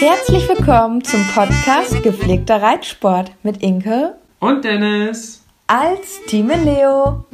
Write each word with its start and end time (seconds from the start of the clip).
Herzlich 0.00 0.48
willkommen 0.48 1.04
zum 1.04 1.20
Podcast 1.34 2.02
Gepflegter 2.02 2.62
Reitsport 2.62 3.32
mit 3.42 3.62
Inke 3.62 4.14
und 4.38 4.64
Dennis 4.64 5.44
als 5.66 6.24
Team 6.24 6.48
Leo. 6.48 7.26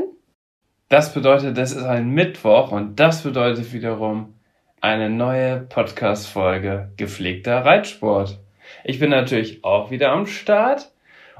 Das 0.90 1.14
bedeutet, 1.14 1.56
das 1.56 1.74
ist 1.74 1.84
ein 1.84 2.10
Mittwoch 2.10 2.72
und 2.72 3.00
das 3.00 3.22
bedeutet 3.22 3.72
wiederum 3.74 4.34
eine 4.82 5.12
neue 5.12 5.60
Podcast-Folge 5.60 6.94
Gepflegter 6.98 7.64
Reitsport. 7.64 8.40
Ich 8.84 9.00
bin 9.00 9.10
natürlich 9.10 9.64
auch 9.64 9.92
wieder 9.92 10.12
am 10.12 10.26
Start 10.26 10.92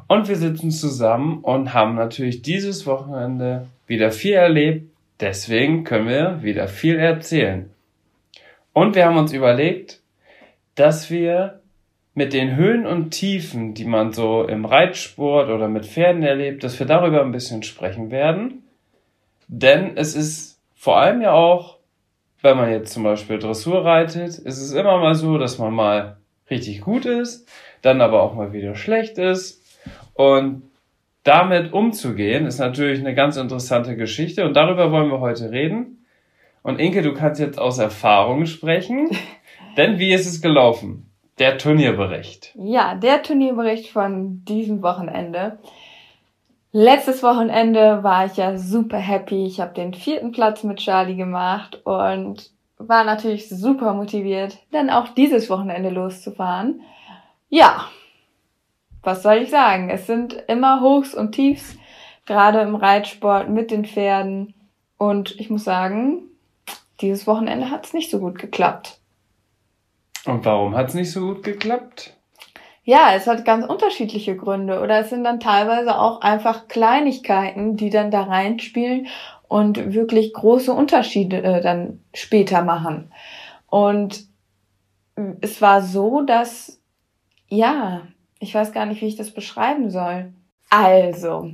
und 0.08 0.28
wir 0.28 0.36
sitzen 0.36 0.72
zusammen 0.72 1.40
und 1.44 1.74
haben 1.74 1.96
natürlich 1.96 2.42
dieses 2.42 2.86
Wochenende 2.86 3.68
wieder 3.88 4.12
viel 4.12 4.34
erlebt. 4.34 4.92
Deswegen 5.20 5.84
können 5.84 6.08
wir 6.08 6.44
wieder 6.44 6.68
viel 6.68 6.98
erzählen. 6.98 7.70
Und 8.74 8.96
wir 8.96 9.06
haben 9.06 9.18
uns 9.18 9.34
überlegt, 9.34 10.02
dass 10.76 11.10
wir 11.10 11.62
mit 12.14 12.34
den 12.34 12.56
Höhen 12.56 12.86
und 12.86 13.12
Tiefen, 13.12 13.74
die 13.74 13.86
man 13.86 14.12
so 14.12 14.44
im 14.44 14.66
Reitsport 14.66 15.50
oder 15.50 15.68
mit 15.68 15.86
Pferden 15.86 16.24
erlebt, 16.24 16.64
dass 16.64 16.80
wir 16.80 16.86
darüber 16.86 17.22
ein 17.22 17.32
bisschen 17.32 17.64
sprechen 17.64 18.12
werden. 18.12 18.64
Denn 19.48 19.96
es 19.96 20.16
ist 20.16 20.60
vor 20.76 20.98
allem 20.98 21.22
ja 21.22 21.32
auch, 21.34 21.78
wenn 22.42 22.58
man 22.58 22.72
jetzt 22.72 22.94
zum 22.94 23.04
Beispiel 23.04 23.38
Dressur 23.38 23.86
reitet, 23.86 24.40
ist 24.40 24.60
es 24.60 24.72
immer 24.74 24.98
mal 24.98 25.16
so, 25.16 25.38
dass 25.38 25.60
man 25.60 25.74
mal 25.74 26.18
richtig 26.52 26.82
gut 26.82 27.06
ist, 27.06 27.48
dann 27.82 28.02
aber 28.02 28.22
auch 28.22 28.36
mal 28.36 28.54
wieder 28.54 28.76
schlecht 28.76 29.18
ist. 29.18 29.62
Und 30.14 30.64
damit 31.24 31.74
umzugehen, 31.74 32.46
ist 32.46 32.60
natürlich 32.60 33.00
eine 33.00 33.16
ganz 33.16 33.38
interessante 33.38 33.96
Geschichte 33.96 34.46
und 34.46 34.56
darüber 34.56 34.92
wollen 34.92 35.10
wir 35.10 35.20
heute 35.20 35.52
reden. 35.52 36.06
Und 36.64 36.80
Inke, 36.80 37.02
du 37.02 37.14
kannst 37.14 37.40
jetzt 37.40 37.60
aus 37.60 37.80
Erfahrung 37.80 38.46
sprechen, 38.46 39.10
denn 39.78 40.00
wie 40.00 40.14
ist 40.14 40.28
es 40.28 40.42
gelaufen? 40.42 41.08
Der 41.40 41.58
Turnierbericht. 41.58 42.54
Ja, 42.56 42.96
der 42.96 43.24
Turnierbericht 43.24 43.90
von 43.90 44.44
diesem 44.46 44.84
Wochenende. 44.84 45.58
Letztes 46.72 47.24
Wochenende 47.24 48.04
war 48.04 48.26
ich 48.26 48.38
ja 48.38 48.58
super 48.58 48.98
happy. 48.98 49.46
Ich 49.46 49.60
habe 49.60 49.74
den 49.74 49.94
vierten 49.94 50.32
Platz 50.32 50.64
mit 50.64 50.78
Charlie 50.80 51.16
gemacht 51.16 51.82
und 51.84 52.52
war 52.88 53.04
natürlich 53.04 53.50
super 53.50 53.94
motiviert, 53.94 54.58
dann 54.72 54.90
auch 54.90 55.10
dieses 55.10 55.50
Wochenende 55.50 55.90
loszufahren. 55.90 56.82
Ja, 57.50 57.88
was 59.04 59.24
soll 59.24 59.38
ich 59.38 59.50
sagen? 59.50 59.90
Es 59.90 60.08
sind 60.08 60.34
immer 60.48 60.82
Hochs 60.82 61.14
und 61.14 61.34
Tiefs, 61.34 61.78
gerade 62.26 62.62
im 62.62 62.76
Reitsport 62.76 63.50
mit 63.50 63.72
den 63.72 63.86
Pferden. 63.86 64.54
Und 64.98 65.40
ich 65.40 65.50
muss 65.50 65.64
sagen, 65.64 66.24
dieses 67.02 67.26
Wochenende 67.26 67.72
hat 67.72 67.86
es 67.86 67.94
nicht 67.94 68.12
so 68.12 68.20
gut 68.20 68.38
geklappt. 68.38 69.00
Und 70.26 70.46
warum 70.46 70.76
hat 70.76 70.90
es 70.90 70.94
nicht 70.94 71.12
so 71.12 71.22
gut 71.22 71.44
geklappt? 71.44 72.16
Ja, 72.84 73.14
es 73.16 73.28
hat 73.28 73.46
ganz 73.46 73.66
unterschiedliche 73.66 74.36
Gründe 74.36 74.82
oder 74.82 75.00
es 75.00 75.10
sind 75.10 75.24
dann 75.24 75.40
teilweise 75.40 75.98
auch 75.98 76.22
einfach 76.22 76.68
Kleinigkeiten, 76.68 77.76
die 77.76 77.90
dann 77.90 78.12
da 78.12 78.24
reinspielen 78.24 79.08
und 79.52 79.94
wirklich 79.94 80.32
große 80.32 80.72
Unterschiede 80.72 81.44
äh, 81.44 81.60
dann 81.60 82.00
später 82.14 82.62
machen. 82.62 83.12
Und 83.68 84.24
es 85.42 85.62
war 85.62 85.82
so, 85.82 86.22
dass, 86.22 86.80
ja, 87.50 88.04
ich 88.40 88.56
weiß 88.56 88.72
gar 88.72 88.86
nicht, 88.86 89.02
wie 89.02 89.08
ich 89.08 89.18
das 89.18 89.32
beschreiben 89.32 89.90
soll. 89.90 90.32
Also, 90.70 91.52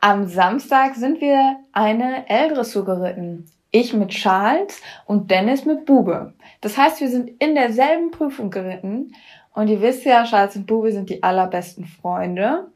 am 0.00 0.28
Samstag 0.28 0.94
sind 0.94 1.20
wir 1.20 1.56
eine 1.72 2.28
L-Dressur 2.28 2.84
geritten. 2.84 3.50
Ich 3.72 3.94
mit 3.94 4.10
Charles 4.10 4.80
und 5.06 5.32
Dennis 5.32 5.64
mit 5.64 5.86
Bube. 5.86 6.34
Das 6.60 6.78
heißt, 6.78 7.00
wir 7.00 7.08
sind 7.08 7.30
in 7.42 7.56
derselben 7.56 8.12
Prüfung 8.12 8.52
geritten. 8.52 9.16
Und 9.54 9.66
ihr 9.66 9.80
wisst 9.80 10.04
ja, 10.04 10.22
Charles 10.22 10.54
und 10.54 10.68
Bube 10.68 10.92
sind 10.92 11.10
die 11.10 11.24
allerbesten 11.24 11.84
Freunde. 11.84 12.68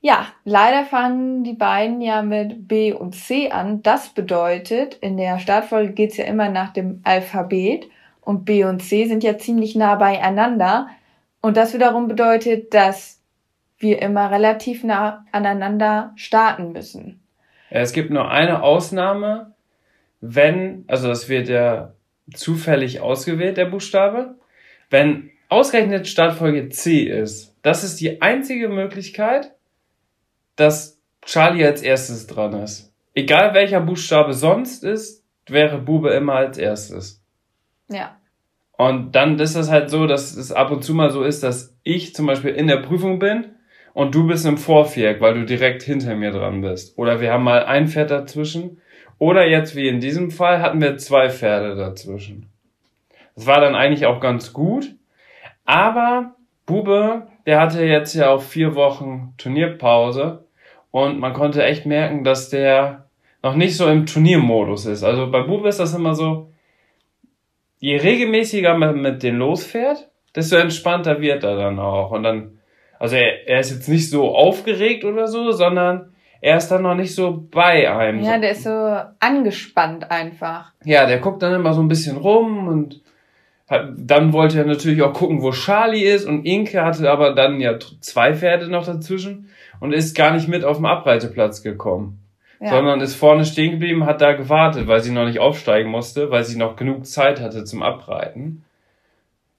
Ja, 0.00 0.26
leider 0.44 0.84
fangen 0.84 1.42
die 1.42 1.54
beiden 1.54 2.00
ja 2.00 2.22
mit 2.22 2.68
B 2.68 2.92
und 2.92 3.14
C 3.14 3.50
an. 3.50 3.82
Das 3.82 4.10
bedeutet, 4.10 4.94
in 4.94 5.16
der 5.16 5.40
Startfolge 5.40 5.92
geht's 5.92 6.16
ja 6.16 6.24
immer 6.24 6.48
nach 6.48 6.72
dem 6.72 7.00
Alphabet 7.04 7.88
und 8.20 8.44
B 8.44 8.64
und 8.64 8.80
C 8.80 9.06
sind 9.06 9.24
ja 9.24 9.38
ziemlich 9.38 9.74
nah 9.74 9.96
beieinander. 9.96 10.88
Und 11.40 11.56
das 11.56 11.74
wiederum 11.74 12.06
bedeutet, 12.06 12.74
dass 12.74 13.20
wir 13.78 14.00
immer 14.00 14.30
relativ 14.30 14.84
nah 14.84 15.24
aneinander 15.32 16.12
starten 16.16 16.72
müssen. 16.72 17.20
Es 17.70 17.92
gibt 17.92 18.10
nur 18.10 18.30
eine 18.30 18.62
Ausnahme, 18.62 19.54
wenn, 20.20 20.84
also 20.88 21.08
das 21.08 21.28
wird 21.28 21.48
ja 21.48 21.92
zufällig 22.34 23.00
ausgewählt, 23.00 23.56
der 23.56 23.66
Buchstabe. 23.66 24.36
Wenn 24.90 25.30
ausgerechnet 25.48 26.06
Startfolge 26.06 26.68
C 26.68 27.02
ist, 27.02 27.56
das 27.62 27.84
ist 27.84 28.00
die 28.00 28.22
einzige 28.22 28.68
Möglichkeit, 28.68 29.52
dass 30.58 31.00
Charlie 31.24 31.64
als 31.64 31.82
erstes 31.82 32.26
dran 32.26 32.54
ist. 32.54 32.92
Egal 33.14 33.54
welcher 33.54 33.80
Buchstabe 33.80 34.32
sonst 34.32 34.84
ist, 34.84 35.24
wäre 35.46 35.78
Bube 35.78 36.10
immer 36.10 36.34
als 36.34 36.58
erstes. 36.58 37.22
Ja. 37.88 38.16
Und 38.76 39.12
dann 39.12 39.38
ist 39.38 39.56
es 39.56 39.70
halt 39.70 39.90
so, 39.90 40.06
dass 40.06 40.36
es 40.36 40.52
ab 40.52 40.70
und 40.70 40.84
zu 40.84 40.94
mal 40.94 41.10
so 41.10 41.24
ist, 41.24 41.42
dass 41.42 41.76
ich 41.82 42.14
zum 42.14 42.26
Beispiel 42.26 42.50
in 42.50 42.66
der 42.66 42.78
Prüfung 42.78 43.18
bin 43.18 43.46
und 43.92 44.14
du 44.14 44.26
bist 44.26 44.46
im 44.46 44.58
Vorviereck, 44.58 45.20
weil 45.20 45.34
du 45.34 45.44
direkt 45.44 45.82
hinter 45.82 46.14
mir 46.14 46.30
dran 46.30 46.60
bist. 46.60 46.96
Oder 46.98 47.20
wir 47.20 47.32
haben 47.32 47.44
mal 47.44 47.64
ein 47.64 47.88
Pferd 47.88 48.10
dazwischen. 48.10 48.80
Oder 49.18 49.48
jetzt 49.48 49.74
wie 49.74 49.88
in 49.88 50.00
diesem 50.00 50.30
Fall 50.30 50.60
hatten 50.60 50.80
wir 50.80 50.96
zwei 50.98 51.28
Pferde 51.28 51.74
dazwischen. 51.74 52.46
Das 53.34 53.46
war 53.46 53.60
dann 53.60 53.74
eigentlich 53.74 54.06
auch 54.06 54.20
ganz 54.20 54.52
gut. 54.52 54.94
Aber 55.64 56.36
Bube, 56.66 57.26
der 57.46 57.60
hatte 57.60 57.84
jetzt 57.84 58.14
ja 58.14 58.30
auch 58.30 58.42
vier 58.42 58.74
Wochen 58.74 59.34
Turnierpause 59.38 60.44
und 60.90 61.18
man 61.18 61.32
konnte 61.32 61.64
echt 61.64 61.86
merken, 61.86 62.24
dass 62.24 62.50
der 62.50 63.08
noch 63.42 63.54
nicht 63.54 63.76
so 63.76 63.86
im 63.86 64.06
Turniermodus 64.06 64.86
ist. 64.86 65.04
Also 65.04 65.30
bei 65.30 65.42
Bube 65.42 65.68
ist 65.68 65.80
das 65.80 65.94
immer 65.94 66.14
so, 66.14 66.52
je 67.78 67.96
regelmäßiger 67.96 68.76
man 68.76 69.00
mit 69.00 69.22
den 69.22 69.36
losfährt, 69.36 70.10
desto 70.34 70.56
entspannter 70.56 71.20
wird 71.20 71.44
er 71.44 71.56
dann 71.56 71.78
auch. 71.78 72.10
Und 72.10 72.22
dann, 72.22 72.58
also 72.98 73.16
er, 73.16 73.48
er 73.48 73.60
ist 73.60 73.70
jetzt 73.70 73.88
nicht 73.88 74.10
so 74.10 74.34
aufgeregt 74.34 75.04
oder 75.04 75.28
so, 75.28 75.52
sondern 75.52 76.12
er 76.40 76.56
ist 76.56 76.68
dann 76.68 76.82
noch 76.82 76.94
nicht 76.94 77.14
so 77.14 77.46
bei 77.50 77.90
einem. 77.90 78.22
Ja, 78.22 78.38
der 78.38 78.52
ist 78.52 78.64
so 78.64 78.96
angespannt 79.18 80.10
einfach. 80.10 80.72
Ja, 80.84 81.06
der 81.06 81.18
guckt 81.18 81.42
dann 81.42 81.54
immer 81.54 81.74
so 81.74 81.80
ein 81.80 81.88
bisschen 81.88 82.16
rum 82.16 82.68
und 82.68 83.02
hat, 83.68 83.90
dann 83.96 84.32
wollte 84.32 84.58
er 84.58 84.64
natürlich 84.64 85.02
auch 85.02 85.12
gucken, 85.12 85.42
wo 85.42 85.50
Charlie 85.50 86.04
ist 86.04 86.26
und 86.26 86.44
Inke 86.44 86.84
hatte 86.84 87.10
aber 87.10 87.34
dann 87.34 87.60
ja 87.60 87.78
zwei 88.00 88.34
Pferde 88.34 88.68
noch 88.68 88.86
dazwischen 88.86 89.50
und 89.80 89.92
ist 89.92 90.16
gar 90.16 90.32
nicht 90.32 90.48
mit 90.48 90.64
auf 90.64 90.76
den 90.76 90.86
Abreiteplatz 90.86 91.62
gekommen. 91.62 92.20
Ja. 92.60 92.70
Sondern 92.70 93.00
ist 93.00 93.14
vorne 93.14 93.44
stehen 93.44 93.72
geblieben, 93.72 94.04
hat 94.04 94.20
da 94.20 94.32
gewartet, 94.32 94.88
weil 94.88 95.00
sie 95.00 95.12
noch 95.12 95.26
nicht 95.26 95.38
aufsteigen 95.38 95.90
musste, 95.90 96.30
weil 96.30 96.42
sie 96.42 96.58
noch 96.58 96.74
genug 96.74 97.06
Zeit 97.06 97.40
hatte 97.40 97.64
zum 97.64 97.82
Abreiten. 97.82 98.64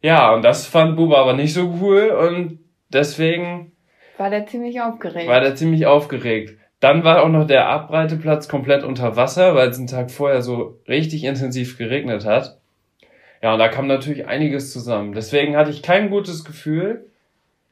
Ja, 0.02 0.34
und 0.34 0.44
das 0.44 0.66
fand 0.66 0.98
Buba 0.98 1.22
aber 1.22 1.34
nicht 1.34 1.54
so 1.54 1.74
cool 1.82 2.10
und 2.10 2.60
deswegen 2.90 3.72
war 4.18 4.30
der 4.30 4.46
ziemlich 4.48 4.82
aufgeregt. 4.82 5.30
War 5.30 5.40
der 5.40 5.56
ziemlich 5.56 5.86
aufgeregt. 5.86 6.58
Dann 6.82 7.06
war 7.06 7.24
auch 7.24 7.30
noch 7.30 7.48
der 7.48 7.68
Abreiteplatz 7.68 8.50
komplett 8.50 8.84
unter 8.84 9.16
Wasser, 9.16 9.56
weil 9.56 9.70
es 9.70 9.78
einen 9.78 9.88
Tag 9.88 10.12
vorher 10.12 10.42
so 10.42 10.80
richtig 10.88 11.24
intensiv 11.24 11.78
geregnet 11.78 12.26
hat. 12.26 12.60
Ja, 13.42 13.54
und 13.54 13.60
da 13.60 13.70
kam 13.70 13.88
natürlich 13.88 14.28
einiges 14.28 14.74
zusammen. 14.74 15.14
Deswegen 15.14 15.56
hatte 15.56 15.72
ich 15.72 15.82
kein 15.82 16.10
gutes 16.10 16.44
Gefühl. 16.44 17.09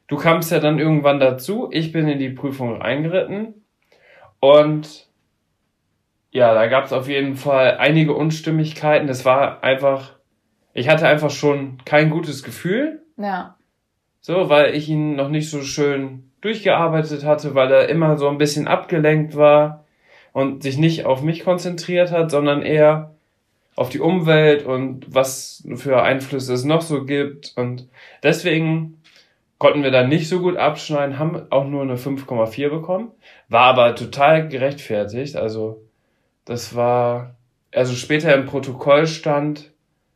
Du 0.08 0.16
kamst 0.16 0.50
ja 0.50 0.58
dann 0.58 0.78
irgendwann 0.78 1.20
dazu. 1.20 1.68
Ich 1.70 1.92
bin 1.92 2.08
in 2.08 2.18
die 2.18 2.30
Prüfung 2.30 2.80
reingeritten. 2.80 3.62
Und 4.40 5.06
ja, 6.30 6.54
da 6.54 6.66
gab 6.66 6.84
es 6.84 6.92
auf 6.92 7.08
jeden 7.08 7.36
Fall 7.36 7.76
einige 7.78 8.14
Unstimmigkeiten. 8.14 9.08
Es 9.08 9.24
war 9.24 9.62
einfach, 9.62 10.14
ich 10.72 10.88
hatte 10.88 11.06
einfach 11.06 11.30
schon 11.30 11.78
kein 11.84 12.10
gutes 12.10 12.42
Gefühl. 12.42 13.02
Ja. 13.16 13.56
So, 14.20 14.48
weil 14.48 14.74
ich 14.74 14.88
ihn 14.88 15.14
noch 15.14 15.28
nicht 15.28 15.50
so 15.50 15.62
schön 15.62 16.30
durchgearbeitet 16.40 17.24
hatte, 17.24 17.54
weil 17.54 17.70
er 17.70 17.88
immer 17.88 18.16
so 18.16 18.28
ein 18.28 18.38
bisschen 18.38 18.68
abgelenkt 18.68 19.36
war 19.36 19.84
und 20.32 20.62
sich 20.62 20.78
nicht 20.78 21.04
auf 21.04 21.22
mich 21.22 21.44
konzentriert 21.44 22.12
hat, 22.12 22.30
sondern 22.30 22.62
eher 22.62 23.14
auf 23.74 23.90
die 23.90 24.00
Umwelt 24.00 24.64
und 24.66 25.06
was 25.14 25.66
für 25.76 26.02
Einflüsse 26.02 26.52
es 26.52 26.64
noch 26.64 26.82
so 26.82 27.04
gibt. 27.04 27.52
Und 27.56 27.88
deswegen 28.22 28.97
konnten 29.58 29.82
wir 29.82 29.90
dann 29.90 30.08
nicht 30.08 30.28
so 30.28 30.40
gut 30.40 30.56
abschneiden, 30.56 31.18
haben 31.18 31.50
auch 31.50 31.66
nur 31.66 31.82
eine 31.82 31.96
5,4 31.96 32.68
bekommen, 32.68 33.10
war 33.48 33.64
aber 33.64 33.94
total 33.94 34.48
gerechtfertigt. 34.48 35.36
Also 35.36 35.82
das 36.44 36.74
war, 36.74 37.36
also 37.74 37.94
später 37.94 38.34
im 38.34 38.46
Protokoll 38.46 39.06
stand, 39.06 39.72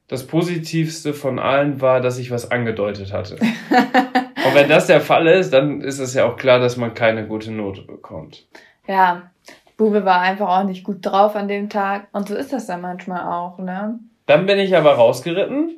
das 0.09 0.27
Positivste 0.27 1.15
von 1.15 1.39
allen 1.39 1.81
war, 1.81 2.01
dass 2.01 2.19
ich 2.19 2.31
was 2.31 2.51
angedeutet 2.51 3.13
hatte. 3.13 3.37
Und 4.45 4.55
wenn 4.55 4.69
das 4.69 4.87
der 4.87 5.01
Fall 5.01 5.27
ist, 5.27 5.53
dann 5.53 5.81
ist 5.81 5.99
es 5.99 6.15
ja 6.15 6.27
auch 6.27 6.37
klar, 6.37 6.59
dass 6.59 6.77
man 6.77 6.95
keine 6.95 7.27
gute 7.27 7.53
Note 7.53 7.83
bekommt. 7.83 8.47
Ja, 8.87 9.31
Bube 9.77 10.05
war 10.05 10.21
einfach 10.21 10.49
auch 10.49 10.65
nicht 10.65 10.85
gut 10.85 10.99
drauf 11.01 11.37
an 11.37 11.49
dem 11.49 11.69
Tag. 11.69 12.09
Und 12.13 12.29
so 12.29 12.35
ist 12.35 12.53
das 12.53 12.67
dann 12.67 12.81
manchmal 12.81 13.33
auch, 13.33 13.59
ne? 13.59 13.99
Dann 14.27 14.47
bin 14.47 14.59
ich 14.59 14.77
aber 14.77 14.95
rausgeritten. 14.95 15.77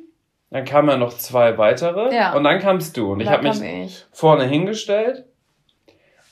Dann 0.51 0.65
kamen 0.65 0.89
ja 0.89 0.97
noch 0.97 1.13
zwei 1.17 1.57
weitere. 1.57 2.13
Ja. 2.15 2.33
Und 2.33 2.43
dann 2.43 2.59
kamst 2.59 2.95
du. 2.97 3.13
Und 3.13 3.19
ich 3.19 3.29
habe 3.29 3.47
mich 3.47 3.61
ich. 3.61 4.05
vorne 4.11 4.45
hingestellt 4.45 5.25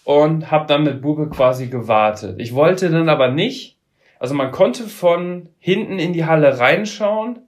und 0.03 0.51
habe 0.51 0.67
dann 0.67 0.83
mit 0.83 1.01
Bube 1.01 1.29
quasi 1.29 1.67
gewartet. 1.67 2.35
Ich 2.39 2.53
wollte 2.53 2.89
dann 2.89 3.09
aber 3.09 3.29
nicht. 3.29 3.77
Also 4.19 4.35
man 4.35 4.51
konnte 4.51 4.83
von 4.83 5.49
hinten 5.59 5.99
in 5.99 6.13
die 6.13 6.25
Halle 6.25 6.59
reinschauen 6.59 7.39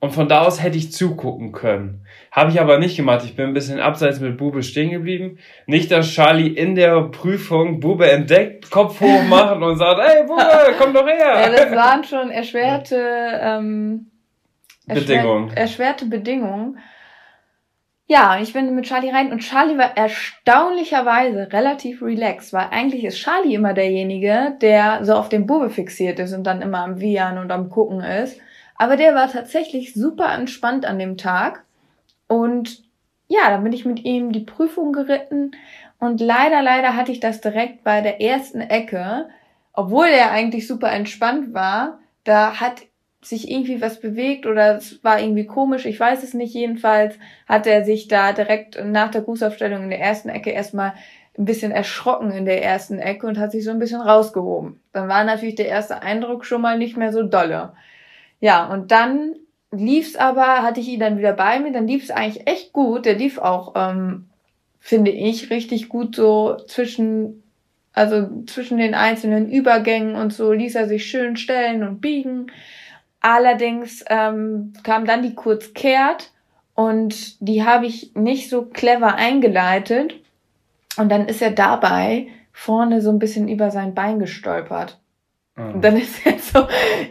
und 0.00 0.10
von 0.10 0.28
da 0.28 0.42
aus 0.42 0.62
hätte 0.62 0.76
ich 0.76 0.92
zugucken 0.92 1.52
können. 1.52 2.04
Habe 2.30 2.50
ich 2.50 2.60
aber 2.60 2.78
nicht 2.78 2.96
gemacht. 2.96 3.24
Ich 3.24 3.36
bin 3.36 3.46
ein 3.46 3.54
bisschen 3.54 3.80
abseits 3.80 4.20
mit 4.20 4.36
Bube 4.36 4.62
stehen 4.62 4.90
geblieben. 4.90 5.38
Nicht, 5.66 5.90
dass 5.90 6.10
Charlie 6.10 6.48
in 6.48 6.74
der 6.74 7.00
Prüfung 7.04 7.80
Bube 7.80 8.10
entdeckt, 8.10 8.70
Kopf 8.70 9.00
hoch 9.00 9.22
macht 9.28 9.62
und 9.62 9.76
sagt, 9.78 10.00
hey 10.02 10.26
Bube, 10.26 10.42
komm 10.78 10.92
doch 10.92 11.06
her. 11.06 11.40
Ja, 11.42 11.50
das 11.50 11.70
waren 11.70 12.04
schon 12.04 12.30
erschwerte 12.30 12.96
ähm, 13.40 14.10
Bedingungen. 14.94 15.56
Erschwerte 15.56 16.06
Bedingungen. 16.06 16.78
Ja, 18.06 18.38
ich 18.40 18.52
bin 18.52 18.74
mit 18.74 18.84
Charlie 18.84 19.10
rein 19.10 19.32
und 19.32 19.38
Charlie 19.38 19.78
war 19.78 19.96
erstaunlicherweise 19.96 21.52
relativ 21.52 22.02
relaxed, 22.02 22.52
weil 22.52 22.66
eigentlich 22.70 23.04
ist 23.04 23.18
Charlie 23.18 23.54
immer 23.54 23.72
derjenige, 23.72 24.56
der 24.60 25.04
so 25.04 25.14
auf 25.14 25.28
den 25.28 25.46
Bube 25.46 25.70
fixiert 25.70 26.18
ist 26.18 26.34
und 26.34 26.44
dann 26.44 26.60
immer 26.60 26.80
am 26.80 27.00
Wiehern 27.00 27.38
und 27.38 27.50
am 27.50 27.70
Gucken 27.70 28.00
ist. 28.00 28.38
Aber 28.76 28.96
der 28.96 29.14
war 29.14 29.30
tatsächlich 29.30 29.94
super 29.94 30.34
entspannt 30.34 30.84
an 30.84 30.98
dem 30.98 31.16
Tag. 31.16 31.64
Und 32.26 32.82
ja, 33.28 33.48
dann 33.48 33.62
bin 33.62 33.72
ich 33.72 33.84
mit 33.84 34.04
ihm 34.04 34.32
die 34.32 34.40
Prüfung 34.40 34.92
geritten. 34.92 35.52
Und 35.98 36.20
leider, 36.20 36.62
leider 36.62 36.96
hatte 36.96 37.12
ich 37.12 37.20
das 37.20 37.40
direkt 37.40 37.84
bei 37.84 38.00
der 38.00 38.20
ersten 38.20 38.60
Ecke. 38.60 39.28
Obwohl 39.72 40.08
er 40.08 40.32
eigentlich 40.32 40.66
super 40.66 40.90
entspannt 40.90 41.54
war, 41.54 42.00
da 42.24 42.60
hat 42.60 42.82
sich 43.22 43.50
irgendwie 43.50 43.80
was 43.80 44.00
bewegt 44.00 44.46
oder 44.46 44.76
es 44.76 45.02
war 45.04 45.20
irgendwie 45.20 45.46
komisch, 45.46 45.86
ich 45.86 45.98
weiß 45.98 46.22
es 46.22 46.34
nicht. 46.34 46.54
Jedenfalls 46.54 47.14
hat 47.46 47.66
er 47.66 47.84
sich 47.84 48.08
da 48.08 48.32
direkt 48.32 48.82
nach 48.84 49.10
der 49.10 49.22
Grußaufstellung 49.22 49.84
in 49.84 49.90
der 49.90 50.00
ersten 50.00 50.28
Ecke 50.28 50.50
erstmal 50.50 50.94
ein 51.38 51.44
bisschen 51.44 51.72
erschrocken 51.72 52.30
in 52.30 52.44
der 52.44 52.62
ersten 52.62 52.98
Ecke 52.98 53.26
und 53.26 53.38
hat 53.38 53.52
sich 53.52 53.64
so 53.64 53.70
ein 53.70 53.78
bisschen 53.78 54.00
rausgehoben. 54.00 54.80
Dann 54.92 55.08
war 55.08 55.24
natürlich 55.24 55.54
der 55.54 55.68
erste 55.68 56.02
Eindruck 56.02 56.44
schon 56.44 56.60
mal 56.60 56.76
nicht 56.76 56.96
mehr 56.96 57.12
so 57.12 57.22
dolle. 57.22 57.72
Ja, 58.40 58.66
und 58.66 58.90
dann 58.90 59.36
lief's 59.70 60.16
aber, 60.16 60.62
hatte 60.62 60.80
ich 60.80 60.88
ihn 60.88 61.00
dann 61.00 61.18
wieder 61.18 61.32
bei 61.32 61.58
mir, 61.58 61.72
dann 61.72 61.86
lief's 61.86 62.10
eigentlich 62.10 62.46
echt 62.46 62.72
gut. 62.72 63.06
Der 63.06 63.14
lief 63.14 63.38
auch, 63.38 63.72
ähm, 63.76 64.28
finde 64.78 65.12
ich, 65.12 65.50
richtig 65.50 65.88
gut 65.88 66.16
so 66.16 66.56
zwischen, 66.66 67.42
also 67.92 68.28
zwischen 68.46 68.78
den 68.78 68.94
einzelnen 68.94 69.50
Übergängen 69.50 70.16
und 70.16 70.32
so 70.32 70.52
ließ 70.52 70.74
er 70.74 70.88
sich 70.88 71.06
schön 71.06 71.36
stellen 71.36 71.82
und 71.82 72.00
biegen. 72.00 72.50
Allerdings 73.22 74.04
ähm, 74.08 74.72
kam 74.82 75.06
dann 75.06 75.22
die 75.22 75.34
Kurzkehrt 75.34 76.32
und 76.74 77.40
die 77.40 77.64
habe 77.64 77.86
ich 77.86 78.14
nicht 78.14 78.50
so 78.50 78.66
clever 78.66 79.14
eingeleitet. 79.14 80.14
Und 80.96 81.08
dann 81.08 81.26
ist 81.26 81.40
er 81.40 81.52
dabei 81.52 82.26
vorne 82.52 83.00
so 83.00 83.10
ein 83.10 83.18
bisschen 83.18 83.48
über 83.48 83.70
sein 83.70 83.94
Bein 83.94 84.18
gestolpert. 84.18 84.98
Und 85.54 85.84
dann 85.84 85.96
ist 85.98 86.24
er 86.26 86.38
so 86.38 86.66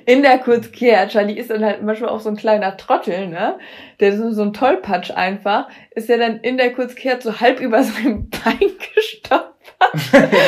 in 0.06 0.24
der 0.24 0.40
Kurzkehrt. 0.40 1.12
Charlie 1.12 1.38
ist 1.38 1.52
dann 1.52 1.64
halt 1.64 1.84
manchmal 1.84 2.10
auch 2.10 2.20
so 2.20 2.30
ein 2.30 2.36
kleiner 2.36 2.76
Trottel, 2.76 3.28
ne? 3.28 3.60
Der 4.00 4.14
ist 4.14 4.36
so 4.36 4.42
ein 4.42 4.54
Tollpatsch 4.54 5.12
einfach. 5.12 5.70
Ist 5.92 6.10
er 6.10 6.18
dann 6.18 6.40
in 6.40 6.58
der 6.58 6.74
Kurzkehrt 6.74 7.22
so 7.22 7.40
halb 7.40 7.60
über 7.60 7.84
sein 7.84 8.30
Bein 8.44 8.72
gestolpert. 8.96 9.54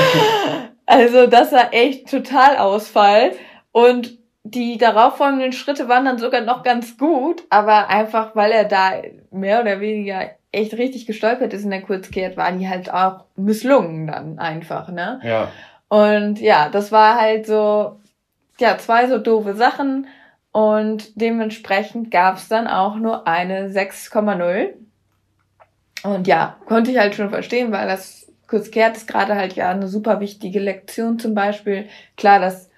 also 0.88 1.27
das 1.27 1.51
war 1.51 1.71
echt 1.71 2.10
total 2.10 2.57
Ausfall. 2.57 3.33
Und 3.71 4.18
die 4.44 4.78
darauffolgenden 4.78 5.54
Schritte 5.54 5.88
waren 5.88 6.06
dann 6.06 6.18
sogar 6.18 6.42
noch 6.42 6.63
ganz 6.63 6.98
gut, 6.98 7.44
aber 7.50 7.90
einfach, 7.90 8.36
weil 8.36 8.51
er 8.51 8.66
da 8.66 8.92
mehr 9.31 9.62
oder 9.62 9.80
weniger 9.80 10.31
echt 10.51 10.74
richtig 10.74 11.06
gestolpert 11.06 11.54
ist 11.54 11.63
in 11.63 11.72
der 11.72 11.81
Kurzkehrt, 11.81 12.38
waren 12.38 12.60
die 12.60 12.68
halt 12.68 12.94
auch 12.94 13.24
misslungen 13.36 14.07
dann 14.07 14.40
einfach, 14.40 14.90
ne? 14.90 15.19
Ja. 15.24 15.50
Und 15.88 16.40
ja, 16.40 16.69
das 16.69 16.92
war 16.92 17.19
halt 17.19 17.45
so, 17.45 18.00
ja, 18.60 18.78
zwei 18.78 19.07
so 19.07 19.18
doofe 19.18 19.56
Sachen. 19.56 20.07
Und 20.51 21.19
dementsprechend 21.19 22.12
gab 22.12 22.38
es 22.38 22.48
dann 22.48 22.68
auch 22.68 22.96
nur 22.96 23.28
eine 23.28 23.69
6,0. 23.69 24.74
Und 26.04 26.28
ja, 26.28 26.57
konnte 26.66 26.92
ich 26.92 26.98
halt 26.98 27.16
schon 27.16 27.30
verstehen, 27.30 27.72
weil 27.72 27.88
das 27.88 28.31
Kurzkehrt 28.48 28.98
ist 28.98 29.07
gerade 29.07 29.36
halt 29.36 29.54
ja 29.54 29.69
eine 29.69 29.88
super 29.88 30.19
wichtige 30.19 30.60
Lektion 30.60 31.18
zum 31.18 31.34
Beispiel. 31.34 31.88
Klar, 32.18 32.39
dass 32.39 32.69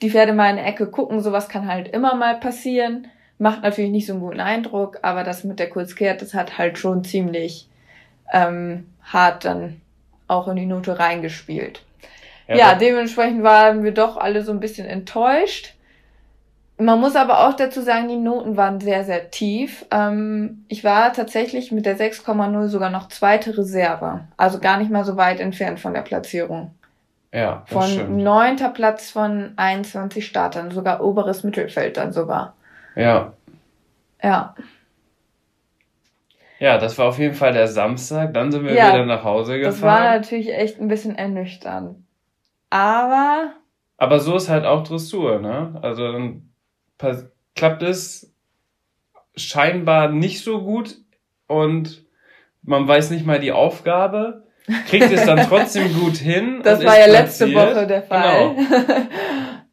die 0.00 0.10
Pferde 0.10 0.32
mal 0.32 0.50
in 0.50 0.58
eine 0.58 0.66
Ecke 0.66 0.86
gucken, 0.86 1.20
sowas 1.20 1.48
kann 1.48 1.68
halt 1.68 1.88
immer 1.88 2.14
mal 2.14 2.38
passieren. 2.38 3.08
Macht 3.38 3.62
natürlich 3.62 3.90
nicht 3.90 4.06
so 4.06 4.12
einen 4.12 4.22
guten 4.22 4.40
Eindruck, 4.40 4.98
aber 5.02 5.24
das 5.24 5.44
mit 5.44 5.58
der 5.58 5.70
Kurzkehrt, 5.70 6.22
das 6.22 6.34
hat 6.34 6.58
halt 6.58 6.78
schon 6.78 7.04
ziemlich 7.04 7.68
ähm, 8.32 8.86
hart 9.02 9.44
dann 9.44 9.80
auch 10.28 10.48
in 10.48 10.56
die 10.56 10.66
Note 10.66 10.98
reingespielt. 10.98 11.82
Ja, 12.48 12.56
ja 12.56 12.74
dementsprechend 12.74 13.42
waren 13.42 13.84
wir 13.84 13.92
doch 13.92 14.16
alle 14.16 14.42
so 14.42 14.52
ein 14.52 14.60
bisschen 14.60 14.86
enttäuscht. 14.86 15.74
Man 16.78 17.00
muss 17.00 17.16
aber 17.16 17.46
auch 17.46 17.54
dazu 17.54 17.80
sagen, 17.80 18.08
die 18.08 18.16
Noten 18.16 18.56
waren 18.56 18.80
sehr, 18.80 19.04
sehr 19.04 19.30
tief. 19.30 19.84
Ähm, 19.90 20.64
ich 20.68 20.82
war 20.84 21.12
tatsächlich 21.12 21.70
mit 21.70 21.86
der 21.86 21.98
6,0 21.98 22.68
sogar 22.68 22.90
noch 22.90 23.08
zweite 23.08 23.56
Reserve. 23.56 24.22
Also 24.36 24.58
gar 24.58 24.78
nicht 24.78 24.90
mal 24.90 25.04
so 25.04 25.16
weit 25.16 25.38
entfernt 25.38 25.78
von 25.78 25.94
der 25.94 26.02
Platzierung. 26.02 26.72
Ja, 27.32 27.64
das 27.68 27.94
Von 27.94 28.18
neunter 28.18 28.68
Platz 28.68 29.10
von 29.10 29.52
21 29.56 30.26
Startern, 30.26 30.70
sogar 30.70 31.02
oberes 31.02 31.44
Mittelfeld 31.44 31.96
dann 31.96 32.12
sogar. 32.12 32.54
Ja. 32.94 33.32
Ja. 34.22 34.54
Ja, 36.58 36.78
das 36.78 36.96
war 36.98 37.08
auf 37.08 37.18
jeden 37.18 37.34
Fall 37.34 37.52
der 37.52 37.66
Samstag. 37.66 38.34
Dann 38.34 38.52
sind 38.52 38.64
wir 38.64 38.74
ja, 38.74 38.88
wieder 38.88 39.06
nach 39.06 39.24
Hause 39.24 39.58
gefahren. 39.58 39.72
Das 39.72 39.82
war 39.82 40.00
natürlich 40.14 40.54
echt 40.54 40.78
ein 40.78 40.88
bisschen 40.88 41.16
ernüchternd. 41.16 41.96
Aber. 42.70 43.54
Aber 43.96 44.20
so 44.20 44.36
ist 44.36 44.48
halt 44.48 44.64
auch 44.64 44.84
Dressur, 44.84 45.40
ne? 45.40 45.78
Also 45.82 46.12
dann 46.12 46.52
klappt 47.56 47.82
es 47.82 48.32
scheinbar 49.34 50.08
nicht 50.10 50.44
so 50.44 50.62
gut 50.62 50.98
und 51.46 52.04
man 52.62 52.86
weiß 52.86 53.10
nicht 53.10 53.26
mal 53.26 53.40
die 53.40 53.52
Aufgabe, 53.52 54.41
kriegt 54.88 55.12
es 55.12 55.26
dann 55.26 55.46
trotzdem 55.48 55.92
gut 55.94 56.16
hin. 56.16 56.60
Das 56.62 56.84
war 56.84 56.98
ja 56.98 57.06
letzte 57.06 57.52
Woche 57.54 57.86
der 57.86 58.02
Fall. 58.02 58.54
Genau. 58.54 59.06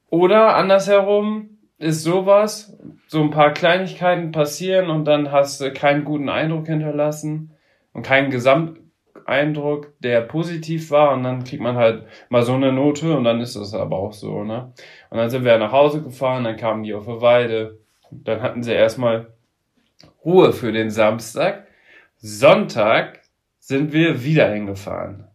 Oder 0.10 0.56
andersherum 0.56 1.58
ist 1.78 2.04
sowas, 2.04 2.78
so 3.08 3.22
ein 3.22 3.32
paar 3.32 3.54
Kleinigkeiten 3.54 4.32
passieren 4.32 4.90
und 4.90 5.06
dann 5.06 5.32
hast 5.32 5.62
du 5.62 5.72
keinen 5.72 6.04
guten 6.04 6.30
Eindruck 6.30 6.68
hinterlassen 6.68 7.52
und 7.94 8.04
keinen 8.04 8.32
Gesamt 8.32 8.80
Eindruck, 9.26 9.94
der 10.00 10.22
positiv 10.22 10.90
war 10.90 11.14
und 11.14 11.24
dann 11.24 11.44
kriegt 11.44 11.62
man 11.62 11.76
halt 11.76 12.04
mal 12.30 12.42
so 12.42 12.54
eine 12.54 12.74
Note 12.74 13.16
und 13.16 13.24
dann 13.24 13.42
ist 13.42 13.56
das 13.56 13.76
aber 13.76 13.98
auch 13.98 14.14
so, 14.14 14.44
ne? 14.44 14.74
Und 15.12 15.18
dann 15.18 15.30
sind 15.30 15.46
wir 15.46 15.58
nach 15.60 15.72
Hause 15.72 16.02
gefahren, 16.02 16.44
dann 16.44 16.58
kamen 16.58 16.84
die 16.84 16.96
auf 16.96 17.06
der 17.06 17.22
Weide, 17.22 17.78
dann 18.10 18.42
hatten 18.42 18.64
sie 18.64 18.74
erstmal 18.74 19.28
Ruhe 20.26 20.52
für 20.52 20.72
den 20.72 20.90
Samstag. 20.90 21.68
Sonntag 22.18 23.22
sind 23.70 23.94
wir 23.94 24.24
wieder 24.24 24.52
hingefahren. 24.52 25.26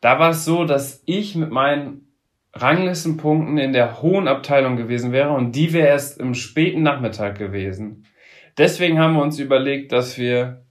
Da 0.00 0.20
war 0.20 0.30
es 0.30 0.44
so, 0.44 0.64
dass 0.64 1.02
ich 1.06 1.34
mit 1.34 1.50
meinen 1.50 2.06
Ranglistenpunkten 2.52 3.58
in 3.58 3.72
der 3.72 4.00
hohen 4.00 4.28
Abteilung 4.28 4.76
gewesen 4.76 5.10
wäre 5.10 5.32
und 5.32 5.50
die 5.56 5.72
wäre 5.72 5.88
erst 5.88 6.20
im 6.20 6.34
späten 6.34 6.84
Nachmittag 6.84 7.36
gewesen. 7.36 8.06
Deswegen 8.56 9.00
haben 9.00 9.14
wir 9.14 9.22
uns 9.22 9.40
überlegt, 9.40 9.90
dass 9.90 10.16
wir 10.18 10.62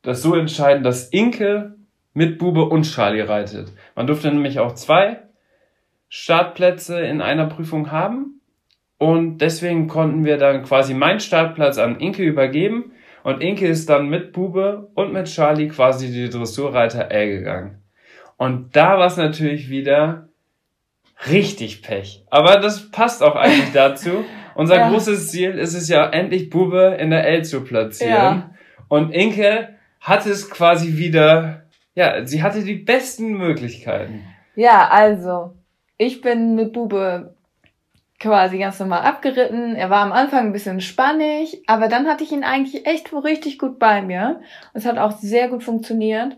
das 0.00 0.22
so 0.22 0.34
entscheiden, 0.34 0.82
dass 0.82 1.10
Inke 1.10 1.76
mit 2.14 2.38
Bube 2.38 2.64
und 2.64 2.84
Charlie 2.84 3.20
reitet. 3.20 3.70
Man 3.94 4.06
durfte 4.06 4.28
nämlich 4.32 4.60
auch 4.60 4.74
zwei 4.74 5.20
Startplätze 6.08 6.98
in 7.02 7.20
einer 7.20 7.44
Prüfung 7.44 7.92
haben. 7.92 8.40
Und 8.96 9.38
deswegen 9.38 9.86
konnten 9.86 10.24
wir 10.24 10.38
dann 10.38 10.62
quasi 10.62 10.94
meinen 10.94 11.20
Startplatz 11.20 11.76
an 11.76 12.00
Inke 12.00 12.22
übergeben. 12.22 12.92
Und 13.28 13.42
Inke 13.42 13.66
ist 13.66 13.90
dann 13.90 14.08
mit 14.08 14.32
Bube 14.32 14.88
und 14.94 15.12
mit 15.12 15.26
Charlie 15.26 15.68
quasi 15.68 16.10
die 16.10 16.30
Dressurreiter 16.30 17.10
L 17.10 17.28
gegangen. 17.28 17.82
Und 18.38 18.74
da 18.74 18.98
war 18.98 19.04
es 19.04 19.18
natürlich 19.18 19.68
wieder 19.68 20.28
richtig 21.30 21.82
Pech. 21.82 22.24
Aber 22.30 22.56
das 22.56 22.90
passt 22.90 23.22
auch 23.22 23.36
eigentlich 23.36 23.70
dazu. 23.74 24.24
Unser 24.54 24.76
ja. 24.76 24.88
großes 24.88 25.30
Ziel 25.30 25.58
ist 25.58 25.74
es 25.74 25.90
ja 25.90 26.08
endlich 26.08 26.48
Bube 26.48 26.96
in 26.98 27.10
der 27.10 27.26
L 27.28 27.44
zu 27.44 27.64
platzieren. 27.64 28.14
Ja. 28.14 28.50
Und 28.88 29.10
Inke 29.10 29.74
hatte 30.00 30.30
es 30.30 30.48
quasi 30.48 30.96
wieder, 30.96 31.64
ja, 31.94 32.24
sie 32.24 32.42
hatte 32.42 32.62
die 32.62 32.76
besten 32.76 33.36
Möglichkeiten. 33.36 34.24
Ja, 34.54 34.88
also, 34.88 35.54
ich 35.98 36.22
bin 36.22 36.54
mit 36.54 36.72
Bube 36.72 37.34
quasi 38.18 38.58
ganz 38.58 38.80
normal 38.80 39.02
abgeritten. 39.02 39.76
Er 39.76 39.90
war 39.90 40.02
am 40.02 40.12
Anfang 40.12 40.46
ein 40.46 40.52
bisschen 40.52 40.80
spannig, 40.80 41.62
aber 41.66 41.88
dann 41.88 42.06
hatte 42.06 42.24
ich 42.24 42.32
ihn 42.32 42.44
eigentlich 42.44 42.86
echt 42.86 43.12
richtig 43.12 43.58
gut 43.58 43.78
bei 43.78 44.02
mir. 44.02 44.40
Es 44.74 44.86
hat 44.86 44.98
auch 44.98 45.12
sehr 45.12 45.48
gut 45.48 45.62
funktioniert. 45.62 46.36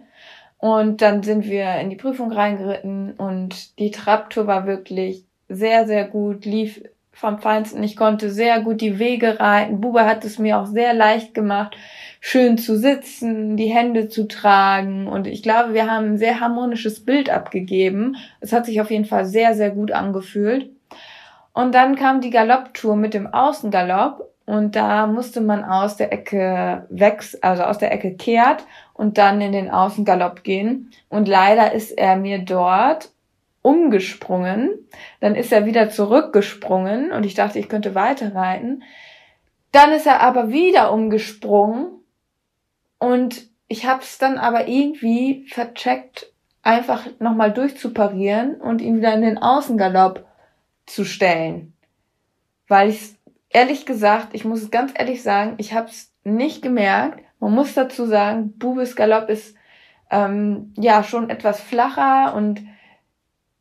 Und 0.59 1.01
dann 1.01 1.23
sind 1.23 1.47
wir 1.47 1.77
in 1.77 1.89
die 1.89 1.97
Prüfung 1.97 2.31
reingeritten 2.31 3.13
und 3.13 3.79
die 3.79 3.91
Trabtour 3.91 4.47
war 4.47 4.67
wirklich 4.67 5.25
sehr, 5.49 5.87
sehr 5.87 6.05
gut, 6.05 6.45
lief 6.45 6.83
vom 7.13 7.39
Feinsten. 7.39 7.83
Ich 7.83 7.97
konnte 7.97 8.31
sehr 8.31 8.61
gut 8.61 8.83
die 8.83 8.99
Wege 8.99 9.41
reiten. 9.41 9.81
Buba 9.81 10.05
hat 10.05 10.25
es 10.25 10.39
mir 10.39 10.59
auch 10.59 10.67
sehr 10.67 10.93
leicht 10.93 11.33
gemacht, 11.33 11.77
schön 12.21 12.59
zu 12.59 12.79
sitzen, 12.79 13.57
die 13.57 13.69
Hände 13.69 14.09
zu 14.09 14.29
tragen. 14.29 15.07
Und 15.07 15.27
ich 15.27 15.43
glaube, 15.43 15.73
wir 15.73 15.91
haben 15.91 16.13
ein 16.13 16.19
sehr 16.19 16.41
harmonisches 16.41 17.05
Bild 17.07 17.31
abgegeben. 17.31 18.17
Es 18.41 18.53
hat 18.53 18.67
sich 18.67 18.83
auf 18.83 18.91
jeden 18.91 19.07
Fall 19.07 19.25
sehr, 19.25 19.55
sehr 19.55 19.71
gut 19.71 19.93
angefühlt. 19.93 20.71
Und 21.53 21.75
dann 21.75 21.97
kam 21.97 22.21
die 22.21 22.31
Galopptour 22.31 22.97
mit 22.97 23.15
dem 23.15 23.27
Außengalopp 23.27 24.31
und 24.47 24.75
da 24.75 25.07
musste 25.07 25.41
man 25.41 25.65
aus 25.65 25.97
der 25.97 26.13
Ecke 26.13 26.87
wächst, 26.91 27.43
also 27.45 27.63
aus 27.63 27.79
der 27.79 27.93
Ecke 27.93 28.15
kehrt 28.15 28.65
und 28.95 29.19
dann 29.19 29.41
in 29.41 29.53
den 29.53 29.71
Außengalopp 29.71 30.43
gehen. 30.43 30.91
Und 31.09 31.29
leider 31.29 31.73
ist 31.73 31.93
er 31.93 32.17
mir 32.17 32.39
dort 32.39 33.11
umgesprungen. 33.63 34.71
Dann 35.21 35.35
ist 35.35 35.53
er 35.53 35.67
wieder 35.67 35.91
zurückgesprungen 35.91 37.13
und 37.13 37.25
ich 37.25 37.35
dachte, 37.35 37.59
ich 37.59 37.69
könnte 37.69 37.95
weiterreiten. 37.95 38.83
Dann 39.73 39.93
ist 39.93 40.07
er 40.07 40.21
aber 40.21 40.51
wieder 40.51 40.93
umgesprungen 40.93 42.01
und 42.99 43.49
ich 43.69 43.87
habe 43.87 44.03
es 44.03 44.19
dann 44.19 44.37
aber 44.37 44.67
irgendwie 44.67 45.47
vercheckt, 45.49 46.33
einfach 46.63 47.07
nochmal 47.21 47.53
durchzuparieren 47.53 48.61
und 48.61 48.81
ihn 48.81 48.97
wieder 48.97 49.15
in 49.15 49.23
den 49.23 49.39
Außengalopp 49.39 50.27
zu 50.93 51.05
stellen. 51.05 51.73
Weil 52.69 52.91
ich 52.91 53.15
ehrlich 53.49 53.87
gesagt, 53.87 54.29
ich 54.33 54.45
muss 54.45 54.63
es 54.63 54.71
ganz 54.71 54.93
ehrlich 54.95 55.23
sagen, 55.23 55.55
ich 55.59 55.75
habe 55.75 55.89
es 55.89 56.13
nicht 56.25 56.63
gemerkt. 56.63 57.21
Man 57.41 57.53
muss 57.53 57.75
dazu 57.75 58.07
sagen, 58.07 58.53
Bubes 58.59 58.97
Galopp 58.97 59.29
ist 59.29 59.57
ähm, 60.11 60.73
ja 60.77 61.03
schon 61.03 61.31
etwas 61.31 61.61
flacher 61.61 62.35
und 62.35 62.63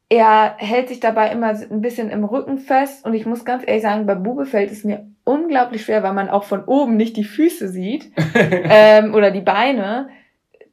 er 0.09 0.55
hält 0.57 0.89
sich 0.89 0.99
dabei 0.99 1.31
immer 1.31 1.49
ein 1.49 1.81
bisschen 1.81 2.09
im 2.09 2.23
Rücken 2.23 2.57
fest 2.57 3.05
und 3.05 3.13
ich 3.13 3.27
muss 3.27 3.45
ganz 3.45 3.63
ehrlich 3.65 3.83
sagen, 3.83 4.07
bei 4.07 4.15
Bube 4.15 4.47
fällt 4.47 4.71
es 4.71 4.83
mir 4.83 5.07
unglaublich 5.23 5.85
schwer, 5.85 6.01
weil 6.01 6.13
man 6.13 6.29
auch 6.29 6.43
von 6.43 6.63
oben 6.65 6.97
nicht 6.97 7.15
die 7.15 7.23
Füße 7.23 7.69
sieht 7.69 8.11
ähm, 8.33 9.13
oder 9.13 9.29
die 9.29 9.41
Beine 9.41 10.09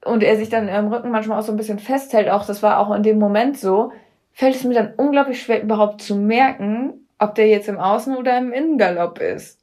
und 0.04 0.22
er 0.22 0.36
sich 0.36 0.48
dann 0.48 0.68
im 0.68 0.88
Rücken 0.88 1.10
manchmal 1.10 1.38
auch 1.38 1.42
so 1.44 1.52
ein 1.52 1.58
bisschen 1.58 1.78
festhält. 1.78 2.30
Auch 2.30 2.46
das 2.46 2.62
war 2.62 2.78
auch 2.78 2.94
in 2.94 3.02
dem 3.02 3.18
Moment 3.18 3.58
so 3.58 3.92
fällt 4.37 4.55
es 4.55 4.64
mir 4.64 4.75
dann 4.75 4.93
unglaublich 4.99 5.43
schwer, 5.43 5.62
überhaupt 5.62 6.02
zu 6.02 6.14
merken, 6.14 7.09
ob 7.19 7.35
der 7.37 7.49
jetzt 7.49 7.69
im 7.69 7.78
Außen- 7.78 8.16
oder 8.16 8.37
im 8.37 8.52
Innengalopp 8.52 9.19
ist. 9.19 9.59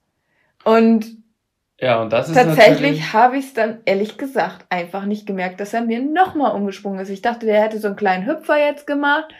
Und 0.63 1.05
ja, 1.79 2.01
und 2.01 2.11
das 2.11 2.29
ist 2.29 2.35
tatsächlich 2.35 3.13
habe 3.13 3.37
ich 3.37 3.45
es 3.45 3.53
dann 3.53 3.81
ehrlich 3.85 4.17
gesagt 4.17 4.65
einfach 4.69 5.05
nicht 5.05 5.27
gemerkt, 5.27 5.59
dass 5.59 5.75
er 5.75 5.81
mir 5.81 6.01
nochmal 6.01 6.55
umgesprungen 6.55 6.99
ist. 6.99 7.09
Ich 7.09 7.21
dachte, 7.21 7.45
der 7.45 7.61
hätte 7.61 7.77
so 7.77 7.87
einen 7.87 7.97
kleinen 7.97 8.25
Hüpfer 8.25 8.57
jetzt 8.57 8.87
gemacht. 8.87 9.31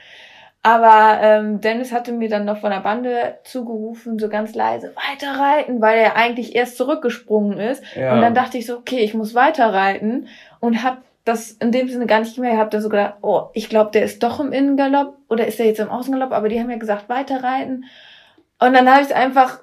Aber 0.62 1.20
ähm, 1.22 1.62
Dennis 1.62 1.92
hatte 1.92 2.12
mir 2.12 2.30
dann 2.30 2.46
noch 2.46 2.60
von 2.60 2.70
der 2.70 2.82
Bande 2.82 3.40
zugerufen, 3.44 4.20
so 4.20 4.30
ganz 4.30 4.54
leise, 4.54 4.94
weiter 4.96 5.38
reiten, 5.40 5.82
weil 5.82 5.98
er 5.98 6.16
eigentlich 6.16 6.56
erst 6.56 6.78
zurückgesprungen 6.78 7.60
ist. 7.60 7.84
Ja. 7.96 8.14
Und 8.14 8.22
dann 8.22 8.36
dachte 8.36 8.60
ich 8.60 8.68
so, 8.68 8.78
okay, 8.78 9.00
ich 9.00 9.16
muss 9.16 9.34
weiter 9.34 9.74
reiten 9.74 10.28
und 10.60 10.84
hab 10.84 11.02
das 11.26 11.52
in 11.52 11.72
dem 11.72 11.88
Sinne 11.88 12.06
gar 12.06 12.20
nicht 12.20 12.38
mehr. 12.38 12.54
Ich 12.54 12.60
habe 12.60 12.70
da 12.70 12.82
so 12.82 12.90
gedacht, 12.90 13.16
oh, 13.22 13.50
ich 13.54 13.70
glaube, 13.70 13.92
der 13.92 14.04
ist 14.04 14.24
doch 14.24 14.40
im 14.40 14.52
Innengalopp 14.52 15.18
oder 15.30 15.48
ist 15.48 15.60
der 15.60 15.68
jetzt 15.68 15.80
im 15.80 15.90
Außengalopp, 15.90 16.32
aber 16.32 16.50
die 16.50 16.60
haben 16.60 16.70
ja 16.70 16.78
gesagt, 16.78 17.10
weiterreiten. 17.10 17.86
Und 18.60 18.74
dann 18.74 18.90
habe 18.90 19.02
ich 19.02 19.08
es 19.08 19.14
einfach 19.14 19.60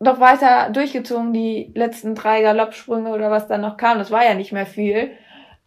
noch 0.00 0.20
weiter 0.20 0.70
durchgezogen, 0.70 1.32
die 1.32 1.72
letzten 1.74 2.14
drei 2.14 2.42
Galoppsprünge 2.42 3.10
oder 3.10 3.30
was 3.30 3.48
dann 3.48 3.60
noch 3.60 3.76
kam. 3.76 3.98
Das 3.98 4.10
war 4.10 4.24
ja 4.24 4.34
nicht 4.34 4.52
mehr 4.52 4.66
viel. 4.66 5.12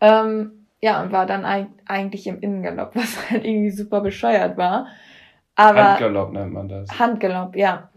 Ähm, 0.01 0.67
ja, 0.79 1.01
und 1.01 1.11
war 1.11 1.25
dann 1.25 1.45
eigentlich 1.87 2.27
im 2.27 2.39
Innengalopp, 2.39 2.91
was 2.95 3.29
halt 3.29 3.45
irgendwie 3.45 3.71
super 3.71 4.01
bescheuert 4.01 4.57
war. 4.57 4.87
Aber 5.55 5.91
Handgalopp 5.91 6.31
nennt 6.33 6.53
man 6.53 6.69
das. 6.69 6.99
Handgalopp, 6.99 7.55
ja. 7.55 7.89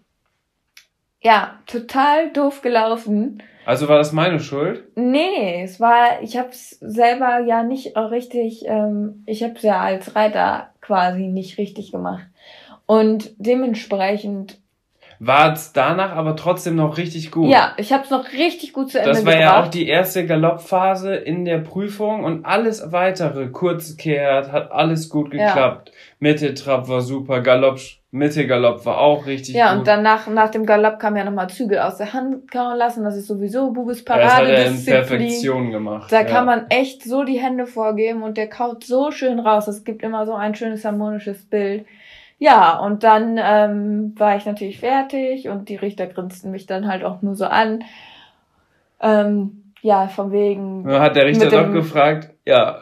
Ja, 1.22 1.58
total 1.66 2.30
doof 2.32 2.62
gelaufen. 2.62 3.42
Also 3.70 3.86
war 3.86 3.98
das 3.98 4.10
meine 4.10 4.40
Schuld? 4.40 4.82
Nee, 4.96 5.62
es 5.62 5.78
war, 5.78 6.20
ich 6.22 6.36
hab's 6.36 6.70
selber 6.80 7.38
ja 7.46 7.62
nicht 7.62 7.96
richtig, 7.96 8.64
ähm, 8.66 9.22
ich 9.26 9.44
hab's 9.44 9.62
ja 9.62 9.80
als 9.80 10.16
Reiter 10.16 10.70
quasi 10.80 11.28
nicht 11.28 11.56
richtig 11.56 11.92
gemacht. 11.92 12.26
Und 12.86 13.32
dementsprechend 13.38 14.59
war 15.22 15.52
es 15.52 15.74
danach 15.74 16.16
aber 16.16 16.34
trotzdem 16.34 16.76
noch 16.76 16.96
richtig 16.96 17.30
gut. 17.30 17.50
Ja, 17.50 17.74
ich 17.76 17.92
habe 17.92 18.04
es 18.04 18.10
noch 18.10 18.32
richtig 18.32 18.72
gut 18.72 18.90
zu 18.90 18.98
Ende 18.98 19.10
gebracht. 19.10 19.26
Das 19.26 19.26
war 19.26 19.40
gebracht. 19.40 19.56
ja 19.56 19.62
auch 19.62 19.68
die 19.68 19.86
erste 19.86 20.26
Galoppphase 20.26 21.14
in 21.14 21.44
der 21.44 21.58
Prüfung 21.58 22.24
und 22.24 22.46
alles 22.46 22.90
weitere, 22.90 23.48
kurz 23.48 23.98
kehrt, 23.98 24.50
hat 24.50 24.72
alles 24.72 25.10
gut 25.10 25.30
geklappt. 25.30 25.90
Ja. 25.90 25.94
Mitte 26.20 26.54
Trab 26.54 26.88
war 26.88 27.02
super, 27.02 27.42
Galopp, 27.42 27.78
Mitte 28.10 28.46
Galopp 28.46 28.86
war 28.86 28.98
auch 28.98 29.26
richtig 29.26 29.54
ja, 29.54 29.66
gut. 29.66 29.72
Ja, 29.72 29.78
und 29.78 29.86
dann 29.86 30.02
nach, 30.02 30.26
nach 30.26 30.50
dem 30.50 30.64
Galopp 30.64 30.98
kam 30.98 31.14
ja 31.18 31.24
nochmal 31.24 31.50
Zügel 31.50 31.80
aus 31.80 31.98
der 31.98 32.14
Hand 32.14 32.50
kauen 32.50 32.78
lassen, 32.78 33.04
das 33.04 33.14
ist 33.14 33.26
sowieso 33.26 33.72
Bubis 33.72 34.02
Parade. 34.02 34.24
Ja, 34.24 34.38
das 34.38 34.48
hat 34.48 34.56
er 34.56 34.68
in 34.68 34.84
Perfektion 34.86 35.70
gemacht. 35.70 36.10
Da 36.10 36.22
ja. 36.22 36.26
kann 36.26 36.46
man 36.46 36.64
echt 36.70 37.04
so 37.04 37.24
die 37.24 37.38
Hände 37.38 37.66
vorgeben 37.66 38.22
und 38.22 38.38
der 38.38 38.48
kaut 38.48 38.84
so 38.84 39.10
schön 39.10 39.38
raus. 39.38 39.68
Es 39.68 39.84
gibt 39.84 40.02
immer 40.02 40.24
so 40.24 40.32
ein 40.32 40.54
schönes 40.54 40.82
harmonisches 40.82 41.44
Bild. 41.44 41.84
Ja, 42.42 42.78
und 42.78 43.04
dann 43.04 43.38
ähm, 43.38 44.14
war 44.16 44.34
ich 44.34 44.46
natürlich 44.46 44.80
fertig 44.80 45.50
und 45.50 45.68
die 45.68 45.76
Richter 45.76 46.06
grinsten 46.06 46.50
mich 46.50 46.64
dann 46.64 46.88
halt 46.88 47.04
auch 47.04 47.20
nur 47.20 47.34
so 47.34 47.44
an. 47.44 47.84
Ähm, 48.98 49.74
ja, 49.82 50.08
von 50.08 50.32
wegen. 50.32 50.90
Hat 50.90 51.16
der 51.16 51.26
Richter 51.26 51.50
doch 51.50 51.70
gefragt, 51.70 52.30
ja, 52.46 52.78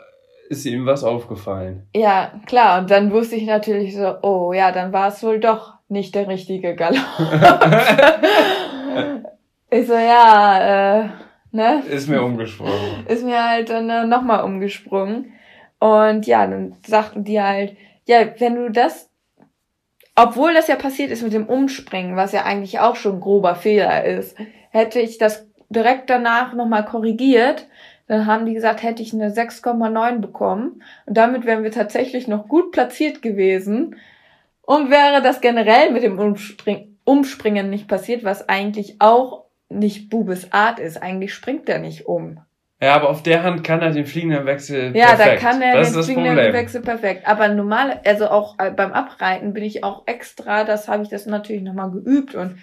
ist 0.48 0.64
ihm 0.64 0.86
was 0.86 1.02
aufgefallen? 1.02 1.88
Ja, 1.92 2.34
klar. 2.46 2.80
Und 2.80 2.92
dann 2.92 3.10
wusste 3.10 3.34
ich 3.34 3.46
natürlich 3.46 3.96
so, 3.96 4.14
oh 4.22 4.52
ja, 4.52 4.70
dann 4.70 4.92
war 4.92 5.08
es 5.08 5.24
wohl 5.24 5.40
doch 5.40 5.74
nicht 5.88 6.14
der 6.14 6.28
richtige 6.28 6.76
Galopp. 6.76 7.02
ich 9.70 9.88
so, 9.88 9.94
ja, 9.94 11.00
äh, 11.00 11.08
ne? 11.50 11.82
Ist 11.90 12.08
mir 12.08 12.22
umgesprungen. 12.22 13.06
Ist 13.08 13.24
mir 13.24 13.42
halt 13.42 13.70
dann 13.70 13.90
äh, 13.90 14.06
nochmal 14.06 14.44
umgesprungen. 14.44 15.32
Und 15.80 16.28
ja, 16.28 16.46
dann 16.46 16.76
sagten 16.86 17.24
die 17.24 17.40
halt, 17.40 17.76
ja, 18.06 18.20
wenn 18.38 18.54
du 18.54 18.70
das 18.70 19.07
obwohl 20.18 20.52
das 20.52 20.66
ja 20.66 20.76
passiert 20.76 21.10
ist 21.10 21.22
mit 21.22 21.32
dem 21.32 21.46
Umspringen, 21.46 22.16
was 22.16 22.32
ja 22.32 22.44
eigentlich 22.44 22.80
auch 22.80 22.96
schon 22.96 23.20
grober 23.20 23.54
Fehler 23.54 24.04
ist, 24.04 24.36
hätte 24.70 25.00
ich 25.00 25.18
das 25.18 25.46
direkt 25.68 26.10
danach 26.10 26.54
nochmal 26.54 26.84
korrigiert, 26.84 27.66
dann 28.08 28.26
haben 28.26 28.46
die 28.46 28.54
gesagt, 28.54 28.82
hätte 28.82 29.02
ich 29.02 29.12
eine 29.12 29.30
6,9 29.30 30.18
bekommen. 30.18 30.82
Und 31.06 31.16
damit 31.16 31.44
wären 31.44 31.62
wir 31.62 31.70
tatsächlich 31.70 32.26
noch 32.26 32.48
gut 32.48 32.72
platziert 32.72 33.22
gewesen. 33.22 33.96
Und 34.62 34.90
wäre 34.90 35.22
das 35.22 35.40
generell 35.40 35.92
mit 35.92 36.02
dem 36.02 36.18
Umspring 36.18 36.96
Umspringen 37.04 37.70
nicht 37.70 37.88
passiert, 37.88 38.22
was 38.22 38.50
eigentlich 38.50 38.96
auch 38.98 39.44
nicht 39.70 40.10
Bubes 40.10 40.52
Art 40.52 40.78
ist. 40.78 41.00
Eigentlich 41.00 41.32
springt 41.32 41.66
er 41.68 41.78
nicht 41.78 42.06
um. 42.06 42.40
Ja, 42.80 42.94
aber 42.94 43.10
auf 43.10 43.24
der 43.24 43.42
Hand 43.42 43.64
kann 43.64 43.80
er 43.82 43.90
den 43.90 44.06
fliegenden 44.06 44.46
Wechsel 44.46 44.96
ja, 44.96 45.06
perfekt. 45.06 45.18
Ja, 45.18 45.34
da 45.34 45.36
kann 45.36 45.62
er 45.62 45.76
das 45.78 45.92
den 45.92 46.02
fliegenden 46.04 46.34
Problem. 46.34 46.52
Wechsel 46.52 46.80
perfekt. 46.80 47.26
Aber 47.26 47.48
normal, 47.48 48.00
also 48.04 48.28
auch 48.28 48.56
äh, 48.58 48.70
beim 48.70 48.92
Abreiten 48.92 49.52
bin 49.52 49.64
ich 49.64 49.82
auch 49.82 50.02
extra, 50.06 50.62
das 50.62 50.86
habe 50.86 51.02
ich 51.02 51.08
das 51.08 51.26
natürlich 51.26 51.62
nochmal 51.62 51.90
geübt 51.90 52.36
und 52.36 52.58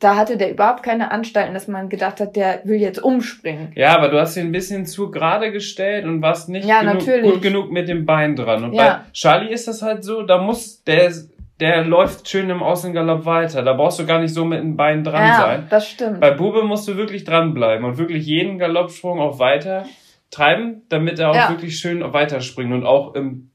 da 0.00 0.16
hatte 0.16 0.38
der 0.38 0.50
überhaupt 0.50 0.82
keine 0.82 1.12
Anstalten, 1.12 1.52
dass 1.52 1.68
man 1.68 1.90
gedacht 1.90 2.20
hat, 2.20 2.34
der 2.34 2.62
will 2.64 2.80
jetzt 2.80 3.02
umspringen. 3.02 3.72
Ja, 3.74 3.94
aber 3.94 4.08
du 4.08 4.18
hast 4.18 4.36
ihn 4.36 4.46
ein 4.46 4.52
bisschen 4.52 4.86
zu 4.86 5.10
gerade 5.10 5.52
gestellt 5.52 6.06
und 6.06 6.22
warst 6.22 6.48
nicht 6.48 6.66
ja, 6.66 6.80
genug, 6.80 7.22
gut 7.22 7.42
genug 7.42 7.70
mit 7.70 7.86
dem 7.88 8.06
Bein 8.06 8.34
dran. 8.34 8.64
Und 8.64 8.72
ja. 8.72 9.04
bei 9.04 9.12
Charlie 9.12 9.52
ist 9.52 9.68
das 9.68 9.82
halt 9.82 10.02
so, 10.02 10.22
da 10.22 10.38
muss 10.38 10.82
der 10.84 11.12
der 11.60 11.84
läuft 11.84 12.28
schön 12.28 12.48
im 12.48 12.62
Außengalopp 12.62 13.24
weiter. 13.26 13.62
Da 13.62 13.74
brauchst 13.74 13.98
du 13.98 14.06
gar 14.06 14.20
nicht 14.20 14.32
so 14.32 14.44
mit 14.44 14.60
den 14.60 14.76
Beinen 14.76 15.04
dran 15.04 15.26
ja, 15.26 15.36
sein. 15.36 15.66
das 15.68 15.88
stimmt. 15.88 16.20
Bei 16.20 16.30
Bube 16.30 16.62
musst 16.64 16.88
du 16.88 16.96
wirklich 16.96 17.24
dranbleiben 17.24 17.84
und 17.84 17.98
wirklich 17.98 18.26
jeden 18.26 18.58
Galoppsprung 18.58 19.20
auch 19.20 19.38
weiter 19.38 19.84
treiben, 20.30 20.82
damit 20.88 21.18
er 21.18 21.30
auch 21.30 21.34
ja. 21.34 21.48
wirklich 21.50 21.78
schön 21.78 22.00
weiterspringt 22.12 22.72
und 22.72 22.86
auch 22.86 23.14
im 23.14 23.50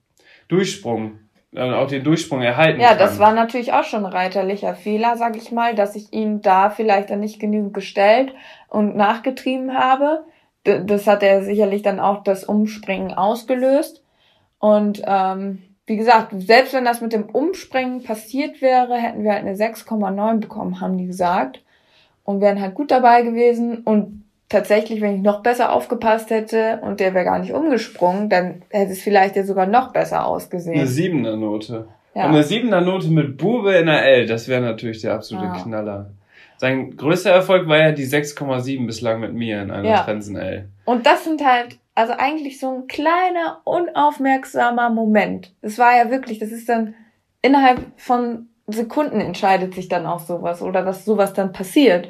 Durchsprung 0.48 1.20
dann 1.52 1.74
auch 1.74 1.88
den 1.88 2.04
Durchsprung 2.04 2.42
erhalten 2.42 2.82
ja, 2.82 2.90
kann. 2.90 3.00
Ja, 3.00 3.06
das 3.06 3.18
war 3.18 3.34
natürlich 3.34 3.72
auch 3.72 3.86
schon 3.86 4.06
ein 4.06 4.12
reiterlicher 4.12 4.76
Fehler, 4.76 5.16
sag 5.16 5.38
ich 5.38 5.52
mal, 5.52 5.74
dass 5.74 5.96
ich 5.96 6.12
ihn 6.12 6.42
da 6.42 6.70
vielleicht 6.70 7.10
dann 7.10 7.22
nicht 7.22 7.40
genügend 7.40 7.74
gestellt 7.74 8.34
und 8.68 8.96
nachgetrieben 8.96 9.74
habe. 9.74 10.26
Das 10.64 11.08
hat 11.08 11.24
er 11.24 11.44
sicherlich 11.44 11.82
dann 11.82 12.00
auch 12.00 12.24
das 12.24 12.44
Umspringen 12.44 13.14
ausgelöst. 13.14 14.04
Und 14.60 15.02
ähm, 15.06 15.64
wie 15.88 15.98
gesagt, 15.98 16.34
selbst 16.38 16.74
wenn 16.74 16.86
das 16.86 17.02
mit 17.02 17.14
dem 17.14 17.30
Umspringen 17.30 18.04
passiert 18.04 18.62
wäre, 18.62 18.96
hätten 18.96 19.24
wir 19.24 19.34
halt 19.34 19.46
eine 19.46 19.56
6,9 19.56 20.40
bekommen, 20.40 20.82
haben 20.82 20.98
die 20.98 21.06
gesagt. 21.06 21.62
Und 22.24 22.42
wären 22.42 22.60
halt 22.60 22.74
gut 22.74 22.90
dabei 22.90 23.22
gewesen. 23.22 23.84
Und 23.84 24.24
tatsächlich, 24.50 25.00
wenn 25.02 25.16
ich 25.16 25.22
noch 25.22 25.44
besser 25.44 25.72
aufgepasst 25.72 26.32
hätte 26.32 26.80
und 26.82 27.00
der 27.00 27.14
wäre 27.14 27.26
gar 27.26 27.38
nicht 27.38 27.54
umgesprungen, 27.54 28.30
dann 28.30 28.64
hätte 28.70 28.94
es 28.94 29.02
vielleicht 29.02 29.36
ja 29.36 29.44
sogar 29.44 29.68
noch 29.68 29.94
besser 29.94 30.26
ausgesehen. 30.26 30.80
Eine 30.80 30.88
siebener 30.88 31.36
Note. 31.36 31.88
Ja. 32.16 32.26
Und 32.26 32.32
eine 32.32 32.44
siebener 32.44 32.82
Note 32.82 33.10
mit 33.10 33.38
Bube 33.38 33.74
in 33.76 33.86
der 33.86 34.04
L, 34.06 34.26
das 34.26 34.48
wäre 34.48 34.62
natürlich 34.62 35.02
der 35.02 35.14
absolute 35.14 35.48
ja. 35.48 35.62
Knaller. 35.62 36.10
Sein 36.58 36.96
größter 36.96 37.32
Erfolg 37.32 37.68
war 37.68 37.78
ja 37.78 37.92
die 37.92 38.08
6,7 38.08 38.86
bislang 38.86 39.20
mit 39.20 39.34
mir 39.34 39.62
in 39.62 39.70
einer 39.70 39.90
ja. 39.90 40.04
Trensen 40.04 40.38
L. 40.38 40.70
Und 40.86 41.06
das 41.06 41.26
sind 41.26 41.46
halt, 41.46 41.78
also 41.96 42.14
eigentlich 42.18 42.60
so 42.60 42.76
ein 42.76 42.88
kleiner, 42.88 43.62
unaufmerksamer 43.64 44.90
Moment. 44.90 45.54
Es 45.62 45.80
war 45.80 45.96
ja 45.98 46.12
wirklich, 46.12 46.40
das 46.40 46.52
ist 46.52 46.68
dann 46.68 46.94
innerhalb 47.42 47.80
von 47.96 48.50
Sekunden 48.68 49.22
entscheidet 49.22 49.74
sich 49.74 49.88
dann 49.88 50.06
auch 50.06 50.20
sowas 50.20 50.62
oder 50.62 50.84
dass 50.84 51.06
sowas 51.06 51.34
dann 51.34 51.54
passiert. 51.54 52.10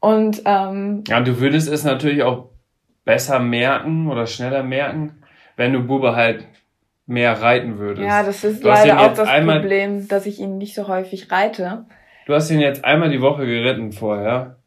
Und 0.00 0.42
ähm, 0.44 1.04
ja, 1.08 1.20
du 1.20 1.40
würdest 1.40 1.68
es 1.70 1.84
natürlich 1.84 2.22
auch 2.22 2.50
besser 3.04 3.38
merken 3.38 4.10
oder 4.10 4.26
schneller 4.26 4.62
merken, 4.62 5.22
wenn 5.56 5.72
du 5.72 5.80
Bube 5.80 6.14
halt 6.14 6.46
mehr 7.06 7.40
reiten 7.40 7.78
würdest. 7.78 8.06
Ja, 8.06 8.22
das 8.22 8.44
ist 8.44 8.62
du 8.62 8.68
leider 8.68 9.00
auch 9.00 9.14
das 9.14 9.28
einmal, 9.28 9.60
Problem, 9.60 10.06
dass 10.08 10.26
ich 10.26 10.38
ihn 10.38 10.58
nicht 10.58 10.74
so 10.74 10.88
häufig 10.88 11.32
reite. 11.32 11.86
Du 12.26 12.34
hast 12.34 12.50
ihn 12.50 12.60
jetzt 12.60 12.84
einmal 12.84 13.08
die 13.08 13.22
Woche 13.22 13.46
geritten 13.46 13.92
vorher, 13.92 14.58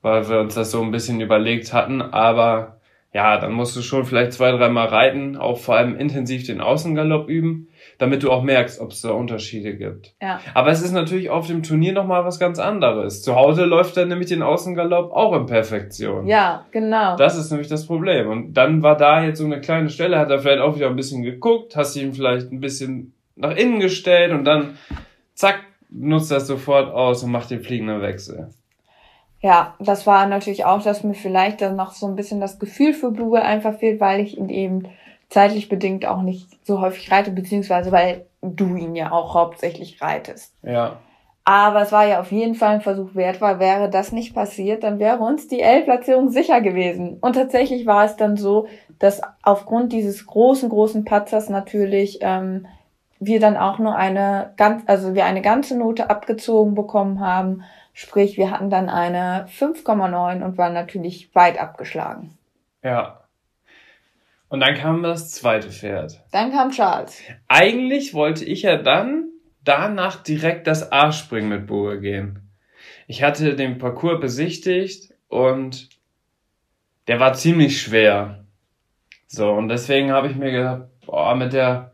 weil 0.00 0.28
wir 0.28 0.40
uns 0.40 0.54
das 0.54 0.70
so 0.70 0.80
ein 0.80 0.90
bisschen 0.90 1.20
überlegt 1.20 1.74
hatten, 1.74 2.00
aber 2.00 2.80
ja, 3.12 3.38
dann 3.38 3.52
musst 3.52 3.76
du 3.76 3.82
schon 3.82 4.04
vielleicht 4.04 4.32
zwei, 4.32 4.52
dreimal 4.52 4.88
reiten, 4.88 5.36
auch 5.36 5.58
vor 5.58 5.76
allem 5.76 5.96
intensiv 5.96 6.46
den 6.46 6.60
Außengalopp 6.60 7.28
üben 7.28 7.68
damit 8.02 8.24
du 8.24 8.32
auch 8.32 8.42
merkst, 8.42 8.80
ob 8.80 8.90
es 8.90 9.00
da 9.00 9.10
Unterschiede 9.10 9.76
gibt. 9.76 10.14
Ja. 10.20 10.40
Aber 10.54 10.70
es 10.70 10.82
ist 10.82 10.90
natürlich 10.90 11.30
auf 11.30 11.46
dem 11.46 11.62
Turnier 11.62 11.92
nochmal 11.92 12.24
was 12.24 12.40
ganz 12.40 12.58
anderes. 12.58 13.22
Zu 13.22 13.36
Hause 13.36 13.64
läuft 13.64 13.96
er 13.96 14.06
nämlich 14.06 14.28
den 14.28 14.42
Außengalopp 14.42 15.12
auch 15.12 15.36
in 15.36 15.46
Perfektion. 15.46 16.26
Ja, 16.26 16.66
genau. 16.72 17.16
Das 17.16 17.38
ist 17.38 17.50
nämlich 17.50 17.68
das 17.68 17.86
Problem. 17.86 18.28
Und 18.28 18.54
dann 18.54 18.82
war 18.82 18.96
da 18.96 19.22
jetzt 19.22 19.38
so 19.38 19.44
eine 19.44 19.60
kleine 19.60 19.88
Stelle, 19.88 20.18
hat 20.18 20.30
er 20.30 20.40
vielleicht 20.40 20.60
auch 20.60 20.74
wieder 20.74 20.88
ein 20.88 20.96
bisschen 20.96 21.22
geguckt, 21.22 21.76
hast 21.76 21.94
ihn 21.96 22.12
vielleicht 22.12 22.50
ein 22.50 22.58
bisschen 22.58 23.14
nach 23.36 23.54
innen 23.54 23.78
gestellt 23.78 24.32
und 24.32 24.44
dann 24.44 24.76
zack, 25.34 25.60
nutzt 25.88 26.32
das 26.32 26.46
sofort 26.48 26.92
aus 26.92 27.22
und 27.22 27.30
macht 27.30 27.50
den 27.50 27.62
fliegenden 27.62 28.02
Wechsel. 28.02 28.48
Ja, 29.42 29.74
das 29.80 30.06
war 30.06 30.26
natürlich 30.26 30.64
auch, 30.64 30.82
dass 30.82 31.02
mir 31.02 31.14
vielleicht 31.14 31.60
dann 31.60 31.74
noch 31.76 31.92
so 31.92 32.06
ein 32.06 32.14
bisschen 32.14 32.40
das 32.40 32.60
Gefühl 32.60 32.94
für 32.94 33.10
Blue 33.10 33.42
einfach 33.42 33.74
fehlt, 33.74 34.00
weil 34.00 34.20
ich 34.20 34.38
ihn 34.38 34.48
eben 34.48 34.88
zeitlich 35.28 35.68
bedingt 35.68 36.06
auch 36.06 36.22
nicht 36.22 36.64
so 36.64 36.80
häufig 36.80 37.10
reite, 37.10 37.32
beziehungsweise 37.32 37.90
weil 37.90 38.26
du 38.40 38.76
ihn 38.76 38.94
ja 38.94 39.10
auch 39.10 39.34
hauptsächlich 39.34 40.00
reitest. 40.00 40.54
Ja. 40.62 40.98
Aber 41.44 41.82
es 41.82 41.90
war 41.90 42.06
ja 42.06 42.20
auf 42.20 42.30
jeden 42.30 42.54
Fall 42.54 42.74
ein 42.74 42.80
Versuch 42.82 43.16
wert, 43.16 43.40
weil 43.40 43.58
wäre 43.58 43.90
das 43.90 44.12
nicht 44.12 44.32
passiert, 44.32 44.84
dann 44.84 45.00
wäre 45.00 45.18
uns 45.18 45.48
die 45.48 45.60
L-Platzierung 45.60 46.28
sicher 46.28 46.60
gewesen. 46.60 47.18
Und 47.20 47.32
tatsächlich 47.32 47.84
war 47.84 48.04
es 48.04 48.16
dann 48.16 48.36
so, 48.36 48.68
dass 49.00 49.22
aufgrund 49.42 49.92
dieses 49.92 50.24
großen, 50.26 50.68
großen 50.68 51.04
Patzers 51.04 51.48
natürlich 51.48 52.20
ähm, 52.20 52.66
wir 53.18 53.40
dann 53.40 53.56
auch 53.56 53.80
nur 53.80 53.96
eine 53.96 54.52
ganz, 54.56 54.84
also 54.86 55.14
wir 55.14 55.24
eine 55.24 55.42
ganze 55.42 55.76
Note 55.76 56.10
abgezogen 56.10 56.76
bekommen 56.76 57.18
haben. 57.18 57.64
Sprich, 57.92 58.36
wir 58.36 58.50
hatten 58.50 58.70
dann 58.70 58.88
eine 58.88 59.46
5,9 59.46 60.42
und 60.42 60.58
waren 60.58 60.72
natürlich 60.72 61.34
weit 61.34 61.58
abgeschlagen. 61.58 62.36
Ja, 62.82 63.22
und 64.52 64.60
dann 64.60 64.74
kam 64.74 65.02
das 65.02 65.30
zweite 65.30 65.70
Pferd. 65.70 66.20
Dann 66.30 66.52
kam 66.52 66.72
Charles. 66.72 67.22
Eigentlich 67.48 68.12
wollte 68.12 68.44
ich 68.44 68.60
ja 68.60 68.76
dann 68.76 69.30
danach 69.64 70.22
direkt 70.22 70.66
das 70.66 70.92
A-Springen 70.92 71.48
mit 71.48 71.66
Boe 71.66 71.98
gehen. 71.98 72.50
Ich 73.06 73.22
hatte 73.22 73.56
den 73.56 73.78
Parcours 73.78 74.20
besichtigt 74.20 75.14
und 75.28 75.88
der 77.08 77.18
war 77.18 77.32
ziemlich 77.32 77.80
schwer. 77.80 78.44
So, 79.26 79.50
und 79.52 79.68
deswegen 79.68 80.12
habe 80.12 80.28
ich 80.28 80.36
mir 80.36 80.50
gedacht, 80.50 80.82
boah, 81.06 81.34
mit 81.34 81.54
der 81.54 81.91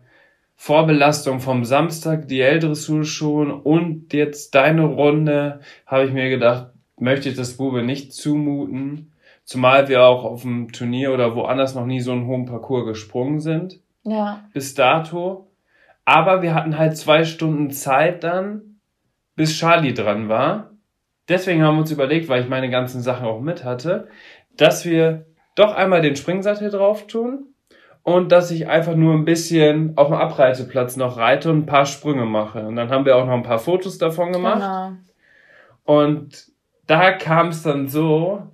Vorbelastung 0.61 1.39
vom 1.39 1.65
Samstag, 1.65 2.27
die 2.27 2.41
L-Dressur 2.41 3.05
schon 3.05 3.53
und 3.53 4.13
jetzt 4.13 4.57
deine 4.57 4.87
Runde, 4.87 5.61
habe 5.87 6.05
ich 6.05 6.13
mir 6.13 6.29
gedacht, 6.29 6.73
möchte 6.99 7.29
ich 7.29 7.37
das 7.37 7.57
Bube 7.57 7.85
nicht 7.85 8.13
zumuten. 8.13 9.13
Zumal 9.45 9.89
wir 9.89 10.03
auch 10.03 10.25
auf 10.25 10.43
dem 10.43 10.73
Turnier 10.73 11.15
oder 11.15 11.37
woanders 11.37 11.77
noch 11.77 11.87
nie 11.87 12.01
so 12.01 12.11
einen 12.11 12.27
hohen 12.27 12.45
Parcours 12.45 12.87
gesprungen 12.87 13.39
sind. 13.39 13.79
Ja. 14.03 14.45
Bis 14.53 14.75
dato. 14.75 15.49
Aber 16.05 16.43
wir 16.43 16.55
hatten 16.55 16.77
halt 16.77 16.97
zwei 16.97 17.23
Stunden 17.23 17.71
Zeit 17.71 18.25
dann, 18.25 18.81
bis 19.37 19.57
Charlie 19.57 19.95
dran 19.95 20.29
war. 20.29 20.73
Deswegen 21.29 21.63
haben 21.63 21.77
wir 21.77 21.83
uns 21.83 21.93
überlegt, 21.93 22.29
weil 22.29 22.43
ich 22.43 22.49
meine 22.49 22.69
ganzen 22.69 23.01
Sachen 23.01 23.27
auch 23.27 23.41
mit 23.41 23.63
hatte, 23.63 24.09
dass 24.57 24.85
wir 24.85 25.25
doch 25.55 25.73
einmal 25.73 26.03
den 26.03 26.17
Springsattel 26.17 26.71
drauf 26.71 27.07
tun 27.07 27.55
und 28.09 28.33
dass 28.33 28.51
ich 28.51 28.67
einfach 28.69 28.95
nur 28.95 29.13
ein 29.13 29.27
bisschen 29.27 29.93
auf 29.97 30.07
dem 30.07 30.17
Abreiteplatz 30.17 30.97
noch 30.97 31.19
reite 31.19 31.51
und 31.51 31.59
ein 31.59 31.67
paar 31.67 31.85
Sprünge 31.85 32.25
mache. 32.25 32.61
Und 32.61 32.77
dann 32.77 32.89
haben 32.89 33.05
wir 33.05 33.17
auch 33.17 33.27
noch 33.27 33.35
ein 33.35 33.43
paar 33.43 33.59
Fotos 33.59 33.99
davon 33.99 34.33
gemacht. 34.33 34.63
Genau. 34.63 34.93
Und 35.85 36.47
da 36.87 37.13
kam 37.13 37.49
es 37.49 37.63
dann 37.63 37.87
so, 37.87 38.45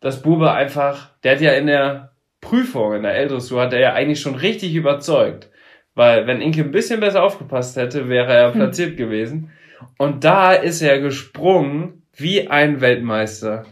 dass 0.00 0.22
Bube 0.22 0.50
einfach, 0.50 1.10
der 1.22 1.36
hat 1.36 1.40
ja 1.40 1.52
in 1.52 1.68
der 1.68 2.10
Prüfung, 2.40 2.94
in 2.94 3.04
der 3.04 3.14
L-Dressur, 3.14 3.62
hat 3.62 3.72
er 3.72 3.78
ja 3.78 3.92
eigentlich 3.92 4.20
schon 4.20 4.34
richtig 4.34 4.74
überzeugt. 4.74 5.48
Weil 5.94 6.26
wenn 6.26 6.40
Inke 6.40 6.62
ein 6.62 6.72
bisschen 6.72 6.98
besser 6.98 7.22
aufgepasst 7.22 7.76
hätte, 7.76 8.08
wäre 8.08 8.32
er 8.32 8.48
hm. 8.48 8.58
platziert 8.58 8.96
gewesen. 8.96 9.52
Und 9.96 10.24
da 10.24 10.54
ist 10.54 10.82
er 10.82 10.98
gesprungen 10.98 12.02
wie 12.16 12.48
ein 12.48 12.80
Weltmeister. 12.80 13.64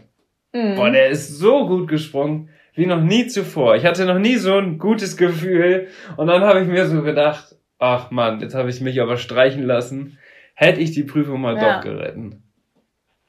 Mhm. 0.53 0.75
Boah, 0.75 0.89
der 0.89 1.09
ist 1.09 1.37
so 1.37 1.67
gut 1.67 1.89
gesprungen 1.89 2.47
wie 2.73 2.85
noch 2.85 3.01
nie 3.01 3.27
zuvor. 3.27 3.75
Ich 3.75 3.85
hatte 3.85 4.05
noch 4.05 4.19
nie 4.19 4.37
so 4.37 4.57
ein 4.57 4.77
gutes 4.77 5.17
Gefühl. 5.17 5.87
Und 6.17 6.27
dann 6.27 6.41
habe 6.41 6.61
ich 6.61 6.67
mir 6.67 6.85
so 6.87 7.01
gedacht, 7.01 7.55
ach 7.79 8.11
man, 8.11 8.39
jetzt 8.39 8.55
habe 8.55 8.69
ich 8.69 8.81
mich 8.81 9.01
aber 9.01 9.17
streichen 9.17 9.63
lassen. 9.63 10.17
Hätte 10.53 10.79
ich 10.79 10.91
die 10.91 11.03
Prüfung 11.03 11.41
mal 11.41 11.57
ja. 11.57 11.75
doch 11.75 11.83
gerettet. 11.83 12.37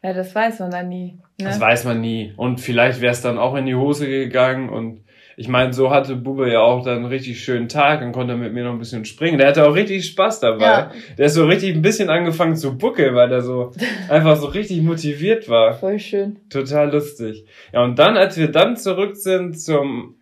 Ja, 0.02 0.12
das 0.12 0.34
weiß 0.34 0.60
man 0.60 0.70
dann 0.70 0.88
nie. 0.88 1.20
Ne? 1.40 1.46
Das 1.46 1.60
weiß 1.60 1.84
man 1.84 2.00
nie. 2.00 2.34
Und 2.36 2.60
vielleicht 2.60 3.00
wäre 3.00 3.12
es 3.12 3.22
dann 3.22 3.38
auch 3.38 3.54
in 3.54 3.66
die 3.66 3.74
Hose 3.74 4.08
gegangen 4.08 4.68
und 4.68 5.04
ich 5.36 5.48
meine, 5.48 5.72
so 5.72 5.90
hatte 5.90 6.16
Bube 6.16 6.50
ja 6.50 6.60
auch 6.60 6.84
dann 6.84 6.96
einen 6.96 7.04
richtig 7.06 7.42
schönen 7.42 7.68
Tag 7.68 8.02
und 8.02 8.12
konnte 8.12 8.36
mit 8.36 8.52
mir 8.52 8.64
noch 8.64 8.72
ein 8.72 8.78
bisschen 8.78 9.04
springen. 9.04 9.38
Der 9.38 9.48
hatte 9.48 9.66
auch 9.66 9.74
richtig 9.74 10.06
Spaß 10.06 10.40
dabei. 10.40 10.64
Ja. 10.64 10.92
Der 11.16 11.26
ist 11.26 11.34
so 11.34 11.46
richtig 11.46 11.74
ein 11.74 11.82
bisschen 11.82 12.10
angefangen 12.10 12.56
zu 12.56 12.76
buckeln, 12.76 13.14
weil 13.14 13.28
der 13.28 13.42
so 13.42 13.72
einfach 14.08 14.36
so 14.36 14.46
richtig 14.46 14.82
motiviert 14.82 15.48
war. 15.48 15.74
Voll 15.74 15.98
schön. 15.98 16.38
Total 16.50 16.90
lustig. 16.90 17.46
Ja, 17.72 17.82
und 17.82 17.98
dann, 17.98 18.16
als 18.16 18.36
wir 18.36 18.48
dann 18.48 18.76
zurück 18.76 19.16
sind 19.16 19.58
zum 19.58 20.16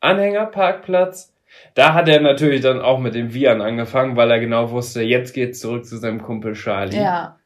Anhängerparkplatz, 0.00 1.32
da 1.74 1.94
hat 1.94 2.08
er 2.08 2.20
natürlich 2.20 2.60
dann 2.60 2.80
auch 2.80 2.98
mit 2.98 3.14
dem 3.14 3.32
Vian 3.32 3.62
angefangen, 3.62 4.16
weil 4.16 4.30
er 4.30 4.40
genau 4.40 4.70
wusste, 4.70 5.02
jetzt 5.02 5.32
geht's 5.32 5.60
zurück 5.60 5.86
zu 5.86 5.96
seinem 5.96 6.22
Kumpel 6.22 6.54
Charlie. 6.54 6.96
Ja. 6.96 7.38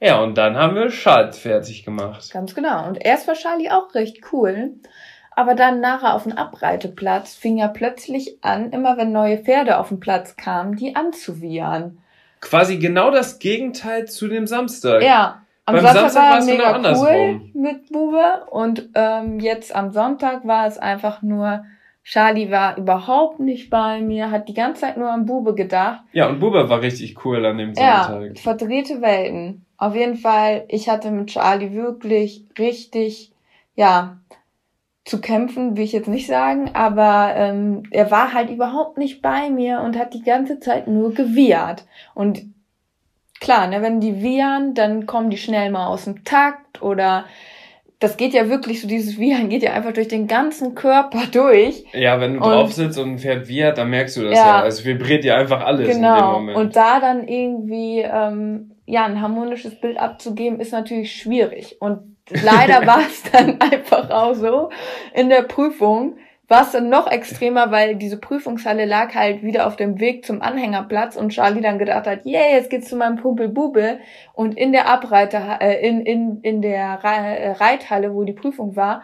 Ja, 0.00 0.20
und 0.20 0.36
dann 0.36 0.56
haben 0.56 0.74
wir 0.74 0.88
Charles 0.88 1.38
fertig 1.38 1.84
gemacht. 1.84 2.28
Ganz 2.32 2.56
genau. 2.56 2.88
Und 2.88 3.04
erst 3.04 3.28
war 3.28 3.34
Charlie 3.34 3.70
auch 3.70 3.94
recht 3.94 4.18
cool. 4.32 4.72
Aber 5.34 5.54
dann 5.54 5.80
nachher 5.80 6.14
auf 6.14 6.24
dem 6.24 6.32
Abreiteplatz 6.32 7.34
fing 7.34 7.58
er 7.58 7.68
plötzlich 7.68 8.38
an, 8.42 8.70
immer 8.70 8.96
wenn 8.96 9.12
neue 9.12 9.38
Pferde 9.38 9.78
auf 9.78 9.88
den 9.88 10.00
Platz 10.00 10.36
kamen, 10.36 10.76
die 10.76 10.94
anzuwiehern. 10.94 11.98
Quasi 12.40 12.78
genau 12.78 13.10
das 13.10 13.38
Gegenteil 13.38 14.06
zu 14.06 14.28
dem 14.28 14.46
Samstag. 14.46 15.02
Ja. 15.02 15.42
Am 15.64 15.76
Beim 15.76 15.84
Samstag, 15.84 16.10
Samstag 16.10 16.22
war 16.22 16.38
er 16.38 16.44
mega 16.44 16.72
genau 16.72 17.02
cool 17.02 17.40
mit 17.54 17.88
Bube 17.90 18.46
und 18.50 18.88
ähm, 18.94 19.38
jetzt 19.38 19.74
am 19.74 19.92
Sonntag 19.92 20.46
war 20.46 20.66
es 20.66 20.76
einfach 20.76 21.22
nur 21.22 21.64
Charlie 22.04 22.50
war 22.50 22.76
überhaupt 22.78 23.38
nicht 23.38 23.70
bei 23.70 24.00
mir, 24.00 24.30
hat 24.30 24.48
die 24.48 24.54
ganze 24.54 24.82
Zeit 24.82 24.96
nur 24.96 25.10
an 25.10 25.24
Bube 25.24 25.54
gedacht. 25.54 26.02
Ja, 26.12 26.28
und 26.28 26.40
Bube 26.40 26.68
war 26.68 26.80
richtig 26.80 27.24
cool 27.24 27.44
an 27.46 27.58
dem 27.58 27.74
Sonntag. 27.74 28.22
Ja, 28.22 28.42
verdrehte 28.42 29.00
Welten. 29.00 29.64
Auf 29.76 29.94
jeden 29.94 30.16
Fall, 30.16 30.64
ich 30.68 30.88
hatte 30.88 31.10
mit 31.10 31.28
Charlie 31.28 31.72
wirklich 31.74 32.44
richtig, 32.58 33.32
ja, 33.76 34.18
zu 35.04 35.20
kämpfen, 35.20 35.76
will 35.76 35.84
ich 35.84 35.92
jetzt 35.92 36.08
nicht 36.08 36.26
sagen, 36.26 36.70
aber 36.74 37.32
ähm, 37.34 37.82
er 37.90 38.10
war 38.10 38.32
halt 38.32 38.50
überhaupt 38.50 38.98
nicht 38.98 39.20
bei 39.20 39.50
mir 39.50 39.80
und 39.80 39.98
hat 39.98 40.14
die 40.14 40.22
ganze 40.22 40.60
Zeit 40.60 40.86
nur 40.86 41.12
gewiehert. 41.12 41.84
Und 42.14 42.42
klar, 43.40 43.66
ne, 43.66 43.82
wenn 43.82 44.00
die 44.00 44.22
wiehern, 44.22 44.74
dann 44.74 45.06
kommen 45.06 45.30
die 45.30 45.38
schnell 45.38 45.70
mal 45.70 45.88
aus 45.88 46.04
dem 46.04 46.24
Takt 46.24 46.82
oder 46.82 47.24
das 47.98 48.16
geht 48.16 48.32
ja 48.32 48.48
wirklich 48.48 48.80
so, 48.80 48.88
dieses 48.88 49.18
Wiehern 49.18 49.48
geht 49.48 49.62
ja 49.62 49.72
einfach 49.72 49.92
durch 49.92 50.08
den 50.08 50.26
ganzen 50.26 50.74
Körper 50.74 51.22
durch. 51.30 51.84
Ja, 51.92 52.20
wenn 52.20 52.34
du 52.34 52.40
und, 52.40 52.50
drauf 52.50 52.72
sitzt 52.72 52.98
und 52.98 53.10
ein 53.10 53.18
Pferd 53.18 53.48
wiehert, 53.48 53.78
dann 53.78 53.90
merkst 53.90 54.16
du 54.16 54.22
das 54.22 54.38
ja. 54.38 54.46
ja. 54.46 54.60
Also 54.60 54.84
vibriert 54.84 55.24
dir 55.24 55.36
einfach 55.36 55.64
alles 55.64 55.88
genau. 55.88 55.96
in 55.96 56.02
dem 56.02 56.16
genau. 56.16 56.32
Moment. 56.32 56.58
Und 56.58 56.76
da 56.76 57.00
dann 57.00 57.26
irgendwie 57.26 58.00
ähm, 58.00 58.72
ja 58.86 59.04
ein 59.04 59.20
harmonisches 59.20 59.80
Bild 59.80 59.98
abzugeben, 59.98 60.60
ist 60.60 60.72
natürlich 60.72 61.12
schwierig. 61.12 61.76
Und 61.80 62.11
leider 62.42 62.86
war 62.86 63.00
es 63.00 63.22
dann 63.30 63.60
einfach 63.60 64.10
auch 64.10 64.34
so 64.34 64.70
in 65.14 65.28
der 65.28 65.42
Prüfung, 65.42 66.16
war 66.48 66.62
es 66.62 66.72
dann 66.72 66.90
noch 66.90 67.10
extremer, 67.10 67.70
weil 67.70 67.96
diese 67.96 68.18
Prüfungshalle 68.18 68.84
lag 68.84 69.14
halt 69.14 69.42
wieder 69.42 69.66
auf 69.66 69.76
dem 69.76 70.00
Weg 70.00 70.26
zum 70.26 70.42
Anhängerplatz 70.42 71.16
und 71.16 71.30
Charlie 71.30 71.62
dann 71.62 71.78
gedacht 71.78 72.06
hat, 72.06 72.26
yeah, 72.26 72.52
jetzt 72.52 72.68
geht's 72.68 72.88
zu 72.88 72.96
meinem 72.96 73.20
Kumpel 73.20 73.48
Bube 73.48 73.98
und 74.34 74.56
in 74.58 74.72
der 74.72 74.88
Abreiter, 74.88 75.58
äh, 75.60 75.86
in, 75.86 76.04
in, 76.04 76.40
in 76.42 76.60
der 76.60 77.00
äh, 77.02 77.52
Reithalle, 77.52 78.12
wo 78.14 78.24
die 78.24 78.34
Prüfung 78.34 78.76
war, 78.76 79.02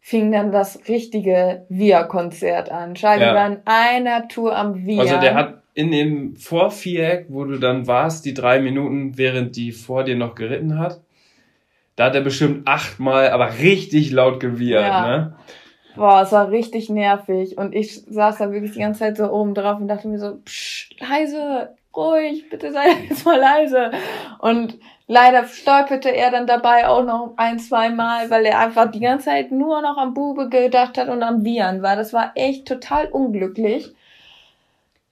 fing 0.00 0.32
dann 0.32 0.50
das 0.50 0.88
richtige 0.88 1.66
Via-Konzert 1.68 2.70
an. 2.70 2.94
Charlie 2.94 3.24
ja. 3.24 3.34
war 3.34 3.46
in 3.46 3.58
einer 3.64 4.28
Tour 4.28 4.56
am 4.56 4.86
Via. 4.86 5.00
Also 5.00 5.20
der 5.20 5.34
hat 5.34 5.62
in 5.74 5.90
dem 5.90 6.36
Vorviereck, 6.36 7.26
wo 7.28 7.44
du 7.44 7.58
dann 7.58 7.86
warst, 7.86 8.24
die 8.24 8.34
drei 8.34 8.60
Minuten, 8.60 9.16
während 9.16 9.56
die 9.56 9.72
vor 9.72 10.04
dir 10.04 10.16
noch 10.16 10.34
geritten 10.34 10.78
hat, 10.78 11.00
da 12.00 12.06
hat 12.06 12.14
er 12.14 12.22
bestimmt 12.22 12.66
achtmal, 12.66 13.28
aber 13.28 13.58
richtig 13.58 14.10
laut 14.10 14.40
gewiehert, 14.40 14.86
ja. 14.86 15.06
ne? 15.06 15.34
Boah, 15.96 16.22
es 16.22 16.32
war 16.32 16.50
richtig 16.50 16.88
nervig. 16.88 17.58
Und 17.58 17.74
ich 17.74 18.06
saß 18.06 18.38
da 18.38 18.52
wirklich 18.52 18.72
die 18.72 18.78
ganze 18.78 19.00
Zeit 19.00 19.18
so 19.18 19.30
oben 19.30 19.52
drauf 19.52 19.78
und 19.78 19.88
dachte 19.88 20.08
mir 20.08 20.18
so, 20.18 20.38
psch, 20.42 20.88
leise, 20.98 21.74
ruhig, 21.94 22.48
bitte 22.48 22.72
sei 22.72 22.86
jetzt 23.10 23.26
mal 23.26 23.38
leise. 23.38 23.90
Und 24.38 24.78
leider 25.08 25.44
stolperte 25.44 26.08
er 26.08 26.30
dann 26.30 26.46
dabei 26.46 26.88
auch 26.88 27.04
noch 27.04 27.34
ein, 27.36 27.58
zwei 27.58 27.90
Mal, 27.90 28.30
weil 28.30 28.46
er 28.46 28.60
einfach 28.60 28.90
die 28.90 29.00
ganze 29.00 29.26
Zeit 29.26 29.52
nur 29.52 29.82
noch 29.82 29.98
am 29.98 30.14
Bube 30.14 30.48
gedacht 30.48 30.96
hat 30.96 31.10
und 31.10 31.22
am 31.22 31.44
Viren 31.44 31.82
war. 31.82 31.96
Das 31.96 32.14
war 32.14 32.32
echt 32.34 32.66
total 32.66 33.08
unglücklich. 33.08 33.92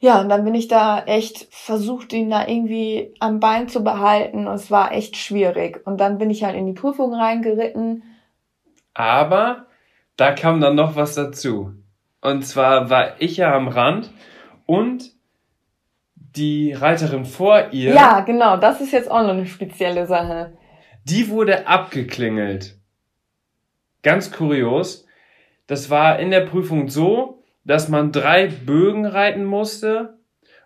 Ja, 0.00 0.20
und 0.20 0.28
dann 0.28 0.44
bin 0.44 0.54
ich 0.54 0.68
da 0.68 1.02
echt 1.04 1.48
versucht, 1.50 2.12
ihn 2.12 2.30
da 2.30 2.46
irgendwie 2.46 3.14
am 3.18 3.40
Bein 3.40 3.68
zu 3.68 3.82
behalten. 3.82 4.46
Und 4.46 4.54
es 4.54 4.70
war 4.70 4.92
echt 4.92 5.16
schwierig. 5.16 5.84
Und 5.86 5.98
dann 6.00 6.18
bin 6.18 6.30
ich 6.30 6.44
halt 6.44 6.54
in 6.54 6.66
die 6.66 6.72
Prüfung 6.72 7.12
reingeritten. 7.12 8.04
Aber 8.94 9.66
da 10.16 10.32
kam 10.32 10.60
dann 10.60 10.76
noch 10.76 10.94
was 10.94 11.14
dazu. 11.14 11.72
Und 12.20 12.46
zwar 12.46 12.90
war 12.90 13.20
ich 13.20 13.36
ja 13.36 13.54
am 13.54 13.68
Rand 13.68 14.10
und 14.66 15.12
die 16.14 16.72
Reiterin 16.72 17.24
vor 17.24 17.68
ihr. 17.72 17.94
Ja, 17.94 18.20
genau, 18.20 18.56
das 18.56 18.80
ist 18.80 18.92
jetzt 18.92 19.10
auch 19.10 19.22
noch 19.22 19.30
eine 19.30 19.46
spezielle 19.46 20.06
Sache. 20.06 20.56
Die 21.04 21.28
wurde 21.28 21.66
abgeklingelt. 21.66 22.78
Ganz 24.02 24.30
kurios. 24.30 25.06
Das 25.66 25.90
war 25.90 26.18
in 26.18 26.30
der 26.30 26.42
Prüfung 26.42 26.88
so, 26.88 27.37
dass 27.68 27.88
man 27.88 28.12
drei 28.12 28.46
Bögen 28.46 29.06
reiten 29.06 29.44
musste 29.44 30.14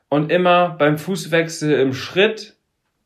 und 0.08 0.30
immer 0.30 0.70
beim 0.78 0.98
Fußwechsel 0.98 1.78
im 1.80 1.92
Schritt 1.92 2.56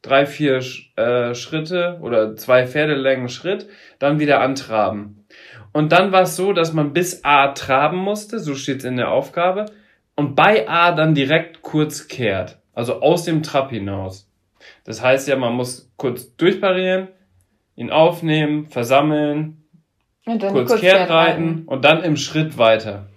drei, 0.02 0.26
vier 0.26 0.60
äh, 0.96 1.34
Schritte 1.34 1.98
oder 2.00 2.36
zwei 2.36 2.66
Pferdelängen 2.66 3.28
Schritt, 3.28 3.68
dann 3.98 4.20
wieder 4.20 4.40
antraben. 4.40 5.26
Und 5.72 5.92
dann 5.92 6.12
war 6.12 6.22
es 6.22 6.36
so, 6.36 6.52
dass 6.52 6.72
man 6.72 6.92
bis 6.92 7.24
A 7.24 7.48
traben 7.48 7.98
musste, 7.98 8.38
so 8.38 8.54
steht 8.54 8.78
es 8.78 8.84
in 8.84 8.96
der 8.96 9.10
Aufgabe, 9.10 9.66
und 10.14 10.34
bei 10.34 10.68
A 10.68 10.92
dann 10.92 11.14
direkt 11.14 11.62
kurz 11.62 12.06
kehrt, 12.06 12.58
also 12.72 13.00
aus 13.00 13.24
dem 13.24 13.42
Trab 13.42 13.70
hinaus. 13.70 14.30
Das 14.84 15.02
heißt 15.02 15.26
ja, 15.26 15.36
man 15.36 15.54
muss 15.54 15.92
kurz 15.96 16.36
durchparieren, 16.36 17.08
ihn 17.74 17.90
aufnehmen, 17.90 18.66
versammeln, 18.66 19.64
kurz, 20.24 20.52
kurz 20.52 20.80
kehrt 20.80 21.10
reiten 21.10 21.64
und 21.66 21.84
dann 21.84 22.04
im 22.04 22.16
Schritt 22.16 22.58
weiter. 22.58 23.08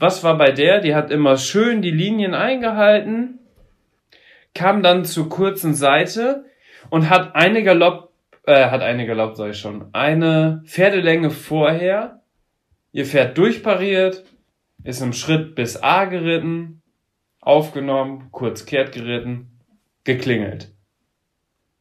Was 0.00 0.24
war 0.24 0.36
bei 0.36 0.50
der? 0.50 0.80
Die 0.80 0.94
hat 0.94 1.10
immer 1.10 1.36
schön 1.36 1.82
die 1.82 1.90
Linien 1.90 2.34
eingehalten, 2.34 3.38
kam 4.54 4.82
dann 4.82 5.04
zur 5.04 5.28
kurzen 5.28 5.74
Seite 5.74 6.46
und 6.88 7.08
hat 7.08 7.36
eine 7.36 7.62
Galopp 7.62 8.10
äh, 8.46 8.70
hat 8.70 8.82
eine 8.82 9.06
Galopp, 9.06 9.36
sag 9.36 9.50
ich 9.50 9.58
schon, 9.58 9.86
eine 9.92 10.62
Pferdelänge 10.64 11.30
vorher, 11.30 12.22
ihr 12.92 13.04
Pferd 13.04 13.38
durchpariert, 13.38 14.24
ist 14.82 15.02
im 15.02 15.12
Schritt 15.12 15.54
bis 15.54 15.82
A 15.82 16.06
geritten, 16.06 16.82
aufgenommen, 17.40 18.28
kurz 18.30 18.66
kehrt 18.66 18.92
geritten, 18.92 19.60
geklingelt. 20.04 20.72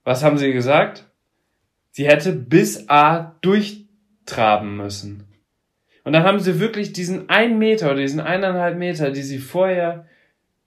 Was 0.04 0.24
haben 0.24 0.38
sie 0.38 0.54
gesagt? 0.54 1.06
Sie 1.92 2.08
hätte 2.08 2.34
bis 2.34 2.90
A 2.90 3.36
durchtraben 3.42 4.78
müssen. 4.78 5.29
Und 6.04 6.14
dann 6.14 6.24
haben 6.24 6.40
sie 6.40 6.60
wirklich 6.60 6.94
diesen 6.94 7.30
einen 7.30 7.58
Meter 7.58 7.88
oder 7.88 8.02
diesen 8.02 8.20
eineinhalb 8.20 8.78
Meter, 8.78 9.12
die 9.12 9.22
sie 9.22 9.40
vorher 9.40 10.06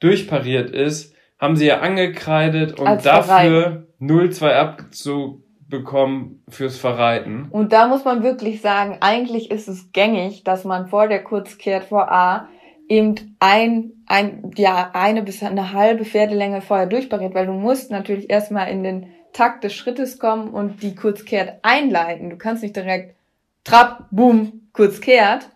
durchpariert 0.00 0.70
ist, 0.70 1.14
haben 1.38 1.56
sie 1.56 1.66
ja 1.66 1.80
angekreidet 1.80 2.78
und 2.78 2.86
Als 2.86 3.02
dafür 3.02 3.86
0,2 4.00 4.52
Abzug 4.52 5.42
bekommen 5.68 6.42
fürs 6.48 6.76
Verreiten. 6.76 7.48
Und 7.50 7.72
da 7.72 7.88
muss 7.88 8.04
man 8.04 8.22
wirklich 8.22 8.60
sagen, 8.60 8.98
eigentlich 9.00 9.50
ist 9.50 9.68
es 9.68 9.90
gängig, 9.92 10.44
dass 10.44 10.64
man 10.64 10.88
vor 10.88 11.08
der 11.08 11.24
Kurzkehrt 11.24 11.84
vor 11.84 12.12
A 12.12 12.48
eben 12.88 13.36
ein, 13.40 13.92
ein, 14.06 14.50
ja, 14.56 14.90
eine 14.92 15.22
bis 15.22 15.42
eine 15.42 15.72
halbe 15.72 16.04
Pferdelänge 16.04 16.60
vorher 16.60 16.86
durchpariert, 16.86 17.34
weil 17.34 17.46
du 17.46 17.54
musst 17.54 17.90
natürlich 17.90 18.28
erstmal 18.28 18.68
in 18.68 18.84
den 18.84 19.06
Takt 19.32 19.64
des 19.64 19.72
Schrittes 19.72 20.18
kommen 20.18 20.50
und 20.50 20.82
die 20.82 20.94
Kurzkehrt 20.94 21.58
einleiten. 21.62 22.28
Du 22.28 22.36
kannst 22.36 22.62
nicht 22.62 22.76
direkt 22.76 23.16
Trab, 23.64 24.06
Boom, 24.10 24.68
Kurzkehrt. 24.72 25.48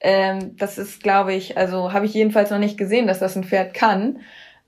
Ähm, 0.00 0.56
das 0.56 0.78
ist, 0.78 1.02
glaube 1.02 1.34
ich, 1.34 1.56
also 1.58 1.92
habe 1.92 2.06
ich 2.06 2.14
jedenfalls 2.14 2.50
noch 2.50 2.58
nicht 2.58 2.78
gesehen, 2.78 3.06
dass 3.06 3.18
das 3.18 3.36
ein 3.36 3.44
Pferd 3.44 3.74
kann. 3.74 4.20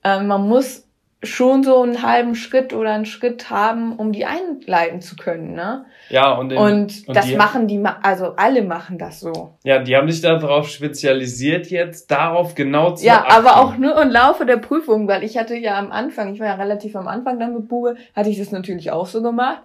Ähm, 0.03 0.27
man 0.27 0.47
muss 0.47 0.87
schon 1.23 1.63
so 1.63 1.83
einen 1.83 2.01
halben 2.01 2.33
Schritt 2.35 2.73
oder 2.73 2.93
einen 2.93 3.05
Schritt 3.05 3.49
haben, 3.49 3.95
um 3.95 4.11
die 4.11 4.25
einleiten 4.25 5.01
zu 5.01 5.15
können, 5.15 5.53
ne? 5.53 5.85
Ja, 6.09 6.33
und, 6.33 6.51
in, 6.51 6.57
und, 6.57 7.07
und 7.07 7.15
das 7.15 7.27
die, 7.27 7.35
machen 7.35 7.67
die, 7.67 7.81
also 8.01 8.33
alle 8.37 8.63
machen 8.63 8.97
das 8.97 9.19
so. 9.19 9.53
Ja, 9.63 9.79
die 9.79 9.95
haben 9.95 10.09
sich 10.09 10.21
darauf 10.21 10.67
spezialisiert 10.67 11.67
jetzt, 11.67 12.09
darauf 12.09 12.55
genau 12.55 12.95
zu 12.95 13.05
Ja, 13.05 13.19
achten. 13.19 13.31
aber 13.31 13.61
auch 13.61 13.77
nur 13.77 14.01
im 14.01 14.09
Laufe 14.09 14.45
der 14.45 14.57
Prüfung, 14.57 15.07
weil 15.07 15.23
ich 15.23 15.37
hatte 15.37 15.55
ja 15.55 15.77
am 15.77 15.91
Anfang, 15.91 16.33
ich 16.33 16.39
war 16.39 16.47
ja 16.47 16.55
relativ 16.55 16.95
am 16.95 17.07
Anfang 17.07 17.39
dann 17.39 17.53
mit 17.53 17.67
Bube, 17.67 17.95
hatte 18.15 18.29
ich 18.29 18.39
das 18.39 18.51
natürlich 18.51 18.91
auch 18.91 19.05
so 19.05 19.21
gemacht. 19.21 19.61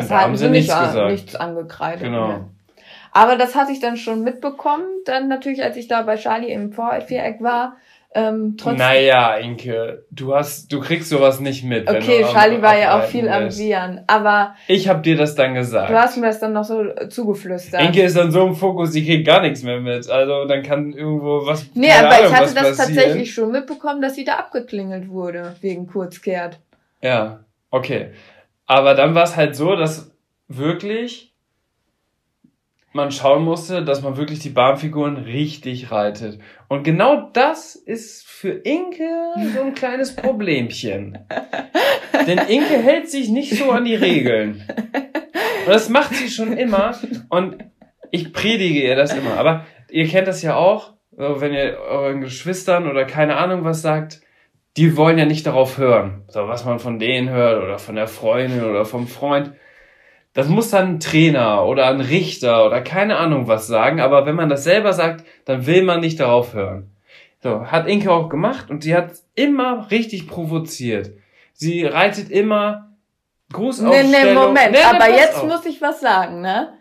Das 0.00 0.08
da 0.08 0.20
haben 0.20 0.36
sie 0.36 0.48
nichts, 0.48 0.74
nicht, 0.74 0.86
gesagt. 0.86 1.10
nichts 1.10 1.36
angekreidet. 1.36 2.04
Genau. 2.04 2.28
Ne? 2.28 2.44
Aber 3.12 3.36
das 3.36 3.54
hatte 3.54 3.72
ich 3.72 3.80
dann 3.80 3.96
schon 3.96 4.22
mitbekommen, 4.22 4.84
dann 5.04 5.28
natürlich, 5.28 5.62
als 5.62 5.76
ich 5.76 5.86
da 5.86 6.02
bei 6.02 6.16
Charlie 6.16 6.52
im 6.52 6.72
Viereck 6.72 7.40
war, 7.40 7.76
ähm, 8.16 8.56
trotzdem. 8.56 8.78
Naja, 8.78 9.34
Inke, 9.36 10.04
du 10.12 10.34
hast, 10.34 10.72
du 10.72 10.80
kriegst 10.80 11.08
sowas 11.08 11.40
nicht 11.40 11.64
mit. 11.64 11.88
Okay, 11.88 12.24
Charlie 12.32 12.62
war 12.62 12.78
ja 12.78 12.96
auch 12.96 13.04
viel 13.04 13.28
am 13.28 13.50
Viren, 13.50 14.02
aber. 14.06 14.54
Ich 14.68 14.88
hab 14.88 15.02
dir 15.02 15.16
das 15.16 15.34
dann 15.34 15.54
gesagt. 15.54 15.90
Du 15.90 15.98
hast 15.98 16.16
mir 16.16 16.26
das 16.26 16.38
dann 16.38 16.52
noch 16.52 16.62
so 16.62 16.84
zugeflüstert. 17.08 17.82
Inke 17.82 18.02
ist 18.02 18.16
dann 18.16 18.30
so 18.30 18.46
im 18.46 18.54
Fokus, 18.54 18.92
die 18.92 19.04
kriegt 19.04 19.26
gar 19.26 19.42
nichts 19.42 19.64
mehr 19.64 19.80
mit. 19.80 20.08
Also 20.08 20.44
dann 20.44 20.62
kann 20.62 20.92
irgendwo 20.92 21.44
was. 21.44 21.66
Nee, 21.74 21.90
aber 21.90 22.10
Ahnung, 22.10 22.26
ich 22.26 22.32
hatte 22.32 22.54
das 22.54 22.76
passieren. 22.76 22.76
tatsächlich 22.76 23.34
schon 23.34 23.50
mitbekommen, 23.50 24.00
dass 24.00 24.14
sie 24.14 24.24
da 24.24 24.34
abgeklingelt 24.36 25.08
wurde, 25.08 25.56
wegen 25.60 25.88
Kurzkehrt. 25.88 26.60
Ja, 27.02 27.40
okay. 27.72 28.10
Aber 28.66 28.94
dann 28.94 29.14
war 29.14 29.24
es 29.24 29.36
halt 29.36 29.56
so, 29.56 29.76
dass 29.76 30.12
wirklich 30.48 31.34
man 32.94 33.10
schauen 33.10 33.42
musste, 33.42 33.84
dass 33.84 34.02
man 34.02 34.16
wirklich 34.16 34.38
die 34.38 34.50
Bahnfiguren 34.50 35.16
richtig 35.16 35.90
reitet. 35.90 36.38
Und 36.68 36.84
genau 36.84 37.28
das 37.32 37.74
ist 37.74 38.24
für 38.24 38.50
Inke 38.50 39.08
so 39.52 39.62
ein 39.62 39.74
kleines 39.74 40.14
Problemchen. 40.16 41.18
Denn 42.26 42.38
Inke 42.38 42.78
hält 42.78 43.10
sich 43.10 43.28
nicht 43.30 43.58
so 43.58 43.72
an 43.72 43.84
die 43.84 43.96
Regeln. 43.96 44.62
Und 45.66 45.72
das 45.72 45.88
macht 45.88 46.14
sie 46.14 46.28
schon 46.28 46.56
immer. 46.56 46.96
Und 47.30 47.64
ich 48.12 48.32
predige 48.32 48.84
ihr 48.84 48.94
das 48.94 49.12
immer. 49.12 49.38
Aber 49.38 49.66
ihr 49.90 50.06
kennt 50.06 50.28
das 50.28 50.42
ja 50.42 50.54
auch, 50.54 50.94
wenn 51.10 51.52
ihr 51.52 51.78
euren 51.78 52.20
Geschwistern 52.20 52.88
oder 52.88 53.04
keine 53.06 53.36
Ahnung 53.36 53.64
was 53.64 53.82
sagt, 53.82 54.20
die 54.76 54.96
wollen 54.96 55.18
ja 55.18 55.24
nicht 55.24 55.46
darauf 55.46 55.78
hören. 55.78 56.24
So, 56.28 56.48
was 56.48 56.64
man 56.64 56.78
von 56.78 56.98
denen 56.98 57.30
hört 57.30 57.62
oder 57.62 57.78
von 57.78 57.94
der 57.94 58.08
Freundin 58.08 58.64
oder 58.64 58.84
vom 58.84 59.06
Freund. 59.06 59.52
Das 60.32 60.48
muss 60.48 60.70
dann 60.70 60.94
ein 60.94 61.00
Trainer 61.00 61.64
oder 61.64 61.86
ein 61.86 62.00
Richter 62.00 62.66
oder 62.66 62.80
keine 62.80 63.18
Ahnung 63.18 63.46
was 63.46 63.68
sagen, 63.68 64.00
aber 64.00 64.26
wenn 64.26 64.34
man 64.34 64.48
das 64.48 64.64
selber 64.64 64.92
sagt, 64.92 65.24
dann 65.44 65.66
will 65.66 65.84
man 65.84 66.00
nicht 66.00 66.18
darauf 66.18 66.54
hören. 66.54 66.90
So, 67.40 67.66
hat 67.66 67.86
Inke 67.86 68.10
auch 68.10 68.28
gemacht 68.28 68.68
und 68.68 68.82
sie 68.82 68.96
hat 68.96 69.12
immer 69.34 69.90
richtig 69.90 70.26
provoziert. 70.26 71.12
Sie 71.52 71.84
reitet 71.84 72.30
immer 72.30 72.96
Grußaufstellung. 73.52 74.10
Nee, 74.10 74.24
nee, 74.24 74.34
Moment, 74.34 74.72
nee, 74.72 74.82
aber 74.82 75.08
jetzt 75.10 75.36
auf. 75.36 75.46
muss 75.46 75.64
ich 75.66 75.80
was 75.80 76.00
sagen, 76.00 76.40
ne? 76.40 76.72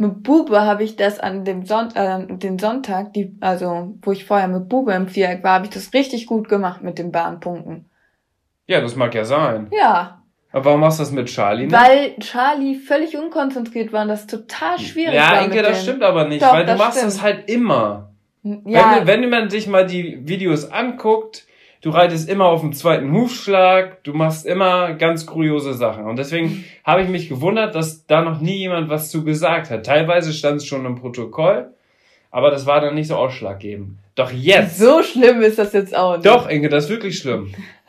Mit 0.00 0.22
Bube 0.22 0.62
habe 0.62 0.82
ich 0.82 0.96
das 0.96 1.20
an 1.20 1.44
dem 1.44 1.66
Son 1.66 1.94
äh, 1.94 2.26
den 2.26 2.58
Sonntag, 2.58 3.12
die, 3.12 3.36
also 3.42 3.98
wo 4.00 4.12
ich 4.12 4.24
vorher 4.24 4.48
mit 4.48 4.66
Bube 4.66 4.94
im 4.94 5.08
Viereck 5.08 5.44
war, 5.44 5.56
habe 5.56 5.66
ich 5.66 5.72
das 5.72 5.92
richtig 5.92 6.24
gut 6.24 6.48
gemacht 6.48 6.80
mit 6.80 6.98
den 6.98 7.12
Bahnpunkten. 7.12 7.84
Ja, 8.66 8.80
das 8.80 8.96
mag 8.96 9.14
ja 9.14 9.26
sein. 9.26 9.68
Ja, 9.70 10.22
Aber 10.52 10.64
warum 10.64 10.80
machst 10.80 11.00
du 11.00 11.02
das 11.02 11.12
mit 11.12 11.26
Charlie 11.26 11.66
nicht? 11.66 11.76
Weil 11.76 12.16
Charlie 12.18 12.76
völlig 12.76 13.14
unkonzentriert 13.14 13.92
war 13.92 14.00
und 14.00 14.08
das 14.08 14.26
total 14.26 14.78
schwierig 14.78 15.16
ja, 15.16 15.32
war. 15.32 15.34
Ja, 15.34 15.44
Inge, 15.44 15.60
das 15.60 15.82
stimmt 15.82 16.02
aber 16.02 16.26
nicht, 16.26 16.40
Doch, 16.40 16.54
weil 16.54 16.64
du 16.64 16.76
machst 16.76 16.96
stimmt. 16.96 17.12
das 17.12 17.22
halt 17.22 17.50
immer. 17.50 18.14
Ja. 18.42 19.02
Wenn, 19.04 19.20
wenn 19.20 19.28
man 19.28 19.50
sich 19.50 19.66
mal 19.66 19.86
die 19.86 20.26
Videos 20.26 20.70
anguckt, 20.70 21.44
du 21.80 21.90
reitest 21.90 22.28
immer 22.28 22.46
auf 22.46 22.60
dem 22.60 22.72
zweiten 22.72 23.12
Hufschlag, 23.12 24.02
du 24.04 24.12
machst 24.12 24.46
immer 24.46 24.94
ganz 24.94 25.26
kuriose 25.26 25.74
Sachen. 25.74 26.04
Und 26.04 26.16
deswegen 26.16 26.64
habe 26.84 27.02
ich 27.02 27.08
mich 27.08 27.28
gewundert, 27.28 27.74
dass 27.74 28.06
da 28.06 28.22
noch 28.22 28.40
nie 28.40 28.58
jemand 28.58 28.88
was 28.88 29.10
zu 29.10 29.24
gesagt 29.24 29.70
hat. 29.70 29.84
Teilweise 29.86 30.32
stand 30.32 30.58
es 30.58 30.66
schon 30.66 30.86
im 30.86 30.96
Protokoll, 30.96 31.72
aber 32.30 32.50
das 32.50 32.66
war 32.66 32.80
dann 32.80 32.94
nicht 32.94 33.08
so 33.08 33.16
ausschlaggebend. 33.16 33.98
Doch 34.14 34.30
jetzt. 34.32 34.78
So 34.78 35.02
schlimm 35.02 35.40
ist 35.40 35.58
das 35.58 35.72
jetzt 35.72 35.96
auch 35.96 36.16
nicht. 36.16 36.26
Doch, 36.26 36.48
Inge, 36.48 36.68
das 36.68 36.84
ist 36.84 36.90
wirklich 36.90 37.18
schlimm. 37.18 37.54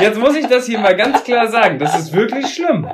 jetzt 0.00 0.18
muss 0.18 0.36
ich 0.36 0.46
das 0.46 0.66
hier 0.66 0.78
mal 0.78 0.96
ganz 0.96 1.24
klar 1.24 1.48
sagen. 1.48 1.78
Das 1.78 1.98
ist 1.98 2.12
wirklich 2.12 2.46
schlimm. 2.46 2.88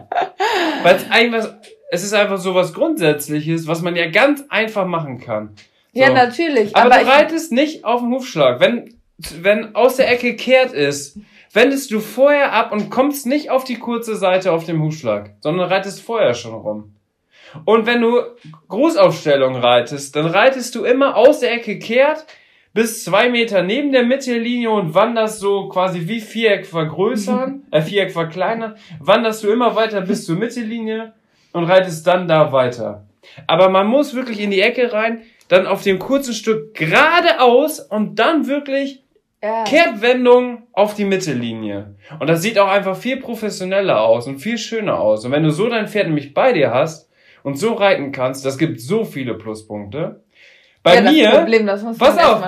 Weil 0.83 0.97
es 0.97 1.11
einfach, 1.11 1.55
es 1.91 2.05
ist 2.05 2.15
einfach 2.15 2.39
so 2.39 2.55
was 2.55 2.73
Grundsätzliches, 2.73 3.67
was 3.67 3.83
man 3.83 3.97
ja 3.97 4.09
ganz 4.09 4.45
einfach 4.49 4.87
machen 4.87 5.21
kann. 5.21 5.51
So. 5.97 6.03
Ja, 6.03 6.13
natürlich. 6.13 6.77
Aber, 6.77 6.95
aber 6.95 7.05
du 7.05 7.11
reitest 7.11 7.53
nicht 7.53 7.85
auf 7.85 8.03
den 8.03 8.11
Hufschlag. 8.11 8.61
Wenn, 8.61 8.95
wenn 9.41 9.75
aus 9.75 9.97
der 9.97 10.11
Ecke 10.11 10.37
kehrt 10.37 10.73
ist, 10.73 11.19
wendest 11.55 11.91
du 11.91 12.01
vorher 12.01 12.53
ab 12.53 12.71
und 12.71 12.91
kommst 12.91 13.27
nicht 13.27 13.51
auf 13.51 13.65
die 13.65 13.79
kurze 13.79 14.15
Seite 14.15 14.53
auf 14.53 14.65
dem 14.65 14.83
Hufschlag, 14.83 15.31
sondern 15.41 15.69
reitest 15.69 16.03
vorher 16.03 16.35
schon 16.35 16.55
rum. 16.55 16.97
Und 17.65 17.87
wenn 17.87 18.03
du 18.03 18.21
Großaufstellung 18.69 19.57
reitest, 19.57 20.15
dann 20.17 20.27
reitest 20.27 20.75
du 20.75 20.85
immer 20.85 21.17
aus 21.17 21.41
der 21.41 21.55
Ecke 21.55 21.79
kehrt 21.79 22.27
bis 22.75 23.05
zwei 23.05 23.31
Meter 23.31 23.63
neben 23.63 23.91
der 23.91 24.05
Mittellinie 24.05 24.71
und 24.71 24.93
wanderst 24.93 25.41
so 25.41 25.67
quasi 25.71 26.09
wie 26.09 26.21
Viereck 26.21 26.67
vergrößern, 26.67 27.63
äh, 27.71 27.81
Viereck 27.81 28.13
verkleinern, 28.13 28.77
wanderst 29.01 29.43
du 29.43 29.49
immer 29.49 29.75
weiter 29.75 30.03
bis 30.03 30.27
zur 30.27 30.37
Mittellinie 30.37 31.15
und 31.55 31.65
reitest 31.65 32.07
dann 32.07 32.29
da 32.29 32.53
weiter. 32.53 33.07
Aber 33.47 33.71
man 33.71 33.87
muss 33.87 34.15
wirklich 34.15 34.41
in 34.41 34.51
die 34.51 34.61
Ecke 34.61 34.93
rein, 34.93 35.23
dann 35.49 35.67
auf 35.67 35.83
dem 35.83 35.99
kurzen 35.99 36.35
Stück 36.35 36.75
geradeaus 36.75 37.81
und 37.81 38.19
dann 38.19 38.47
wirklich 38.47 39.03
ja. 39.43 39.65
Kehrtwendung 39.65 40.63
auf 40.73 40.95
die 40.95 41.05
Mittellinie. 41.05 41.95
Und 42.19 42.29
das 42.29 42.43
sieht 42.43 42.59
auch 42.59 42.69
einfach 42.69 42.97
viel 42.97 43.19
professioneller 43.19 44.01
aus 44.01 44.27
und 44.27 44.39
viel 44.39 44.59
schöner 44.59 44.99
aus. 44.99 45.25
Und 45.25 45.33
wenn 45.33 45.43
du 45.43 45.51
so 45.51 45.69
dein 45.69 45.89
Pferd 45.89 46.07
nämlich 46.07 46.35
bei 46.35 46.53
dir 46.53 46.73
hast 46.73 47.11
und 47.43 47.59
so 47.59 47.75
reiten 47.75 48.13
kannst, 48.13 48.45
das 48.45 48.59
gibt 48.59 48.81
so 48.81 49.05
viele 49.05 49.35
Pluspunkte. 49.35 50.23
Bei 50.87 51.01
ja, 51.03 51.11
mir, 51.11 51.31
Problem, 51.31 51.67
pass 51.67 51.83
auf, 51.85 51.99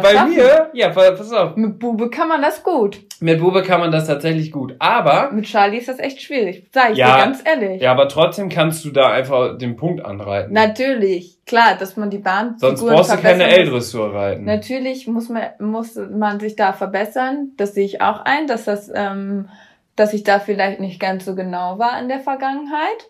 bei 0.01 0.13
schaffen. 0.13 0.33
mir, 0.33 0.71
ja, 0.73 0.91
pass 0.91 1.33
auf. 1.33 1.57
Mit 1.57 1.81
Bube 1.81 2.09
kann 2.09 2.29
man 2.29 2.41
das 2.41 2.63
gut. 2.63 3.01
Mit 3.19 3.41
Bube 3.41 3.65
kann 3.65 3.81
man 3.81 3.91
das 3.91 4.07
tatsächlich 4.07 4.53
gut, 4.53 4.77
aber. 4.79 5.33
Mit 5.33 5.47
Charlie 5.47 5.79
ist 5.79 5.89
das 5.89 5.99
echt 5.99 6.23
schwierig, 6.23 6.69
sag 6.73 6.93
ich 6.93 6.99
ja, 6.99 7.17
dir 7.17 7.25
ganz 7.25 7.43
ehrlich. 7.45 7.83
Ja, 7.83 7.91
aber 7.91 8.07
trotzdem 8.07 8.49
kannst 8.49 8.85
du 8.85 8.91
da 8.91 9.11
einfach 9.11 9.59
den 9.59 9.75
Punkt 9.75 10.05
anreiten. 10.05 10.53
Natürlich, 10.53 11.45
klar, 11.47 11.75
dass 11.77 11.97
man 11.97 12.11
die 12.11 12.19
Bahn. 12.19 12.55
Sonst 12.59 12.81
brauchst 12.81 13.13
du 13.13 13.17
keine 13.17 13.49
L-Dressur 13.49 14.15
reiten. 14.15 14.45
Natürlich 14.45 15.09
muss 15.09 15.29
man, 15.29 15.43
muss 15.59 15.97
man 15.97 16.39
sich 16.39 16.55
da 16.55 16.73
verbessern, 16.73 17.55
das 17.57 17.75
sehe 17.75 17.87
ich 17.87 18.03
auch 18.03 18.21
ein, 18.25 18.47
dass 18.47 18.67
das, 18.67 18.89
ähm, 18.95 19.49
dass 19.97 20.15
ich 20.15 20.23
da 20.23 20.39
vielleicht 20.39 20.79
nicht 20.79 21.01
ganz 21.01 21.25
so 21.25 21.35
genau 21.35 21.81
war 21.81 22.01
in 22.01 22.07
der 22.07 22.21
Vergangenheit. 22.21 23.09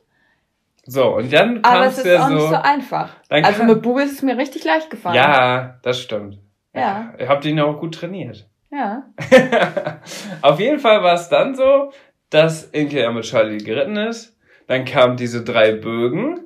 So, 0.90 1.16
und 1.16 1.30
dann 1.30 1.62
Aber 1.62 1.84
es 1.84 1.98
ist 1.98 2.06
ja 2.06 2.24
auch 2.24 2.28
so, 2.28 2.34
nicht 2.34 2.48
so 2.48 2.54
einfach. 2.54 3.10
Also 3.28 3.64
mit 3.64 3.82
Bube 3.82 4.02
ist 4.02 4.12
es 4.12 4.22
mir 4.22 4.38
richtig 4.38 4.64
leicht 4.64 4.88
gefallen. 4.88 5.16
Ja, 5.16 5.78
das 5.82 6.00
stimmt. 6.00 6.38
Ja. 6.74 7.12
Ihr 7.18 7.28
habt 7.28 7.44
ihn 7.44 7.60
auch 7.60 7.78
gut 7.78 7.94
trainiert. 7.94 8.48
Ja. 8.70 9.02
Auf 10.40 10.58
jeden 10.58 10.78
Fall 10.78 11.02
war 11.02 11.12
es 11.12 11.28
dann 11.28 11.54
so, 11.54 11.92
dass 12.30 12.64
Inke 12.64 13.00
ja 13.00 13.12
mit 13.12 13.24
Charlie 13.24 13.58
geritten 13.58 13.96
ist. 13.98 14.34
Dann 14.66 14.86
kamen 14.86 15.18
diese 15.18 15.44
drei 15.44 15.72
Bögen 15.72 16.40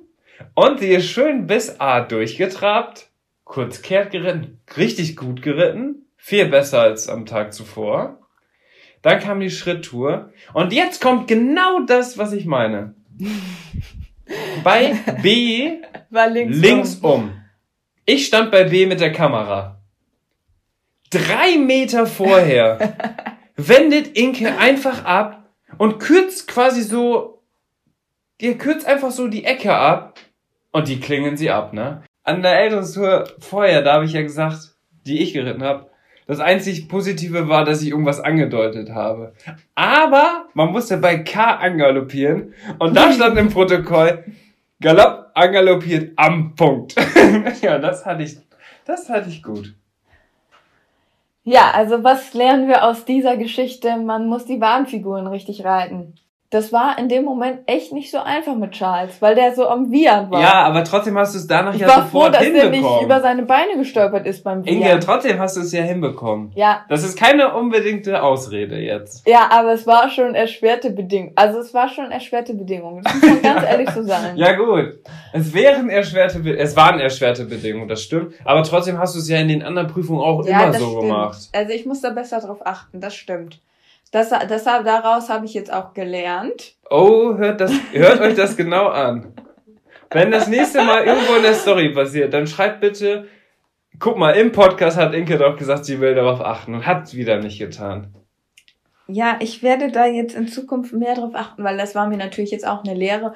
und 0.55 0.81
sie 0.81 0.91
ist 0.91 1.07
schön 1.07 1.47
bis 1.47 1.79
A 1.79 2.01
durchgetrabt, 2.01 3.11
kurz 3.45 3.81
kehrt 3.81 4.11
geritten, 4.11 4.61
richtig 4.77 5.17
gut 5.17 5.43
geritten, 5.43 6.07
viel 6.17 6.47
besser 6.47 6.81
als 6.81 7.09
am 7.09 7.27
Tag 7.27 7.53
zuvor. 7.53 8.19
Dann 9.03 9.21
kam 9.21 9.39
die 9.39 9.51
Schritttour 9.51 10.33
und 10.53 10.73
jetzt 10.73 11.01
kommt 11.01 11.29
genau 11.29 11.85
das, 11.87 12.19
was 12.19 12.33
ich 12.33 12.45
meine. 12.45 12.97
Bei 14.63 14.95
B 15.23 15.81
war 16.11 16.29
links, 16.29 16.59
links 16.59 16.95
um. 16.97 17.11
um. 17.11 17.43
Ich 18.05 18.27
stand 18.27 18.51
bei 18.51 18.65
B 18.65 18.87
mit 18.87 19.01
der 19.01 19.13
Kamera. 19.13 19.81
Drei 21.11 21.59
Meter 21.59 22.07
vorher 22.07 22.97
wendet 23.57 24.17
Inke 24.17 24.59
einfach 24.59 25.05
ab 25.05 25.51
und 25.79 25.99
kürzt 25.99 26.49
quasi 26.49 26.83
so, 26.83 27.43
ihr 28.41 28.59
kürzt 28.59 28.87
einfach 28.87 29.11
so 29.11 29.29
die 29.29 29.45
Ecke 29.45 29.75
ab 29.75 30.19
und 30.73 30.89
die 30.89 31.01
klingen 31.01 31.37
sie 31.37 31.51
ab, 31.51 31.73
ne? 31.73 32.03
An 32.25 32.43
der 32.43 32.59
Elternstour 32.61 33.29
vorher, 33.41 33.83
da 33.83 33.95
habe 33.95 34.05
ich 34.05 34.13
ja 34.13 34.23
gesagt, 34.23 34.77
die 35.07 35.23
ich 35.23 35.33
geritten 35.33 35.63
habe, 35.63 35.91
das 36.27 36.41
einzig 36.41 36.89
Positive 36.89 37.49
war, 37.49 37.65
dass 37.65 37.83
ich 37.83 37.91
irgendwas 37.91 38.21
angedeutet 38.21 38.91
habe. 38.91 39.33
Aber 39.75 40.47
man 40.55 40.71
musste 40.71 40.97
bei 40.99 41.19
K 41.19 41.57
angaloppieren 41.57 42.55
und 42.79 42.97
da 42.97 43.13
stand 43.13 43.39
im 43.39 43.49
Protokoll 43.49 44.25
Galopp 44.81 45.31
angaloppiert 45.35 46.13
am 46.17 46.55
Punkt. 46.55 46.95
ja, 47.63 47.79
das 47.79 48.05
hatte 48.05 48.23
ich, 48.25 48.37
das 48.85 49.09
hatte 49.09 49.29
ich 49.29 49.43
gut. 49.43 49.75
Ja, 51.45 51.73
also 51.73 52.05
was 52.05 52.35
lernen 52.35 52.69
wir 52.69 52.85
aus 52.85 53.05
dieser 53.05 53.37
Geschichte? 53.37 53.97
Man 53.97 54.27
muss 54.27 54.45
die 54.45 54.59
Bahnfiguren 54.59 55.27
richtig 55.27 55.65
reiten 55.65 56.15
das 56.53 56.71
war 56.71 56.99
in 56.99 57.09
dem 57.09 57.25
Moment 57.25 57.61
echt 57.65 57.95
nicht 57.95 58.11
so 58.11 58.19
einfach 58.19 58.55
mit 58.55 58.73
Charles, 58.73 59.23
weil 59.23 59.35
der 59.35 59.55
so 59.55 59.67
am 59.67 59.91
Wiehern 59.91 60.31
war. 60.31 60.43
Ja, 60.43 60.53
aber 60.65 60.85
trotzdem 60.85 61.17
hast 61.17 61.35
du 61.35 61.39
es 61.39 61.47
danach 61.47 61.75
ich 61.75 61.81
ja 61.81 61.89
war 61.89 62.03
sofort 62.03 62.27
froh, 62.27 62.31
dass 62.31 62.43
hinbekommen. 62.43 62.73
der 62.73 62.81
nicht 62.83 63.03
über 63.03 63.21
seine 63.23 63.43
Beine 63.45 63.79
gestolpert 63.79 64.27
ist 64.27 64.45
beim 64.45 64.63
Wiehern. 64.63 64.83
Inge, 64.83 65.01
trotzdem 65.01 65.39
hast 65.39 65.57
du 65.57 65.63
es 65.63 65.73
ja 65.73 65.81
hinbekommen. 65.81 66.53
Ja. 66.55 66.85
Das 66.91 67.05
ist 67.05 67.19
keine 67.19 67.55
unbedingte 67.55 68.23
Ausrede 68.23 68.77
jetzt. 68.77 69.27
Ja, 69.27 69.49
aber 69.51 69.73
es 69.73 69.87
war 69.87 70.11
schon 70.11 70.35
erschwerte 70.35 70.91
Bedingungen. 70.91 71.33
Also 71.37 71.59
es 71.59 71.73
war 71.73 71.89
schon 71.89 72.11
erschwerte 72.11 72.53
Bedingungen. 72.53 73.03
Das 73.03 73.15
muss 73.15 73.23
man 73.23 73.43
ganz 73.43 73.63
ehrlich 73.63 73.89
so 73.89 74.03
sagen. 74.03 74.37
Ja 74.37 74.53
gut. 74.53 74.99
Es 75.33 75.55
wären 75.55 75.89
erschwerte, 75.89 76.41
Be 76.41 76.59
es 76.59 76.77
waren 76.77 77.01
erschwerte 77.01 77.47
Bedingungen, 77.47 77.89
das 77.89 78.03
stimmt. 78.03 78.35
Aber 78.45 78.63
trotzdem 78.63 78.99
hast 78.99 79.15
du 79.15 79.21
es 79.21 79.29
ja 79.31 79.39
in 79.39 79.49
den 79.49 79.63
anderen 79.63 79.89
Prüfungen 79.89 80.21
auch 80.21 80.45
ja, 80.45 80.65
immer 80.65 80.75
so 80.75 80.85
stimmt. 80.85 81.01
gemacht. 81.01 81.49
Also 81.55 81.73
ich 81.73 81.87
muss 81.87 82.03
da 82.03 82.11
besser 82.11 82.41
drauf 82.41 82.59
achten, 82.63 83.01
das 83.01 83.15
stimmt. 83.15 83.59
Das, 84.13 84.31
deshalb, 84.49 84.85
daraus 84.85 85.31
habe 85.31 85.47
ich 85.47 85.55
jetzt 85.55 85.73
auch 85.73 85.95
gelernt. 85.95 86.77
Oh, 86.91 87.35
hört, 87.37 87.61
das, 87.63 87.73
hört 87.93 88.21
euch 88.21 88.35
das 88.35 88.57
genau 88.57 88.89
an. 88.89 89.33
Wenn 90.11 90.31
das 90.31 90.49
nächste 90.49 90.85
Mal 90.85 91.05
irgendwo 91.05 91.35
in 91.37 91.43
der 91.43 91.55
Story 91.55 91.89
passiert, 91.89 92.35
dann 92.35 92.47
schreibt 92.47 92.81
bitte, 92.81 93.27
guck 93.99 94.19
mal, 94.19 94.33
im 94.33 94.53
Podcast 94.53 94.99
hat 94.99 95.15
Inke 95.15 95.39
doch 95.39 95.57
gesagt, 95.57 95.87
sie 95.87 96.01
will 96.01 96.15
darauf 96.15 96.43
achten 96.43 96.75
und 96.75 96.87
hat 96.87 97.15
wieder 97.15 97.39
nicht 97.39 97.59
getan. 97.59 98.15
Ja, 99.09 99.39
ich 99.41 99.63
werde 99.63 99.91
da 99.91 100.05
jetzt 100.05 100.37
in 100.37 100.47
Zukunft 100.47 100.93
mehr 100.93 101.15
darauf 101.15 101.35
achten, 101.35 101.65
weil 101.65 101.79
das 101.79 101.95
war 101.95 102.07
mir 102.07 102.19
natürlich 102.19 102.51
jetzt 102.51 102.67
auch 102.67 102.85
eine 102.85 102.95
Lehre. 102.95 103.33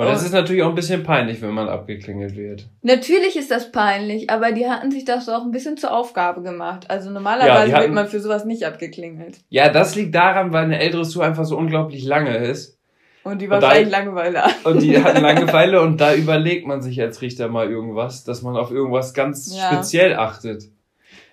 Und 0.00 0.12
das 0.12 0.24
ist 0.24 0.32
natürlich 0.32 0.62
auch 0.62 0.68
ein 0.68 0.74
bisschen 0.74 1.02
peinlich, 1.02 1.42
wenn 1.42 1.52
man 1.52 1.68
abgeklingelt 1.68 2.36
wird. 2.36 2.66
Natürlich 2.82 3.36
ist 3.36 3.50
das 3.50 3.70
peinlich, 3.70 4.30
aber 4.30 4.52
die 4.52 4.68
hatten 4.68 4.90
sich 4.90 5.04
das 5.04 5.28
auch 5.28 5.42
ein 5.42 5.50
bisschen 5.50 5.76
zur 5.76 5.92
Aufgabe 5.92 6.42
gemacht. 6.42 6.90
Also 6.90 7.10
normalerweise 7.10 7.70
ja, 7.70 7.76
hatten, 7.76 7.84
wird 7.84 7.94
man 7.94 8.08
für 8.08 8.20
sowas 8.20 8.44
nicht 8.44 8.64
abgeklingelt. 8.64 9.38
Ja, 9.48 9.68
das 9.68 9.94
liegt 9.94 10.14
daran, 10.14 10.52
weil 10.52 10.64
eine 10.64 10.78
ältere 10.78 11.02
Dressur 11.02 11.24
einfach 11.24 11.44
so 11.44 11.56
unglaublich 11.56 12.04
lange 12.04 12.36
ist. 12.36 12.78
Und 13.22 13.42
die 13.42 13.50
wahrscheinlich 13.50 13.90
Langeweile 13.90 14.42
Und 14.64 14.80
die 14.80 15.02
hatten 15.02 15.20
Langeweile 15.22 15.82
und 15.82 16.00
da 16.00 16.14
überlegt 16.14 16.66
man 16.66 16.80
sich 16.80 17.00
als 17.00 17.20
Richter 17.20 17.48
mal 17.48 17.70
irgendwas, 17.70 18.24
dass 18.24 18.42
man 18.42 18.56
auf 18.56 18.70
irgendwas 18.70 19.12
ganz 19.12 19.54
ja. 19.54 19.72
speziell 19.72 20.14
achtet. 20.16 20.64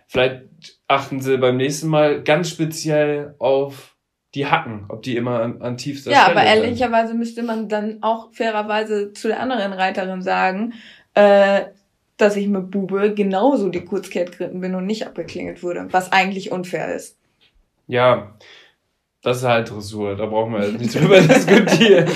Vielleicht 0.07 0.43
achten 0.87 1.21
sie 1.21 1.37
beim 1.37 1.57
nächsten 1.57 1.87
Mal 1.87 2.23
ganz 2.23 2.49
speziell 2.49 3.35
auf 3.39 3.96
die 4.35 4.45
Hacken, 4.45 4.85
ob 4.89 5.03
die 5.03 5.15
immer 5.15 5.41
an, 5.41 5.61
an 5.61 5.77
tiefster 5.77 6.11
ja, 6.11 6.23
Stelle 6.23 6.35
Ja, 6.35 6.41
aber 6.41 6.49
ehrlicherweise 6.49 7.13
müsste 7.13 7.43
man 7.43 7.69
dann 7.69 7.99
auch 8.01 8.33
fairerweise 8.33 9.13
zu 9.13 9.29
der 9.29 9.39
anderen 9.39 9.73
Reiterin 9.73 10.21
sagen, 10.21 10.73
äh, 11.13 11.65
dass 12.17 12.35
ich 12.35 12.47
mit 12.47 12.71
Bube 12.71 13.13
genauso 13.13 13.69
die 13.69 13.85
Kurzkehrt 13.85 14.37
geritten 14.37 14.59
bin 14.59 14.75
und 14.75 14.85
nicht 14.85 15.07
abgeklingelt 15.07 15.63
wurde, 15.63 15.87
was 15.91 16.11
eigentlich 16.11 16.51
unfair 16.51 16.93
ist. 16.93 17.17
Ja, 17.87 18.35
das 19.21 19.37
ist 19.37 19.43
halt 19.43 19.69
Dressur, 19.69 20.15
da 20.15 20.25
brauchen 20.25 20.53
wir 20.53 20.71
nicht 20.71 20.93
drüber 20.93 21.21
diskutieren. 21.21 22.09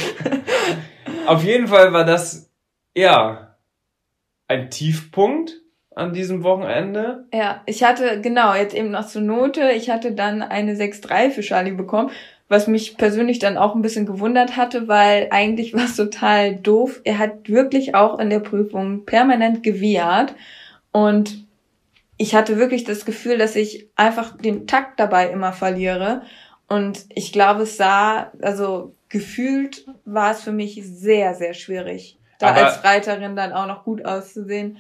Auf 1.26 1.44
jeden 1.44 1.68
Fall 1.68 1.94
war 1.94 2.04
das, 2.04 2.50
ja, 2.96 3.56
ein 4.48 4.70
Tiefpunkt 4.70 5.61
an 5.96 6.14
diesem 6.14 6.44
Wochenende. 6.44 7.26
Ja, 7.34 7.62
ich 7.66 7.84
hatte, 7.84 8.22
genau, 8.22 8.56
jetzt 8.56 8.74
eben 8.74 8.92
noch 8.92 9.08
zur 9.08 9.22
Note, 9.22 9.72
ich 9.72 9.90
hatte 9.90 10.14
dann 10.14 10.42
eine 10.42 10.76
6-3 10.76 11.32
für 11.32 11.42
Charlie 11.42 11.72
bekommen, 11.72 12.12
was 12.48 12.68
mich 12.68 12.98
persönlich 12.98 13.40
dann 13.40 13.58
auch 13.58 13.76
ein 13.76 13.82
bisschen 13.82 14.06
gewundert 14.06 14.58
hatte, 14.58 14.88
weil 14.88 15.28
eigentlich 15.32 15.74
war 15.74 15.86
es 15.86 15.96
total 15.96 16.56
doof. 16.56 17.02
Er 17.04 17.18
hat 17.18 17.50
wirklich 17.50 17.96
auch 17.96 18.20
in 18.20 18.30
der 18.30 18.40
Prüfung 18.40 19.06
permanent 19.06 19.64
gewiehert 19.64 20.34
und 20.92 21.46
ich 22.18 22.36
hatte 22.36 22.58
wirklich 22.58 22.84
das 22.84 23.06
Gefühl, 23.06 23.38
dass 23.38 23.56
ich 23.56 23.90
einfach 23.96 24.38
den 24.38 24.68
Takt 24.68 25.00
dabei 25.00 25.30
immer 25.30 25.54
verliere 25.54 26.22
Und 26.72 27.06
ich 27.10 27.34
glaube, 27.34 27.64
es 27.64 27.76
sah, 27.76 28.32
also 28.42 28.96
gefühlt 29.10 29.86
war 30.06 30.32
es 30.32 30.42
für 30.42 30.54
mich 30.54 30.82
sehr, 30.86 31.36
sehr 31.36 31.54
schwierig, 31.54 32.18
da 32.40 32.52
Aber 32.52 32.66
als 32.66 32.82
Reiterin 32.86 33.36
dann 33.36 33.52
auch 33.52 33.68
noch 33.68 33.84
gut 33.84 34.06
auszusehen. 34.06 34.78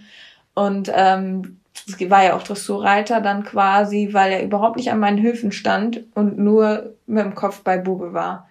Und 0.62 0.92
ähm, 0.94 1.58
es 1.88 2.00
war 2.12 2.24
ja 2.24 2.36
auch 2.36 2.44
Dressurreiter 2.44 3.20
dann 3.20 3.44
quasi, 3.44 4.10
weil 4.12 4.32
er 4.32 4.44
überhaupt 4.44 4.78
nicht 4.78 4.92
an 4.92 5.00
meinen 5.00 5.20
Höfen 5.20 5.52
stand 5.52 6.04
und 6.14 6.38
nur 6.38 6.94
mit 7.08 7.26
dem 7.26 7.34
Kopf 7.34 7.64
bei 7.64 7.80
Bube 7.80 8.14
war. 8.14 8.48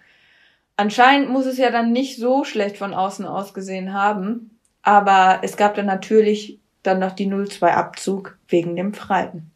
Anscheinend 0.75 1.29
muss 1.29 1.45
es 1.45 1.57
ja 1.57 1.71
dann 1.71 1.93
nicht 1.93 2.17
so 2.17 2.43
schlecht 2.43 2.75
von 2.75 2.93
außen 2.93 3.25
ausgesehen 3.25 3.93
haben, 3.93 4.59
aber 4.81 5.39
es 5.41 5.55
gab 5.55 5.75
dann 5.75 5.85
natürlich 5.85 6.59
dann 6.83 6.99
noch 6.99 7.13
die 7.13 7.31
0-2 7.31 7.67
Abzug 7.67 8.37
wegen 8.49 8.75
dem 8.75 8.93
Verreiten. 8.93 9.49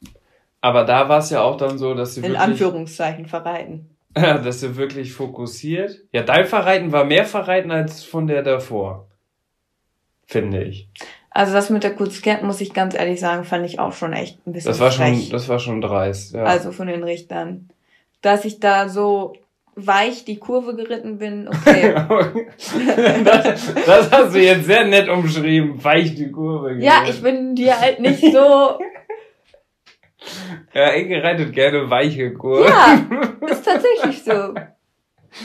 Aber 0.61 0.85
da 0.85 1.09
war 1.09 1.19
es 1.19 1.29
ja 1.29 1.41
auch 1.41 1.57
dann 1.57 1.77
so, 1.77 1.93
dass 1.93 2.13
sie 2.13 2.21
In 2.21 2.27
wirklich... 2.27 2.41
In 2.41 2.51
Anführungszeichen 2.51 3.25
Verreiten. 3.25 3.89
Ja, 4.15 4.37
dass 4.43 4.61
sie 4.61 4.77
wirklich 4.77 5.11
fokussiert. 5.11 5.99
Ja, 6.13 6.23
dein 6.23 6.45
Verreiten 6.45 6.93
war 6.93 7.03
mehr 7.03 7.25
Verreiten 7.25 7.71
als 7.71 8.01
von 8.05 8.27
der 8.27 8.43
davor. 8.43 9.09
Finde 10.25 10.63
ich. 10.63 10.87
Also 11.35 11.51
das 11.51 11.69
mit 11.69 11.83
der 11.83 11.93
Kurzkehrt, 11.93 12.43
muss 12.43 12.61
ich 12.61 12.73
ganz 12.73 12.95
ehrlich 12.95 13.19
sagen, 13.19 13.43
fand 13.43 13.65
ich 13.65 13.77
auch 13.77 13.91
schon 13.91 14.13
echt 14.13 14.47
ein 14.47 14.53
bisschen 14.53 14.69
Das 14.69 14.79
war 14.79 14.89
frech. 14.89 15.23
schon, 15.23 15.29
das 15.31 15.49
war 15.49 15.59
schon 15.59 15.81
dreist, 15.81 16.33
ja. 16.33 16.45
Also 16.45 16.71
von 16.71 16.87
den 16.87 17.03
Richtern. 17.03 17.69
Dass 18.21 18.45
ich 18.45 18.61
da 18.61 18.87
so 18.87 19.33
weich 19.75 20.23
die 20.23 20.37
Kurve 20.37 20.77
geritten 20.77 21.17
bin, 21.17 21.49
okay. 21.49 21.93
das, 23.25 23.73
das, 23.85 24.11
hast 24.11 24.33
du 24.33 24.39
jetzt 24.39 24.65
sehr 24.65 24.85
nett 24.85 25.09
umschrieben, 25.09 25.83
weich 25.83 26.15
die 26.15 26.31
Kurve 26.31 26.69
geritten. 26.69 26.83
Ja, 26.83 27.03
ich 27.05 27.21
bin 27.21 27.53
dir 27.53 27.81
halt 27.81 27.99
nicht 27.99 28.21
so... 28.21 28.29
ja, 30.73 30.87
Inge 30.91 31.21
reitet 31.21 31.51
gerne 31.51 31.89
weiche 31.89 32.33
Kurve. 32.33 32.69
Ja, 32.69 33.05
ist 33.45 33.65
tatsächlich 33.65 34.23
so. 34.23 34.53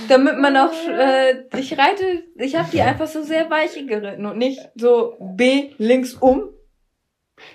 Damit 0.09 0.39
man 0.39 0.57
auch, 0.57 0.73
äh, 0.89 1.45
ich 1.59 1.77
reite, 1.77 2.23
ich 2.37 2.55
habe 2.57 2.69
die 2.73 2.81
einfach 2.81 3.09
so 3.09 3.23
sehr 3.23 3.51
weiche 3.51 3.87
geritten 3.87 4.25
und 4.27 4.39
nicht 4.39 4.61
so 4.77 5.17
B 5.21 5.71
links 5.79 6.15
um. 6.15 6.51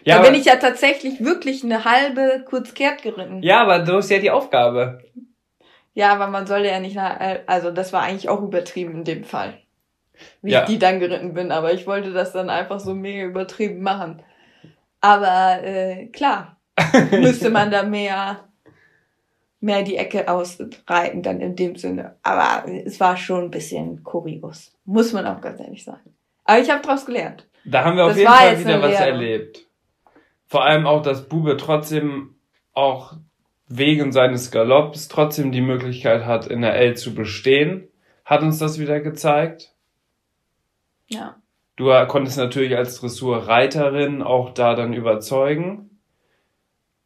Ja, 0.03 0.17
da 0.17 0.23
bin 0.23 0.35
ich 0.35 0.45
ja 0.45 0.55
tatsächlich 0.57 1.23
wirklich 1.23 1.63
eine 1.63 1.85
halbe 1.85 2.43
kurz 2.47 2.73
kehrt 2.73 3.03
geritten. 3.03 3.41
Ja, 3.41 3.61
aber 3.61 3.79
du 3.79 3.93
hast 3.93 4.09
ja 4.09 4.19
die 4.19 4.31
Aufgabe. 4.31 4.99
Ja, 5.93 6.11
aber 6.11 6.27
man 6.27 6.45
soll 6.45 6.65
ja 6.65 6.79
nicht, 6.79 6.95
nach, 6.95 7.17
also 7.45 7.71
das 7.71 7.93
war 7.93 8.01
eigentlich 8.01 8.27
auch 8.27 8.41
übertrieben 8.41 8.95
in 8.95 9.03
dem 9.05 9.23
Fall. 9.23 9.61
Wie 10.41 10.51
ja. 10.51 10.61
ich 10.61 10.65
die 10.67 10.79
dann 10.79 10.99
geritten 10.99 11.33
bin, 11.33 11.51
aber 11.51 11.73
ich 11.73 11.87
wollte 11.87 12.11
das 12.11 12.33
dann 12.33 12.49
einfach 12.49 12.79
so 12.79 12.93
mega 12.93 13.23
übertrieben 13.23 13.81
machen. 13.81 14.21
Aber 14.99 15.63
äh, 15.63 16.07
klar, 16.07 16.57
müsste 17.11 17.49
man 17.49 17.71
da 17.71 17.83
mehr 17.83 18.45
mehr 19.59 19.83
die 19.83 19.97
Ecke 19.97 20.27
ausreiten 20.29 21.23
dann 21.23 21.41
in 21.41 21.55
dem 21.55 21.75
Sinne. 21.75 22.15
Aber 22.23 22.69
es 22.69 22.99
war 22.99 23.17
schon 23.17 23.45
ein 23.45 23.51
bisschen 23.51 24.03
kurios. 24.03 24.73
Muss 24.85 25.13
man 25.13 25.25
auch 25.25 25.41
ganz 25.41 25.59
ehrlich 25.59 25.83
sagen. 25.83 26.15
Aber 26.43 26.59
ich 26.59 26.69
habe 26.69 26.81
daraus 26.81 27.05
gelernt. 27.05 27.47
Da 27.65 27.83
haben 27.83 27.97
wir 27.97 28.03
auf 28.05 28.09
das 28.11 28.19
jeden 28.19 28.31
Fall 28.31 28.59
wieder 28.59 28.81
was 28.81 28.99
erlebt. 28.99 29.65
Vor 30.45 30.63
allem 30.63 30.85
auch, 30.85 31.01
dass 31.01 31.27
Bube 31.27 31.57
trotzdem 31.57 32.35
auch 32.73 33.13
wegen 33.67 34.11
seines 34.11 34.51
Galopps 34.51 35.07
trotzdem 35.07 35.51
die 35.51 35.61
Möglichkeit 35.61 36.25
hat, 36.25 36.45
in 36.45 36.61
der 36.61 36.75
L 36.75 36.95
zu 36.95 37.15
bestehen, 37.15 37.87
hat 38.23 38.43
uns 38.43 38.59
das 38.59 38.79
wieder 38.79 38.99
gezeigt. 38.99 39.73
Ja. 41.07 41.37
Du 41.75 41.91
konntest 42.07 42.37
natürlich 42.37 42.77
als 42.77 42.99
Dressurreiterin 42.99 44.21
auch 44.21 44.53
da 44.53 44.75
dann 44.75 44.93
überzeugen. 44.93 45.94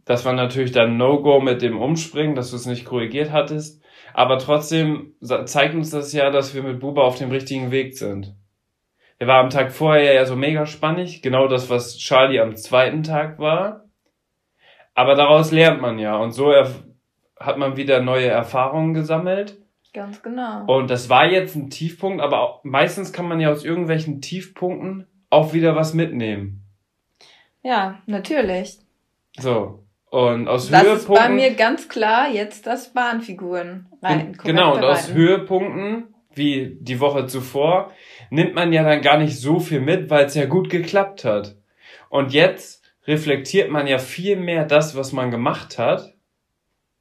Das 0.09 0.25
war 0.25 0.33
natürlich 0.33 0.71
dann 0.71 0.97
No-Go 0.97 1.39
mit 1.39 1.61
dem 1.61 1.79
Umspringen, 1.79 2.33
dass 2.33 2.49
du 2.49 2.55
es 2.55 2.65
nicht 2.65 2.83
korrigiert 2.83 3.31
hattest. 3.31 3.79
Aber 4.15 4.39
trotzdem 4.39 5.13
zeigt 5.21 5.75
uns 5.75 5.91
das 5.91 6.13
ja, 6.13 6.31
dass 6.31 6.55
wir 6.55 6.63
mit 6.63 6.79
Buba 6.79 7.03
auf 7.03 7.19
dem 7.19 7.29
richtigen 7.29 7.69
Weg 7.69 7.95
sind. 7.95 8.35
Er 9.19 9.27
war 9.27 9.39
am 9.39 9.51
Tag 9.51 9.71
vorher 9.71 10.15
ja 10.15 10.25
so 10.25 10.35
mega 10.35 10.65
spannig, 10.65 11.21
genau 11.21 11.47
das, 11.47 11.69
was 11.69 11.95
Charlie 11.99 12.39
am 12.39 12.55
zweiten 12.55 13.03
Tag 13.03 13.37
war. 13.37 13.85
Aber 14.95 15.13
daraus 15.13 15.51
lernt 15.51 15.79
man 15.79 15.99
ja 15.99 16.17
und 16.17 16.31
so 16.31 16.51
hat 17.39 17.57
man 17.59 17.77
wieder 17.77 18.01
neue 18.01 18.29
Erfahrungen 18.29 18.95
gesammelt. 18.95 19.59
Ganz 19.93 20.23
genau. 20.23 20.65
Und 20.65 20.89
das 20.89 21.11
war 21.11 21.27
jetzt 21.27 21.55
ein 21.55 21.69
Tiefpunkt, 21.69 22.23
aber 22.23 22.61
meistens 22.63 23.13
kann 23.13 23.27
man 23.27 23.39
ja 23.39 23.51
aus 23.51 23.63
irgendwelchen 23.63 24.21
Tiefpunkten 24.21 25.05
auch 25.29 25.53
wieder 25.53 25.75
was 25.75 25.93
mitnehmen. 25.93 26.63
Ja, 27.61 28.01
natürlich. 28.07 28.79
So. 29.37 29.83
Und 30.09 30.47
aus 30.47 30.69
das 30.69 30.81
Höhepunkten. 30.81 31.15
Das 31.15 31.23
ist 31.23 31.27
bei 31.27 31.29
mir 31.29 31.53
ganz 31.53 31.87
klar 31.87 32.29
jetzt 32.31 32.65
das 32.65 32.93
Bahnfiguren 32.93 33.87
rein. 34.01 34.35
Genau, 34.43 34.75
und 34.75 34.83
aus 34.83 35.13
Höhepunkten, 35.13 36.15
wie 36.33 36.77
die 36.79 36.99
Woche 36.99 37.27
zuvor, 37.27 37.91
nimmt 38.31 38.55
man 38.55 38.73
ja 38.73 38.83
dann 38.83 39.01
gar 39.01 39.19
nicht 39.19 39.37
so 39.37 39.59
viel 39.59 39.81
mit, 39.81 40.09
weil 40.09 40.25
es 40.25 40.33
ja 40.33 40.45
gut 40.45 40.69
geklappt 40.69 41.25
hat. 41.25 41.57
Und 42.09 42.33
jetzt 42.33 42.83
reflektiert 43.05 43.69
man 43.69 43.85
ja 43.85 43.99
viel 43.99 44.35
mehr 44.35 44.65
das, 44.65 44.95
was 44.95 45.13
man 45.13 45.29
gemacht 45.29 45.77
hat. 45.77 46.15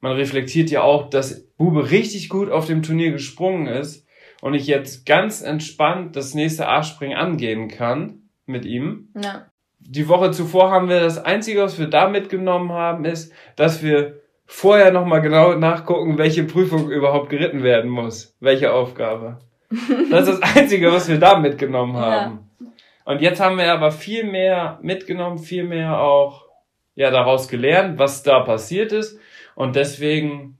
Man 0.00 0.12
reflektiert 0.12 0.70
ja 0.70 0.82
auch, 0.82 1.08
dass 1.08 1.46
Bube 1.56 1.90
richtig 1.90 2.28
gut 2.28 2.50
auf 2.50 2.66
dem 2.66 2.82
Turnier 2.82 3.10
gesprungen 3.10 3.66
ist 3.66 4.06
und 4.42 4.54
ich 4.54 4.66
jetzt 4.66 5.06
ganz 5.06 5.40
entspannt 5.40 6.14
das 6.14 6.34
nächste 6.34 6.68
A-Springen 6.68 7.16
angehen 7.16 7.68
kann 7.68 8.28
mit 8.46 8.64
ihm. 8.64 9.08
Ja 9.20 9.47
die 9.90 10.06
Woche 10.08 10.30
zuvor 10.32 10.70
haben 10.70 10.90
wir 10.90 11.00
das 11.00 11.24
Einzige, 11.24 11.62
was 11.62 11.78
wir 11.78 11.86
da 11.86 12.08
mitgenommen 12.08 12.72
haben, 12.72 13.06
ist, 13.06 13.32
dass 13.56 13.82
wir 13.82 14.20
vorher 14.44 14.92
nochmal 14.92 15.22
genau 15.22 15.54
nachgucken, 15.54 16.18
welche 16.18 16.44
Prüfung 16.44 16.90
überhaupt 16.90 17.30
geritten 17.30 17.62
werden 17.62 17.90
muss. 17.90 18.36
Welche 18.40 18.72
Aufgabe. 18.72 19.38
Das 20.10 20.26
ist 20.26 20.40
das 20.40 20.56
Einzige, 20.56 20.90
was 20.90 21.08
wir 21.08 21.18
da 21.18 21.38
mitgenommen 21.38 21.96
haben. 21.96 22.48
Ja. 22.60 22.66
Und 23.04 23.20
jetzt 23.20 23.40
haben 23.40 23.58
wir 23.58 23.70
aber 23.72 23.90
viel 23.90 24.24
mehr 24.24 24.78
mitgenommen, 24.82 25.38
viel 25.38 25.64
mehr 25.64 26.00
auch 26.00 26.46
ja 26.94 27.10
daraus 27.10 27.48
gelernt, 27.48 27.98
was 27.98 28.22
da 28.22 28.40
passiert 28.40 28.92
ist. 28.92 29.18
Und 29.54 29.76
deswegen 29.76 30.58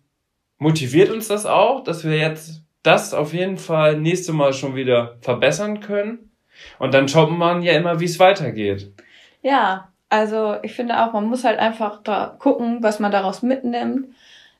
motiviert 0.59 1.11
uns 1.11 1.29
das 1.29 1.47
auch, 1.47 1.83
dass 1.85 2.05
wir 2.05 2.17
jetzt 2.17 2.62
das 2.83 3.14
auf 3.14 3.33
jeden 3.33 3.57
Fall 3.57 3.99
nächste 3.99 4.33
Mal 4.33 4.53
schon 4.53 4.75
wieder 4.77 5.17
verbessern 5.21 5.81
können. 5.81 6.31
Und 6.79 6.93
dann 6.93 7.09
schaut 7.09 7.31
man 7.31 7.62
ja 7.62 7.73
immer, 7.73 8.01
wie 8.01 8.07
es 8.07 8.19
weitergeht. 8.19 8.93
Ja, 9.42 9.92
also 10.09 10.57
ich 10.62 10.74
finde 10.74 11.03
auch, 11.03 11.12
man 11.12 11.27
muss 11.27 11.44
halt 11.44 11.59
einfach 11.59 12.03
da 12.03 12.37
gucken, 12.38 12.83
was 12.83 12.98
man 12.98 13.12
daraus 13.12 13.42
mitnimmt. 13.42 14.09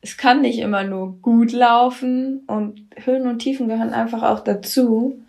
Es 0.01 0.17
kann 0.17 0.43
nicht 0.43 0.59
immer 0.59 0.85
nur 0.85 1.21
gut 1.21 1.53
laufen 1.53 2.45
und 2.47 2.87
Höhen 3.05 3.27
und 3.27 3.41
Tiefen 3.41 3.69
gehören 3.69 3.93
einfach 3.93 4.23
auch 4.23 4.41
dazu. 4.41 5.23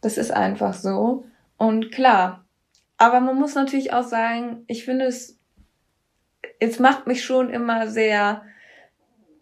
Das 0.00 0.18
ist 0.18 0.32
einfach 0.32 0.74
so. 0.74 1.24
Und 1.56 1.92
klar, 1.92 2.44
aber 2.96 3.20
man 3.20 3.36
muss 3.36 3.54
natürlich 3.54 3.92
auch 3.92 4.02
sagen, 4.02 4.64
ich 4.66 4.84
finde 4.84 5.06
es, 5.06 5.38
es 6.58 6.78
macht 6.80 7.06
mich 7.06 7.24
schon 7.24 7.50
immer 7.50 7.88
sehr, 7.88 8.42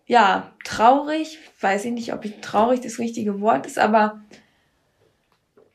ja, 0.07 0.53
traurig. 0.65 1.39
Weiß 1.61 1.87
ich 1.87 1.93
nicht, 1.93 2.13
ob 2.13 2.25
ich 2.25 2.41
traurig 2.41 2.81
das 2.81 2.99
richtige 2.99 3.41
Wort 3.41 3.67
ist, 3.67 3.79
aber 3.79 4.21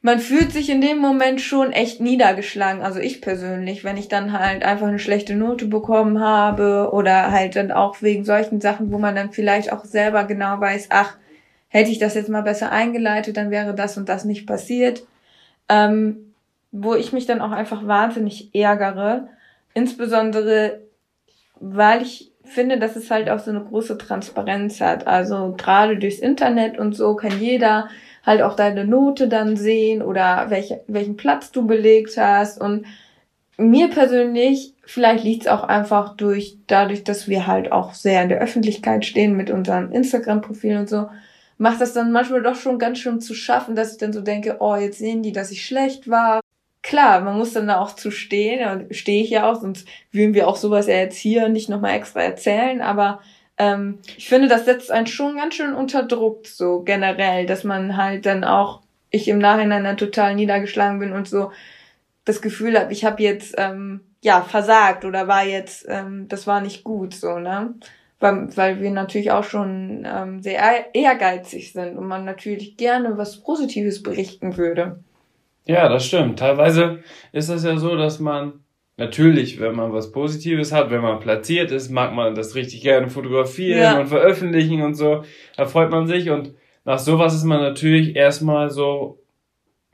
man 0.01 0.19
fühlt 0.19 0.51
sich 0.51 0.69
in 0.69 0.81
dem 0.81 0.97
Moment 0.97 1.41
schon 1.41 1.71
echt 1.71 2.01
niedergeschlagen. 2.01 2.81
Also 2.81 2.99
ich 2.99 3.21
persönlich, 3.21 3.83
wenn 3.83 3.97
ich 3.97 4.07
dann 4.07 4.37
halt 4.37 4.63
einfach 4.63 4.87
eine 4.87 4.99
schlechte 4.99 5.35
Note 5.35 5.67
bekommen 5.67 6.19
habe 6.19 6.89
oder 6.91 7.31
halt 7.31 7.55
dann 7.55 7.71
auch 7.71 8.01
wegen 8.01 8.25
solchen 8.25 8.61
Sachen, 8.61 8.91
wo 8.91 8.97
man 8.97 9.15
dann 9.15 9.31
vielleicht 9.31 9.71
auch 9.71 9.85
selber 9.85 10.23
genau 10.23 10.59
weiß, 10.59 10.87
ach, 10.89 11.17
hätte 11.67 11.91
ich 11.91 11.99
das 11.99 12.15
jetzt 12.15 12.29
mal 12.29 12.41
besser 12.41 12.71
eingeleitet, 12.71 13.37
dann 13.37 13.51
wäre 13.51 13.75
das 13.75 13.95
und 13.97 14.09
das 14.09 14.25
nicht 14.25 14.47
passiert. 14.47 15.03
Ähm, 15.69 16.33
wo 16.71 16.95
ich 16.95 17.13
mich 17.13 17.25
dann 17.25 17.41
auch 17.41 17.51
einfach 17.51 17.85
wahnsinnig 17.85 18.55
ärgere. 18.55 19.27
Insbesondere, 19.73 20.81
weil 21.59 22.01
ich 22.01 22.31
finde, 22.43 22.79
dass 22.79 22.95
es 22.95 23.11
halt 23.11 23.29
auch 23.29 23.39
so 23.39 23.51
eine 23.51 23.63
große 23.63 23.97
Transparenz 23.97 24.81
hat. 24.81 25.05
Also 25.05 25.53
gerade 25.57 25.97
durchs 25.97 26.19
Internet 26.19 26.79
und 26.79 26.93
so 26.93 27.15
kann 27.15 27.39
jeder 27.39 27.87
halt 28.25 28.41
auch 28.41 28.55
deine 28.55 28.85
Note 28.85 29.27
dann 29.27 29.57
sehen 29.57 30.01
oder 30.01 30.45
welche, 30.49 30.81
welchen 30.87 31.17
Platz 31.17 31.51
du 31.51 31.65
belegt 31.65 32.17
hast. 32.17 32.59
Und 32.59 32.85
mir 33.57 33.89
persönlich, 33.89 34.73
vielleicht 34.85 35.23
liegt 35.23 35.43
es 35.43 35.47
auch 35.47 35.63
einfach 35.63 36.15
durch, 36.15 36.57
dadurch, 36.67 37.03
dass 37.03 37.27
wir 37.27 37.47
halt 37.47 37.71
auch 37.71 37.93
sehr 37.93 38.23
in 38.23 38.29
der 38.29 38.39
Öffentlichkeit 38.39 39.05
stehen 39.05 39.35
mit 39.35 39.49
unserem 39.49 39.91
Instagram-Profil 39.91 40.77
und 40.77 40.89
so, 40.89 41.09
macht 41.57 41.81
das 41.81 41.93
dann 41.93 42.11
manchmal 42.11 42.41
doch 42.41 42.55
schon 42.55 42.79
ganz 42.79 42.99
schön 42.99 43.21
zu 43.21 43.35
schaffen, 43.35 43.75
dass 43.75 43.91
ich 43.91 43.97
dann 43.99 44.13
so 44.13 44.21
denke, 44.21 44.57
oh, 44.59 44.75
jetzt 44.75 44.97
sehen 44.97 45.21
die, 45.21 45.31
dass 45.31 45.51
ich 45.51 45.65
schlecht 45.65 46.09
war. 46.09 46.41
Klar, 46.81 47.21
man 47.21 47.37
muss 47.37 47.53
dann 47.53 47.67
da 47.67 47.79
auch 47.79 47.95
zu 47.95 48.09
stehen, 48.09 48.67
und 48.67 48.95
stehe 48.95 49.23
ich 49.23 49.29
ja 49.29 49.49
auch, 49.49 49.61
sonst 49.61 49.87
würden 50.11 50.33
wir 50.33 50.47
auch 50.47 50.55
sowas 50.55 50.87
ja 50.87 50.95
jetzt 50.95 51.17
hier 51.17 51.49
nicht 51.49 51.69
nochmal 51.69 51.95
extra 51.95 52.21
erzählen, 52.21 52.81
aber 52.81 53.21
ähm, 53.61 53.99
ich 54.17 54.27
finde, 54.27 54.47
das 54.47 54.65
setzt 54.65 54.91
einen 54.91 55.05
schon 55.05 55.37
ganz 55.37 55.53
schön 55.53 55.75
unter 55.75 56.01
Druck, 56.01 56.47
so 56.47 56.81
generell, 56.81 57.45
dass 57.45 57.63
man 57.63 57.95
halt 57.95 58.25
dann 58.25 58.43
auch, 58.43 58.81
ich 59.11 59.27
im 59.27 59.37
Nachhinein 59.37 59.83
dann 59.83 59.97
total 59.97 60.33
niedergeschlagen 60.33 60.97
bin 60.97 61.13
und 61.13 61.27
so 61.27 61.51
das 62.25 62.41
Gefühl 62.41 62.79
habe, 62.79 62.91
ich 62.91 63.05
habe 63.05 63.21
jetzt 63.21 63.53
ähm, 63.59 64.01
ja 64.23 64.41
versagt 64.41 65.05
oder 65.05 65.27
war 65.27 65.45
jetzt, 65.45 65.85
ähm, 65.87 66.27
das 66.27 66.47
war 66.47 66.59
nicht 66.61 66.83
gut, 66.83 67.13
so, 67.13 67.37
ne? 67.37 67.75
weil, 68.19 68.57
weil 68.57 68.81
wir 68.81 68.89
natürlich 68.89 69.29
auch 69.29 69.43
schon 69.43 70.07
ähm, 70.11 70.41
sehr 70.41 70.95
ehrgeizig 70.95 71.71
sind 71.71 71.97
und 71.97 72.07
man 72.07 72.25
natürlich 72.25 72.77
gerne 72.77 73.15
was 73.17 73.43
Positives 73.43 74.01
berichten 74.01 74.57
würde. 74.57 74.99
Ja, 75.65 75.87
das 75.87 76.07
stimmt. 76.07 76.39
Teilweise 76.39 77.03
ist 77.31 77.49
das 77.49 77.63
ja 77.63 77.77
so, 77.77 77.95
dass 77.95 78.19
man 78.19 78.63
natürlich, 79.01 79.59
wenn 79.59 79.75
man 79.75 79.91
was 79.91 80.11
Positives 80.11 80.71
hat, 80.71 80.91
wenn 80.91 81.01
man 81.01 81.19
platziert 81.19 81.71
ist, 81.71 81.89
mag 81.89 82.13
man 82.13 82.35
das 82.35 82.55
richtig 82.55 82.81
gerne 82.81 83.09
fotografieren 83.09 83.79
ja. 83.79 83.99
und 83.99 84.07
veröffentlichen 84.07 84.81
und 84.83 84.93
so. 84.93 85.23
Da 85.57 85.65
freut 85.65 85.89
man 85.89 86.07
sich 86.07 86.29
und 86.29 86.53
nach 86.85 86.99
sowas 86.99 87.33
ist 87.33 87.43
man 87.43 87.61
natürlich 87.61 88.15
erstmal 88.15 88.69
so, 88.69 89.23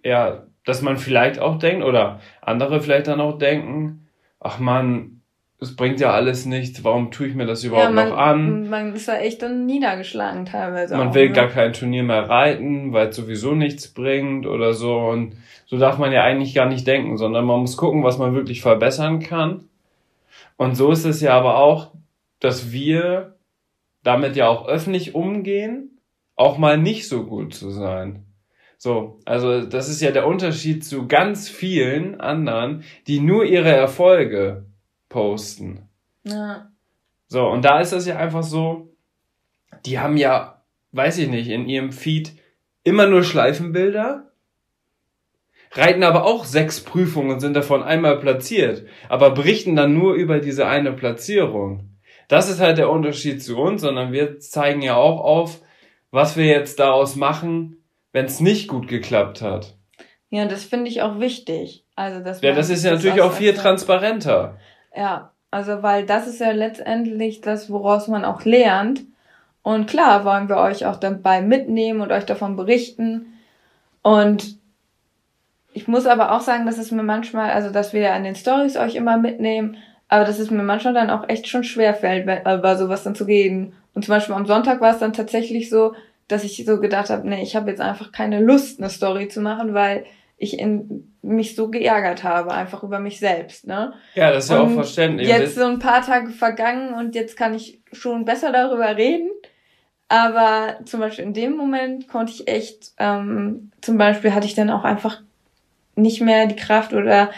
ja, 0.03 0.45
dass 0.66 0.82
man 0.82 0.97
vielleicht 0.97 1.39
auch 1.39 1.58
denkt 1.58 1.86
oder 1.86 2.20
andere 2.41 2.82
vielleicht 2.82 3.08
dann 3.08 3.22
auch 3.22 3.38
denken, 3.38 4.10
ach 4.39 4.60
man, 4.60 5.16
es 5.60 5.76
bringt 5.76 5.99
ja 5.99 6.12
alles 6.12 6.45
nichts, 6.45 6.84
warum 6.84 7.10
tue 7.10 7.28
ich 7.28 7.36
mir 7.36 7.47
das 7.47 7.64
überhaupt 7.64 7.86
ja, 7.86 7.91
man, 7.91 8.10
noch 8.10 8.18
an? 8.18 8.70
Man 8.70 8.93
ist 8.93 9.08
ja 9.08 9.16
echt 9.16 9.41
dann 9.41 9.66
niedergeschlagen 9.66 10.45
teilweise. 10.45 10.95
Man 10.95 11.10
auch, 11.10 11.14
will 11.16 11.30
ne? 11.30 11.34
gar 11.34 11.47
kein 11.47 11.74
Turnier 11.74 12.03
mehr 12.03 12.30
reiten, 12.30 12.93
weil 12.93 13.08
es 13.08 13.16
sowieso 13.16 13.55
nichts 13.55 13.88
bringt 13.88 14.45
oder 14.45 14.74
so. 14.74 14.95
Und 14.97 15.36
so 15.66 15.80
darf 15.80 15.97
man 15.97 16.12
ja 16.12 16.24
eigentlich 16.24 16.53
gar 16.53 16.68
nicht 16.68 16.86
denken, 16.86 17.18
sondern 17.18 17.45
man 17.45 17.60
muss 17.62 17.76
gucken, 17.76 18.03
was 18.03 18.20
man 18.20 18.36
wirklich 18.36 18.62
verbessern 18.62 19.20
kann. 19.20 19.68
Und 20.58 20.76
so 20.76 20.91
ist 20.91 21.05
es 21.05 21.22
ja 21.22 21.34
aber 21.34 21.58
auch, 21.58 21.91
dass 22.39 22.72
wir 22.72 23.36
damit 24.03 24.36
ja 24.36 24.47
auch 24.47 24.68
öffentlich 24.68 25.16
umgehen, 25.16 25.99
auch 26.36 26.60
mal 26.60 26.78
nicht 26.78 27.08
so 27.08 27.26
gut 27.26 27.55
zu 27.55 27.72
sein. 27.72 28.26
So, 28.78 29.20
also 29.26 29.66
das 29.66 29.89
ist 29.89 30.01
ja 30.01 30.12
der 30.12 30.28
Unterschied 30.28 30.86
zu 30.86 31.08
ganz 31.08 31.49
vielen 31.49 32.22
anderen, 32.22 32.84
die 33.08 33.20
nur 33.20 33.43
ihre 33.43 33.72
Erfolge 33.72 34.66
posten. 35.10 35.89
Ja. 36.24 36.72
So, 37.28 37.47
und 37.47 37.64
da 37.64 37.80
ist 37.80 37.91
es 37.91 38.05
ja 38.05 38.18
einfach 38.18 38.43
so, 38.43 38.93
die 39.86 39.99
haben 39.99 40.18
ja, 40.18 40.62
weiß 40.91 41.18
ich 41.20 41.28
nicht, 41.28 41.49
in 41.49 41.68
ihrem 41.68 41.91
Feed 41.91 42.34
immer 42.84 43.08
nur 43.08 43.24
Schleifenbilder, 43.24 44.32
reiten 45.72 46.03
aber 46.03 46.26
auch 46.26 46.45
sechs 46.45 46.82
Prüfungen 46.82 47.32
und 47.32 47.39
sind 47.39 47.53
davon 47.53 47.84
einmal 47.84 48.20
platziert, 48.20 48.86
aber 49.10 49.32
berichten 49.32 49.76
dann 49.76 49.93
nur 49.93 50.14
über 50.14 50.39
diese 50.39 50.68
eine 50.68 50.93
Platzierung. 50.93 51.97
Das 52.28 52.49
ist 52.49 52.60
halt 52.60 52.78
der 52.78 52.89
Unterschied 52.89 53.43
zu 53.43 53.58
uns, 53.58 53.82
sondern 53.82 54.12
wir 54.12 54.39
zeigen 54.39 54.82
ja 54.82 54.95
auch 54.95 55.22
auf, 55.22 55.62
was 56.12 56.38
wir 56.38 56.45
jetzt 56.45 56.80
daraus 56.80 57.16
machen, 57.16 57.84
wenn 58.12 58.26
es 58.26 58.39
nicht 58.39 58.68
gut 58.68 58.88
geklappt 58.88 59.41
hat. 59.41 59.78
Ja, 60.30 60.45
das 60.45 60.66
finde 60.66 60.89
ich 60.89 61.01
auch 61.01 61.20
wichtig. 61.20 61.86
Also, 61.95 62.24
dass 62.24 62.41
ja, 62.41 62.53
das 62.53 62.70
ist 62.70 62.84
ja 62.84 62.91
natürlich 62.91 63.22
auch 63.22 63.34
viel 63.34 63.53
transparenter. 63.53 64.60
Ja, 64.98 65.32
also 65.52 65.84
weil 65.84 66.08
das 66.08 66.28
ist 66.28 66.39
ja 66.39 66.52
letztendlich 66.52 67.41
das, 67.41 67.70
woraus 67.70 68.08
man 68.08 68.26
auch 68.26 68.45
lernt. 68.45 69.04
Und 69.62 69.88
klar 69.88 70.26
wollen 70.26 70.50
wir 70.50 70.58
euch 70.58 70.88
auch 70.88 70.95
dabei 70.95 71.41
mitnehmen 71.41 72.02
und 72.02 72.12
euch 72.12 72.26
davon 72.26 72.56
berichten. 72.56 73.34
Und 74.02 74.58
ich 75.72 75.88
muss 75.88 76.08
aber 76.08 76.32
auch 76.32 76.41
sagen, 76.41 76.66
dass 76.66 76.80
es 76.80 76.89
mir 76.89 77.04
manchmal, 77.04 77.52
also 77.52 77.70
dass 77.70 77.93
wir 77.93 78.02
ja 78.02 78.16
an 78.16 78.24
den 78.24 78.36
Stories 78.36 78.76
euch 78.76 78.95
immer 78.95 79.18
mitnehmen, 79.18 79.78
aber 80.08 80.26
dass 80.26 80.39
es 80.39 80.50
mir 80.50 80.64
manchmal 80.64 80.95
dann 80.95 81.12
auch 81.12 81.30
echt 81.30 81.48
schon 81.48 81.64
schwer 81.64 81.93
fällt, 81.93 82.24
über 82.24 82.76
sowas 82.76 83.04
dann 83.04 83.14
zu 83.14 83.26
reden. 83.26 83.74
Und 83.93 84.04
zum 84.04 84.16
Beispiel 84.16 84.34
am 84.34 84.48
Sonntag 84.48 84.82
war 84.82 84.93
es 84.93 85.00
dann 85.00 85.14
tatsächlich 85.14 85.70
so, 85.70 85.93
dass 86.28 86.43
ich 86.43 86.66
so 86.66 86.80
gedacht 86.80 87.12
habe, 87.12 87.28
nee, 87.30 87.43
ich 87.43 87.56
habe 87.56 87.70
jetzt 87.70 87.82
einfach 87.82 88.12
keine 88.12 88.39
Lust, 88.39 88.80
eine 88.80 88.89
Story 88.89 89.28
zu 89.28 89.41
machen, 89.41 89.76
weil 89.76 90.06
ich 90.38 90.60
in, 90.60 91.18
mich 91.22 91.56
so 91.56 91.70
geärgert 91.70 92.24
habe, 92.24 92.52
einfach 92.52 92.84
über 92.84 93.00
mich 93.00 93.20
selbst, 93.20 93.68
ne? 93.68 93.94
Ja, 94.14 94.32
das 94.32 94.46
ist 94.46 94.52
ja 94.52 94.62
auch 94.62 94.70
verständlich. 94.70 95.28
Jetzt 95.28 95.56
so 95.56 95.66
ein 95.66 95.80
paar 95.80 96.06
Tage 96.06 96.30
vergangen 96.30 96.94
und 96.94 97.16
jetzt 97.16 97.36
kann 97.36 97.56
ich 97.56 97.82
schon 97.92 98.24
besser 98.24 98.52
darüber 98.52 98.96
reden. 98.96 99.30
Aber 100.10 100.78
zum 100.86 101.02
Beispiel 101.02 101.26
in 101.26 101.34
dem 101.34 101.58
Moment 101.58 102.08
konnte 102.08 102.32
ich 102.32 102.48
echt, 102.48 102.92
ähm, 102.98 103.72
zum 103.82 103.98
Beispiel 103.98 104.34
hatte 104.34 104.48
ich 104.48 104.56
dann 104.56 104.70
auch 104.70 104.84
einfach 104.84 105.22
nicht 105.96 106.22
mehr 106.22 106.46
die 106.46 106.56
Kraft 106.56 106.94
oder 106.94 107.32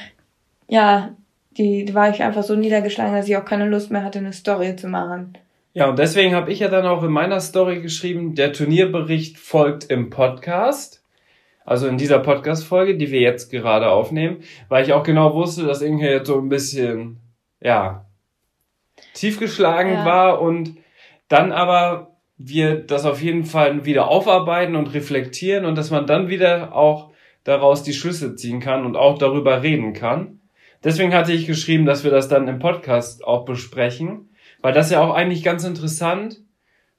ja, 0.68 1.16
die, 1.58 1.86
die 1.86 1.96
war 1.96 2.10
ich 2.10 2.22
einfach 2.22 2.44
so 2.44 2.56
niedergeschlagen, 2.56 3.16
dass 3.16 3.28
ich 3.28 3.38
auch 3.38 3.46
keine 3.46 3.68
Lust 3.68 3.90
mehr 3.90 4.04
hatte, 4.04 4.20
eine 4.20 4.34
Story 4.34 4.76
zu 4.76 4.88
machen. 4.88 5.34
Ja, 5.74 5.90
und 5.90 5.98
deswegen 5.98 6.36
habe 6.36 6.52
ich 6.52 6.60
ja 6.60 6.68
dann 6.68 6.86
auch 6.86 7.04
in 7.04 7.12
meiner 7.12 7.40
Story 7.40 7.82
geschrieben, 7.82 8.36
der 8.36 8.54
Turnierbericht 8.54 9.38
folgt 9.38 9.86
im 9.90 10.10
Podcast 10.10 10.99
also 11.66 11.88
in 11.88 11.98
dieser 11.98 12.20
Podcast-Folge, 12.20 12.98
die 12.98 13.12
wir 13.12 13.22
jetzt 13.22 13.52
gerade 13.52 13.90
aufnehmen, 13.90 14.38
weil 14.70 14.84
ich 14.84 14.94
auch 14.94 15.04
genau 15.04 15.34
wusste, 15.34 15.66
dass 15.66 15.82
Inge 15.82 16.10
jetzt 16.10 16.28
so 16.28 16.40
ein 16.40 16.50
bisschen, 16.50 17.18
ja, 17.62 18.06
tiefgeschlagen 19.14 19.94
ja. 19.94 20.06
war 20.06 20.42
und 20.42 20.78
dann 21.28 21.52
aber 21.52 22.16
wir 22.38 22.76
das 22.76 23.06
auf 23.06 23.22
jeden 23.22 23.46
Fall 23.46 23.86
wieder 23.86 24.08
aufarbeiten 24.08 24.76
und 24.76 24.94
reflektieren 24.94 25.66
und 25.66 25.78
dass 25.78 25.92
man 25.92 26.08
dann 26.08 26.30
wieder 26.30 26.74
auch 26.74 27.12
daraus 27.44 27.84
die 27.84 27.94
Schlüsse 27.94 28.36
ziehen 28.36 28.60
kann 28.60 28.86
und 28.86 28.96
auch 28.96 29.18
darüber 29.18 29.62
reden 29.62 29.94
kann. 29.94 30.40
Deswegen 30.84 31.14
hatte 31.14 31.34
ich 31.34 31.46
geschrieben, 31.46 31.86
dass 31.86 32.04
wir 32.04 32.12
das 32.12 32.30
dann 32.30 32.48
im 32.48 32.60
Podcast 32.60 33.26
auch 33.26 33.44
besprechen, 33.44 34.30
weil 34.62 34.74
das 34.74 34.92
ja 34.92 35.02
auch 35.02 35.14
eigentlich 35.14 35.44
ganz 35.44 35.66
interessant 35.66 36.40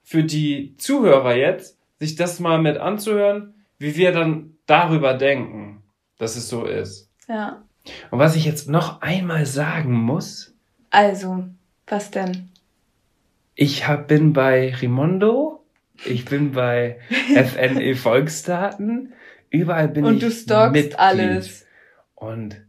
für 0.03 0.23
die 0.23 0.75
Zuhörer 0.77 1.35
jetzt, 1.35 1.79
sich 1.99 2.15
das 2.15 2.39
mal 2.39 2.61
mit 2.61 2.77
anzuhören, 2.77 3.60
wie 3.81 3.95
wir 3.95 4.11
dann 4.11 4.57
darüber 4.67 5.15
denken, 5.15 5.81
dass 6.19 6.35
es 6.35 6.47
so 6.47 6.65
ist. 6.65 7.09
Ja. 7.27 7.63
Und 8.11 8.19
was 8.19 8.35
ich 8.35 8.45
jetzt 8.45 8.69
noch 8.69 9.01
einmal 9.01 9.47
sagen 9.47 9.93
muss. 9.93 10.53
Also, 10.91 11.45
was 11.87 12.11
denn? 12.11 12.49
Ich 13.55 13.87
hab, 13.87 14.07
bin 14.07 14.33
bei 14.33 14.75
Rimondo, 14.75 15.65
ich 16.05 16.25
bin 16.25 16.51
bei 16.51 16.99
FNE 17.09 17.95
Volksdaten, 17.95 19.13
überall 19.49 19.87
bin 19.87 20.05
Und 20.05 20.17
ich. 20.17 20.23
Und 20.23 20.29
du 20.29 20.35
stalkst 20.35 20.73
Mitglied. 20.73 20.99
alles. 20.99 21.65
Und 22.13 22.61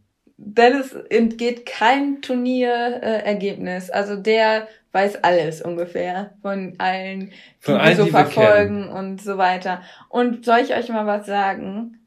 Dennis 0.45 0.93
entgeht 1.09 1.65
kein 1.65 2.21
Turnierergebnis. 2.21 3.89
Äh, 3.89 3.93
also 3.93 4.15
der 4.15 4.67
weiß 4.91 5.23
alles 5.23 5.61
ungefähr 5.61 6.33
von 6.41 6.75
allen, 6.77 7.29
die 7.29 7.33
von 7.59 7.75
allen, 7.75 7.97
wir 7.97 8.05
so 8.05 8.11
verfolgen 8.11 8.85
wir 8.85 8.93
und 8.93 9.21
so 9.21 9.37
weiter. 9.37 9.81
Und 10.09 10.45
soll 10.45 10.59
ich 10.59 10.75
euch 10.75 10.89
mal 10.89 11.05
was 11.05 11.25
sagen? 11.25 11.99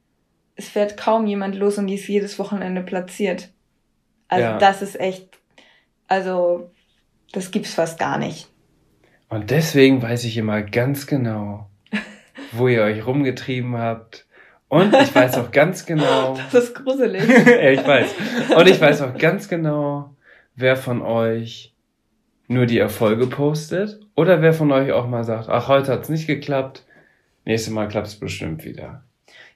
Es 0.54 0.68
fährt 0.68 0.96
kaum 0.96 1.26
jemand 1.26 1.56
los 1.56 1.78
und 1.78 1.86
die 1.86 1.94
ist 1.94 2.08
jedes 2.08 2.38
Wochenende 2.38 2.82
platziert. 2.82 3.50
Also 4.28 4.44
ja. 4.44 4.58
das 4.58 4.82
ist 4.82 4.98
echt, 4.98 5.38
also 6.06 6.70
das 7.32 7.50
gibt's 7.50 7.74
fast 7.74 7.98
gar 7.98 8.18
nicht. 8.18 8.48
Und 9.28 9.50
deswegen 9.50 10.02
weiß 10.02 10.24
ich 10.24 10.36
immer 10.36 10.62
ganz 10.62 11.06
genau, 11.06 11.68
wo 12.52 12.68
ihr 12.68 12.82
euch 12.82 13.04
rumgetrieben 13.04 13.76
habt 13.76 14.25
und 14.68 14.94
ich 14.94 15.14
weiß 15.14 15.38
auch 15.38 15.50
ganz 15.50 15.86
genau. 15.86 16.38
Das 16.52 16.64
ist 16.64 16.74
gruselig. 16.74 17.22
ja, 17.46 17.70
ich 17.70 17.86
weiß. 17.86 18.14
Und 18.56 18.68
ich 18.68 18.80
weiß 18.80 19.02
auch 19.02 19.16
ganz 19.16 19.48
genau, 19.48 20.10
wer 20.54 20.76
von 20.76 21.02
euch 21.02 21.74
nur 22.48 22.66
die 22.66 22.78
Erfolge 22.78 23.26
postet 23.26 24.00
oder 24.14 24.40
wer 24.42 24.52
von 24.52 24.70
euch 24.72 24.92
auch 24.92 25.06
mal 25.06 25.24
sagt, 25.24 25.48
ach, 25.48 25.68
heute 25.68 25.92
hat's 25.92 26.08
nicht 26.08 26.26
geklappt, 26.26 26.84
nächstes 27.44 27.72
Mal 27.72 27.88
klappt's 27.88 28.16
bestimmt 28.16 28.64
wieder. 28.64 29.02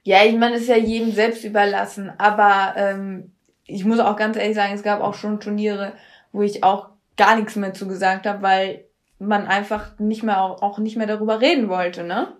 Ja, 0.03 0.23
ich 0.25 0.35
meine, 0.35 0.55
es 0.55 0.63
ist 0.63 0.69
ja 0.69 0.77
jedem 0.77 1.11
selbst 1.11 1.43
überlassen, 1.43 2.11
aber 2.17 2.73
ähm, 2.75 3.31
ich 3.65 3.85
muss 3.85 3.99
auch 3.99 4.15
ganz 4.15 4.35
ehrlich 4.37 4.55
sagen, 4.55 4.73
es 4.73 4.83
gab 4.83 5.01
auch 5.01 5.13
schon 5.13 5.39
Turniere, 5.39 5.93
wo 6.31 6.41
ich 6.41 6.63
auch 6.63 6.89
gar 7.17 7.35
nichts 7.35 7.55
mehr 7.55 7.73
zugesagt 7.73 8.25
habe, 8.25 8.41
weil 8.41 8.85
man 9.19 9.47
einfach 9.47 9.99
nicht 9.99 10.23
mehr 10.23 10.41
auch, 10.41 10.61
auch 10.61 10.79
nicht 10.79 10.97
mehr 10.97 11.07
darüber 11.07 11.39
reden 11.41 11.69
wollte, 11.69 12.03
ne? 12.03 12.33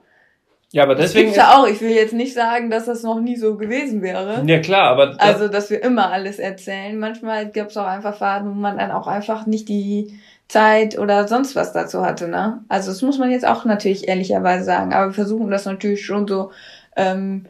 Ja, 0.72 0.84
aber 0.84 0.96
deswegen. 0.96 1.30
Das 1.30 1.38
ja 1.38 1.58
auch. 1.58 1.68
Ich 1.68 1.82
will 1.82 1.92
jetzt 1.92 2.14
nicht 2.14 2.34
sagen, 2.34 2.70
dass 2.70 2.86
das 2.86 3.04
noch 3.04 3.20
nie 3.20 3.36
so 3.36 3.58
gewesen 3.58 4.02
wäre. 4.02 4.44
Ja, 4.46 4.60
klar, 4.60 4.90
aber. 4.92 5.16
Also, 5.18 5.48
dass 5.48 5.70
wir 5.70 5.84
immer 5.84 6.12
alles 6.12 6.40
erzählen. 6.40 6.98
Manchmal 6.98 7.50
gibt's 7.50 7.76
auch 7.76 7.86
einfach 7.86 8.16
Phasen, 8.16 8.50
wo 8.50 8.54
man 8.54 8.78
dann 8.78 8.92
auch 8.92 9.08
einfach 9.08 9.46
nicht 9.46 9.68
die 9.68 10.20
Zeit 10.48 10.98
oder 10.98 11.28
sonst 11.28 11.56
was 11.56 11.74
dazu 11.74 12.06
hatte, 12.06 12.28
ne? 12.28 12.64
Also, 12.70 12.92
das 12.92 13.02
muss 13.02 13.18
man 13.18 13.32
jetzt 13.32 13.46
auch 13.46 13.66
natürlich 13.66 14.08
ehrlicherweise 14.08 14.64
sagen. 14.64 14.94
Aber 14.94 15.08
wir 15.08 15.14
versuchen 15.14 15.52
das 15.52 15.66
natürlich 15.66 16.06
schon 16.06 16.26
so, 16.26 16.52
ähm, 16.96 17.46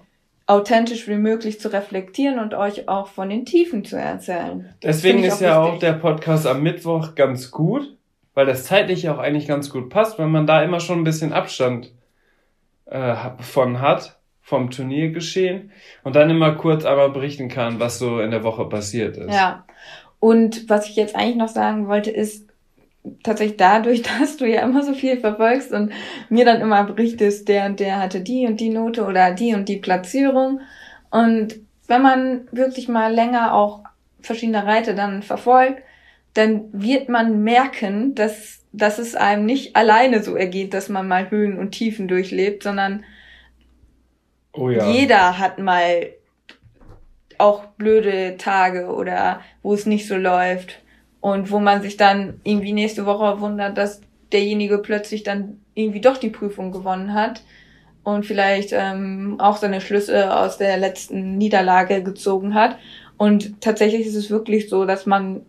authentisch 0.48 1.08
wie 1.08 1.16
möglich 1.16 1.60
zu 1.60 1.72
reflektieren 1.72 2.40
und 2.40 2.54
euch 2.54 2.90
auch 2.90 3.08
von 3.08 3.30
den 3.30 3.46
Tiefen 3.46 3.86
zu 3.86 3.98
erzählen. 3.98 4.74
Deswegen 4.84 5.24
ist 5.24 5.40
ja 5.40 5.62
auch 5.62 5.80
der 5.80 5.94
Podcast 5.94 6.46
am 6.46 6.62
Mittwoch 6.62 7.16
ganz 7.16 7.52
gut, 7.52 7.96
weil 8.34 8.48
das 8.48 8.66
zeitlich 8.66 9.08
auch 9.10 9.18
eigentlich 9.18 9.48
ganz 9.48 9.70
gut 9.70 9.90
passt, 9.90 10.20
weil 10.20 10.28
man 10.28 10.48
da 10.48 10.62
immer 10.62 10.80
schon 10.80 11.00
ein 11.00 11.04
bisschen 11.04 11.32
Abstand 11.32 11.92
äh, 12.92 13.16
von 13.40 13.82
hat, 13.82 14.20
vom 14.42 14.70
Turniergeschehen 14.70 15.72
und 16.04 16.16
dann 16.16 16.30
immer 16.30 16.54
kurz 16.54 16.86
einmal 16.86 17.10
berichten 17.10 17.48
kann, 17.48 17.80
was 17.80 18.00
so 18.00 18.20
in 18.20 18.32
der 18.32 18.44
Woche 18.44 18.66
passiert 18.66 19.18
ist. 19.18 19.34
Ja. 19.34 19.66
Und 20.20 20.70
was 20.70 20.88
ich 20.88 20.96
jetzt 20.98 21.16
eigentlich 21.16 21.38
noch 21.38 21.48
sagen 21.48 21.88
wollte, 21.88 22.12
ist 22.12 22.48
tatsächlich 23.24 23.58
dadurch, 23.58 24.02
dass 24.20 24.38
du 24.38 24.46
ja 24.46 24.62
immer 24.62 24.84
so 24.84 24.94
viel 24.94 25.18
verfolgst 25.18 25.72
und 25.72 25.92
mir 26.30 26.46
dann 26.46 26.62
immer 26.62 26.84
berichtest, 26.84 27.48
der 27.48 27.66
und 27.66 27.80
der 27.80 28.00
hatte 28.00 28.22
die 28.22 28.46
und 28.46 28.60
die 28.60 28.70
Note 28.70 29.06
oder 29.06 29.32
die 29.32 29.54
und 29.54 29.70
die 29.70 29.78
Platzierung. 29.78 30.60
Und 31.10 31.56
wenn 31.88 32.02
man 32.02 32.48
wirklich 32.52 32.88
mal 32.88 33.14
länger 33.14 33.54
auch 33.54 33.84
verschiedene 34.22 34.66
Reiter 34.66 34.94
dann 34.94 35.24
verfolgt, 35.24 35.82
dann 36.34 36.66
wird 36.72 37.10
man 37.10 37.44
merken, 37.44 38.16
dass 38.16 38.61
dass 38.74 39.00
es 39.00 39.16
einem 39.16 39.46
nicht 39.46 39.76
alleine 39.76 40.24
so 40.24 40.36
ergeht, 40.36 40.74
dass 40.74 40.90
man 40.90 41.08
mal 41.08 41.30
Höhen 41.30 41.58
und 41.58 41.72
Tiefen 41.72 42.08
durchlebt, 42.08 42.64
sondern 42.64 43.04
oh 44.54 44.70
ja. 44.70 44.90
jeder 44.90 45.38
hat 45.40 45.60
mal 45.60 46.10
auch 47.38 47.66
blöde 47.78 48.38
Tage 48.38 48.88
oder 48.88 49.42
wo 49.64 49.74
es 49.74 49.86
nicht 49.86 50.08
so 50.08 50.16
läuft 50.16 50.80
und 51.20 51.52
wo 51.52 51.60
man 51.60 51.82
sich 51.82 51.98
dann 51.98 52.40
irgendwie 52.44 52.74
nächste 52.74 53.06
Woche 53.06 53.42
wundert, 53.42 53.78
dass 53.78 54.02
derjenige 54.32 54.78
plötzlich 54.78 55.24
dann 55.24 55.60
irgendwie 55.74 56.02
doch 56.02 56.18
die 56.18 56.30
Prüfung 56.30 56.72
gewonnen 56.72 57.14
hat 57.14 57.42
und 58.04 58.26
vielleicht 58.26 58.72
ähm, 58.74 59.36
auch 59.40 59.58
seine 59.58 59.82
Schlüsse 59.82 60.36
aus 60.36 60.58
der 60.58 60.78
letzten 60.78 61.38
Niederlage 61.38 62.04
gezogen 62.04 62.54
hat. 62.54 62.78
Und 63.18 63.62
tatsächlich 63.62 64.08
ist 64.08 64.16
es 64.16 64.32
wirklich 64.32 64.70
so, 64.70 64.86
dass 64.86 65.06
man 65.06 65.46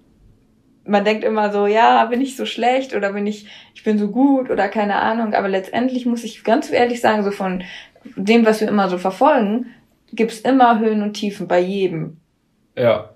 man 0.84 1.04
denkt 1.04 1.24
immer 1.24 1.52
so, 1.52 1.66
ja, 1.66 2.04
bin 2.06 2.20
ich 2.20 2.36
so 2.36 2.46
schlecht 2.46 2.94
oder 2.94 3.12
bin 3.12 3.26
ich, 3.26 3.46
ich 3.74 3.84
bin 3.84 3.98
so 3.98 4.08
gut 4.08 4.50
oder 4.50 4.68
keine 4.68 4.96
Ahnung. 4.96 5.34
Aber 5.34 5.48
letztendlich 5.48 6.06
muss 6.06 6.24
ich 6.24 6.44
ganz 6.44 6.70
ehrlich 6.70 7.00
sagen, 7.00 7.22
so 7.22 7.30
von 7.30 7.62
dem, 8.16 8.44
was 8.44 8.60
wir 8.60 8.68
immer 8.68 8.88
so 8.88 8.98
verfolgen, 8.98 9.66
gibt's 10.12 10.40
immer 10.40 10.80
Höhen 10.80 11.02
und 11.02 11.14
Tiefen 11.14 11.48
bei 11.48 11.60
jedem. 11.60 12.18
Ja. 12.76 13.10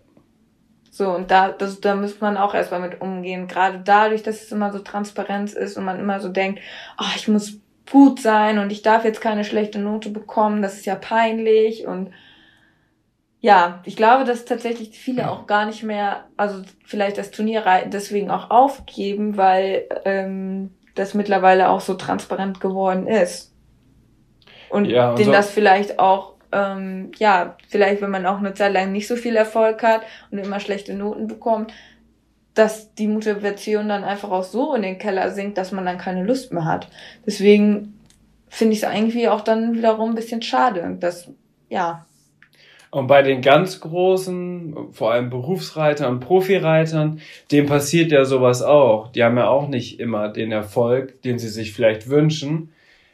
So, 0.91 1.11
und 1.11 1.31
da, 1.31 1.51
das, 1.51 1.81
da 1.81 1.95
muss 1.95 2.21
man 2.21 2.37
auch 2.37 2.55
erstmal 2.55 2.81
mit 2.81 3.01
umgehen. 3.01 3.49
Gerade 3.49 3.83
dadurch, 3.85 4.23
dass 4.23 4.43
es 4.43 4.53
immer 4.53 4.73
so 4.73 4.79
Transparenz 4.79 5.53
ist 5.53 5.77
und 5.77 5.85
man 5.85 6.01
immer 6.01 6.21
so 6.21 6.29
denkt, 6.29 6.61
oh, 6.99 7.13
ich 7.17 7.29
muss 7.29 7.61
gut 7.91 8.21
sein 8.21 8.59
und 8.59 8.73
ich 8.73 8.83
darf 8.83 9.05
jetzt 9.05 9.21
keine 9.21 9.45
schlechte 9.45 9.79
Note 9.79 10.11
bekommen, 10.11 10.63
das 10.63 10.75
ist 10.75 10.87
ja 10.87 10.95
peinlich 10.95 11.87
und 11.87 12.11
ja, 13.47 13.79
ich 13.85 13.95
glaube, 13.95 14.25
dass 14.25 14.45
tatsächlich 14.45 14.99
viele 14.99 15.31
auch 15.31 15.47
gar 15.47 15.67
nicht 15.67 15.85
mehr, 15.85 16.25
also 16.37 16.63
vielleicht 16.85 17.17
das 17.17 17.31
Turnier 17.31 17.63
deswegen 17.87 18.29
auch 18.29 18.51
aufgeben, 18.51 19.37
weil 19.37 19.85
ähm, 20.05 20.75
das 20.97 21.15
mittlerweile 21.15 21.69
auch 21.69 21.81
so 21.81 21.95
transparent 21.95 22.61
geworden 22.61 23.07
ist. 23.07 23.55
Und 24.69 24.87
ja, 24.87 25.15
denen 25.15 25.27
so 25.27 25.31
das 25.31 25.49
vielleicht 25.49 26.01
auch, 26.01 26.35
ähm, 26.51 27.13
ja, 27.19 27.57
vielleicht 27.69 28.03
wenn 28.03 28.11
man 28.11 28.27
auch 28.27 28.39
eine 28.39 28.55
Zeit 28.55 28.73
lang 28.73 28.91
nicht 28.91 29.07
so 29.07 29.15
viel 29.15 29.37
Erfolg 29.37 29.81
hat 29.85 30.03
und 30.33 30.39
immer 30.39 30.59
schlechte 30.59 30.95
Noten 30.95 31.29
bekommt, 31.29 31.73
dass 32.55 32.95
die 32.97 33.07
Motivation 33.07 33.89
dann 33.89 34.03
einfach 34.03 34.33
auch 34.33 34.43
so 34.43 34.75
in 34.75 34.83
den 34.83 34.99
Keller 34.99 35.31
sinkt, 35.31 35.57
dass 35.57 35.71
man 35.71 35.87
dann 35.87 35.99
keine 35.99 36.25
Lust 36.25 36.53
mehr 36.53 36.65
hat. 36.65 36.89
Deswegen 37.25 38.01
finde 38.49 38.73
ich 38.73 38.83
es 38.83 38.89
eigentlich 38.89 39.29
auch 39.29 39.43
dann 39.43 39.75
wiederum 39.75 40.11
ein 40.11 40.17
bisschen 40.17 40.43
schade, 40.43 40.97
dass, 40.99 41.31
ja, 41.69 42.07
und 42.91 43.09
bei 43.09 43.23
den 43.23 43.43
ganz 43.43 43.81
großen, 43.81 44.93
vor 44.93 45.13
allem 45.13 45.31
Berufsreitern, 45.31 46.21
Profireitern, 46.21 47.21
dem 47.51 47.67
passiert 47.67 48.13
ja 48.13 48.25
sowas 48.25 48.63
auch. 48.63 49.09
Die 49.09 49.25
haben 49.25 49.37
ja 49.37 49.49
auch 49.49 49.69
nicht 49.69 49.99
immer 50.01 50.29
den 50.29 50.53
Erfolg, 50.53 51.21
den 51.23 51.39
sie 51.39 51.49
sich 51.49 51.73
vielleicht 51.73 52.09
wünschen. 52.09 52.73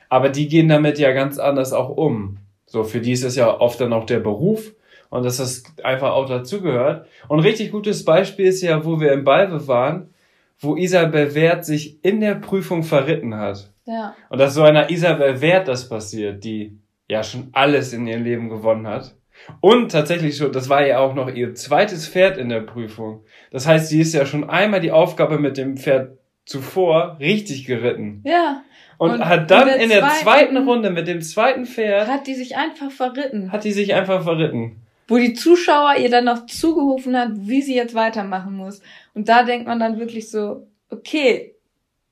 Aber 0.08 0.28
die 0.28 0.48
gehen 0.48 0.68
damit 0.68 0.98
ja 0.98 1.12
ganz 1.12 1.38
anders 1.38 1.72
auch 1.72 1.88
um. 1.88 2.38
So, 2.66 2.84
für 2.84 3.00
die 3.00 3.12
ist 3.12 3.24
es 3.24 3.36
ja 3.36 3.60
oft 3.60 3.80
dann 3.80 3.92
auch 3.92 4.04
der 4.04 4.20
Beruf 4.20 4.72
und 5.10 5.24
dass 5.24 5.38
das 5.38 5.64
einfach 5.82 6.12
auch 6.12 6.28
dazugehört. 6.28 7.06
Und 7.28 7.38
ein 7.38 7.44
richtig 7.44 7.70
gutes 7.70 8.04
Beispiel 8.04 8.46
ist 8.46 8.62
ja, 8.62 8.84
wo 8.84 9.00
wir 9.00 9.12
im 9.12 9.24
Balve 9.24 9.66
waren, 9.68 10.10
wo 10.58 10.76
Isabel 10.76 11.34
Wert 11.34 11.64
sich 11.64 12.04
in 12.04 12.20
der 12.20 12.34
Prüfung 12.34 12.82
verritten 12.82 13.36
hat. 13.36 13.70
Ja. 13.86 14.14
Und 14.28 14.38
dass 14.38 14.54
so 14.54 14.62
einer 14.62 14.90
Isabel 14.90 15.40
Wert 15.40 15.66
das 15.66 15.88
passiert, 15.88 16.44
die 16.44 16.78
ja 17.08 17.22
schon 17.22 17.48
alles 17.52 17.92
in 17.92 18.06
ihrem 18.06 18.22
Leben 18.22 18.48
gewonnen 18.48 18.86
hat 18.86 19.14
und 19.60 19.92
tatsächlich 19.92 20.36
schon, 20.36 20.52
das 20.52 20.68
war 20.68 20.86
ja 20.86 20.98
auch 20.98 21.14
noch 21.14 21.32
ihr 21.32 21.54
zweites 21.54 22.08
Pferd 22.08 22.36
in 22.36 22.48
der 22.48 22.60
Prüfung. 22.60 23.24
Das 23.50 23.66
heißt, 23.66 23.88
sie 23.88 24.00
ist 24.00 24.14
ja 24.14 24.26
schon 24.26 24.48
einmal 24.48 24.80
die 24.80 24.92
Aufgabe 24.92 25.38
mit 25.38 25.56
dem 25.56 25.76
Pferd 25.76 26.18
zuvor 26.44 27.16
richtig 27.20 27.66
geritten. 27.66 28.22
Ja. 28.24 28.62
Und, 28.98 29.12
und 29.12 29.24
hat 29.24 29.50
dann 29.50 29.68
in 29.68 29.74
der, 29.74 29.82
in 29.82 29.88
der 29.90 30.08
zweiten, 30.10 30.56
Runde 30.56 30.90
mit 30.90 31.08
dem 31.08 31.22
zweiten 31.22 31.66
Pferd. 31.66 32.08
Hat 32.08 32.26
die 32.26 32.34
sich 32.34 32.56
einfach 32.56 32.90
verritten. 32.90 33.50
Hat 33.52 33.64
die 33.64 33.72
sich 33.72 33.94
einfach 33.94 34.22
verritten. 34.22 34.82
Wo 35.08 35.18
die 35.18 35.34
Zuschauer 35.34 35.96
ihr 35.98 36.10
dann 36.10 36.24
noch 36.24 36.46
zugerufen 36.46 37.16
hat, 37.16 37.30
wie 37.34 37.62
sie 37.62 37.74
jetzt 37.74 37.94
weitermachen 37.94 38.54
muss. 38.54 38.80
Und 39.14 39.28
da 39.28 39.42
denkt 39.42 39.66
man 39.66 39.80
dann 39.80 39.98
wirklich 39.98 40.30
so, 40.30 40.66
okay, 40.90 41.54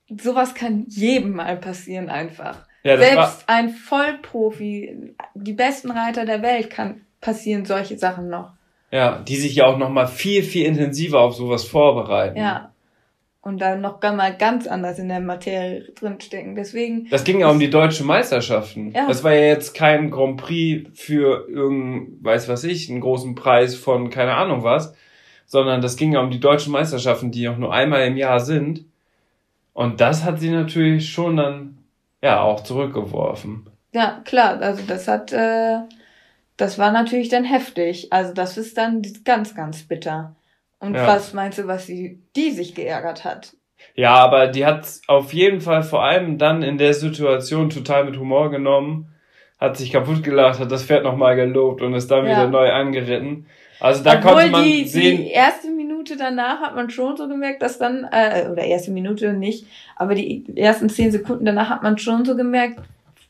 sowas 0.08 0.54
kann 0.54 0.86
jedem 0.88 1.32
mal 1.32 1.56
passieren 1.56 2.08
einfach. 2.08 2.66
Ja, 2.82 2.96
Selbst 2.96 3.44
ein 3.46 3.70
Vollprofi, 3.70 5.14
die 5.34 5.52
besten 5.52 5.90
Reiter 5.90 6.24
der 6.24 6.42
Welt 6.42 6.70
kann 6.70 7.02
passieren 7.20 7.64
solche 7.64 7.98
Sachen 7.98 8.28
noch. 8.28 8.52
Ja, 8.90 9.18
die 9.18 9.36
sich 9.36 9.54
ja 9.54 9.66
auch 9.66 9.78
noch 9.78 9.90
mal 9.90 10.06
viel, 10.06 10.42
viel 10.42 10.66
intensiver 10.66 11.20
auf 11.20 11.34
sowas 11.34 11.64
vorbereiten. 11.64 12.38
Ja. 12.38 12.72
Und 13.42 13.58
dann 13.60 13.80
noch 13.80 14.02
mal 14.02 14.36
ganz 14.36 14.66
anders 14.66 14.98
in 14.98 15.08
der 15.08 15.20
Materie 15.20 15.92
drinstecken. 15.94 16.56
Deswegen. 16.56 17.08
Das 17.08 17.24
ging 17.24 17.40
ja 17.40 17.48
um 17.48 17.58
die 17.58 17.70
deutschen 17.70 18.06
Meisterschaften. 18.06 18.92
Ja. 18.92 19.06
Das 19.08 19.24
war 19.24 19.32
ja 19.32 19.46
jetzt 19.46 19.74
kein 19.74 20.10
Grand 20.10 20.36
Prix 20.36 20.90
für 21.00 21.48
irgendein, 21.48 22.18
weiß 22.22 22.48
was 22.48 22.64
ich, 22.64 22.90
einen 22.90 23.00
großen 23.00 23.34
Preis 23.34 23.76
von 23.76 24.10
keine 24.10 24.34
Ahnung 24.34 24.62
was, 24.62 24.94
sondern 25.46 25.80
das 25.80 25.96
ging 25.96 26.12
ja 26.12 26.20
um 26.20 26.30
die 26.30 26.40
deutschen 26.40 26.72
Meisterschaften, 26.72 27.30
die 27.30 27.48
auch 27.48 27.56
nur 27.56 27.72
einmal 27.72 28.06
im 28.06 28.18
Jahr 28.18 28.40
sind. 28.40 28.84
Und 29.72 30.02
das 30.02 30.24
hat 30.24 30.38
sie 30.40 30.50
natürlich 30.50 31.08
schon 31.10 31.38
dann, 31.38 31.78
ja, 32.22 32.42
auch 32.42 32.62
zurückgeworfen. 32.62 33.66
Ja, 33.92 34.20
klar. 34.24 34.60
Also 34.60 34.82
das 34.86 35.08
hat, 35.08 35.32
äh, 35.32 35.78
das 36.60 36.78
war 36.78 36.92
natürlich 36.92 37.28
dann 37.28 37.44
heftig. 37.44 38.12
Also 38.12 38.34
das 38.34 38.58
ist 38.58 38.76
dann 38.76 39.02
ganz, 39.24 39.54
ganz 39.54 39.82
bitter. 39.82 40.36
Und 40.78 40.94
ja. 40.94 41.06
was 41.06 41.32
meinst 41.32 41.58
du, 41.58 41.66
was 41.66 41.86
sie, 41.86 42.22
die 42.36 42.50
sich 42.50 42.74
geärgert 42.74 43.24
hat? 43.24 43.54
Ja, 43.94 44.14
aber 44.14 44.48
die 44.48 44.66
hat 44.66 44.86
auf 45.06 45.32
jeden 45.32 45.60
Fall 45.60 45.82
vor 45.82 46.04
allem 46.04 46.38
dann 46.38 46.62
in 46.62 46.78
der 46.78 46.94
Situation 46.94 47.70
total 47.70 48.04
mit 48.04 48.18
Humor 48.18 48.50
genommen, 48.50 49.14
hat 49.58 49.76
sich 49.76 49.90
kaputt 49.92 50.22
gelacht, 50.22 50.58
hat 50.58 50.70
das 50.70 50.84
Pferd 50.84 51.04
nochmal 51.04 51.36
gelobt 51.36 51.82
und 51.82 51.94
ist 51.94 52.10
dann 52.10 52.26
ja. 52.26 52.32
wieder 52.32 52.48
neu 52.48 52.70
angeritten. 52.70 53.46
Also 53.78 54.04
da 54.04 54.18
Obwohl 54.18 54.32
konnte 54.32 54.50
man 54.50 54.64
die, 54.64 54.84
sehen. 54.84 55.18
Die 55.18 55.30
erste 55.30 55.70
Minute 55.70 56.16
danach 56.16 56.60
hat 56.60 56.74
man 56.74 56.90
schon 56.90 57.16
so 57.16 57.28
gemerkt, 57.28 57.62
dass 57.62 57.78
dann, 57.78 58.06
äh, 58.10 58.48
oder 58.50 58.64
erste 58.64 58.90
Minute 58.90 59.32
nicht, 59.32 59.66
aber 59.96 60.14
die 60.14 60.44
ersten 60.56 60.90
zehn 60.90 61.10
Sekunden 61.10 61.46
danach 61.46 61.70
hat 61.70 61.82
man 61.82 61.96
schon 61.96 62.24
so 62.26 62.36
gemerkt, 62.36 62.80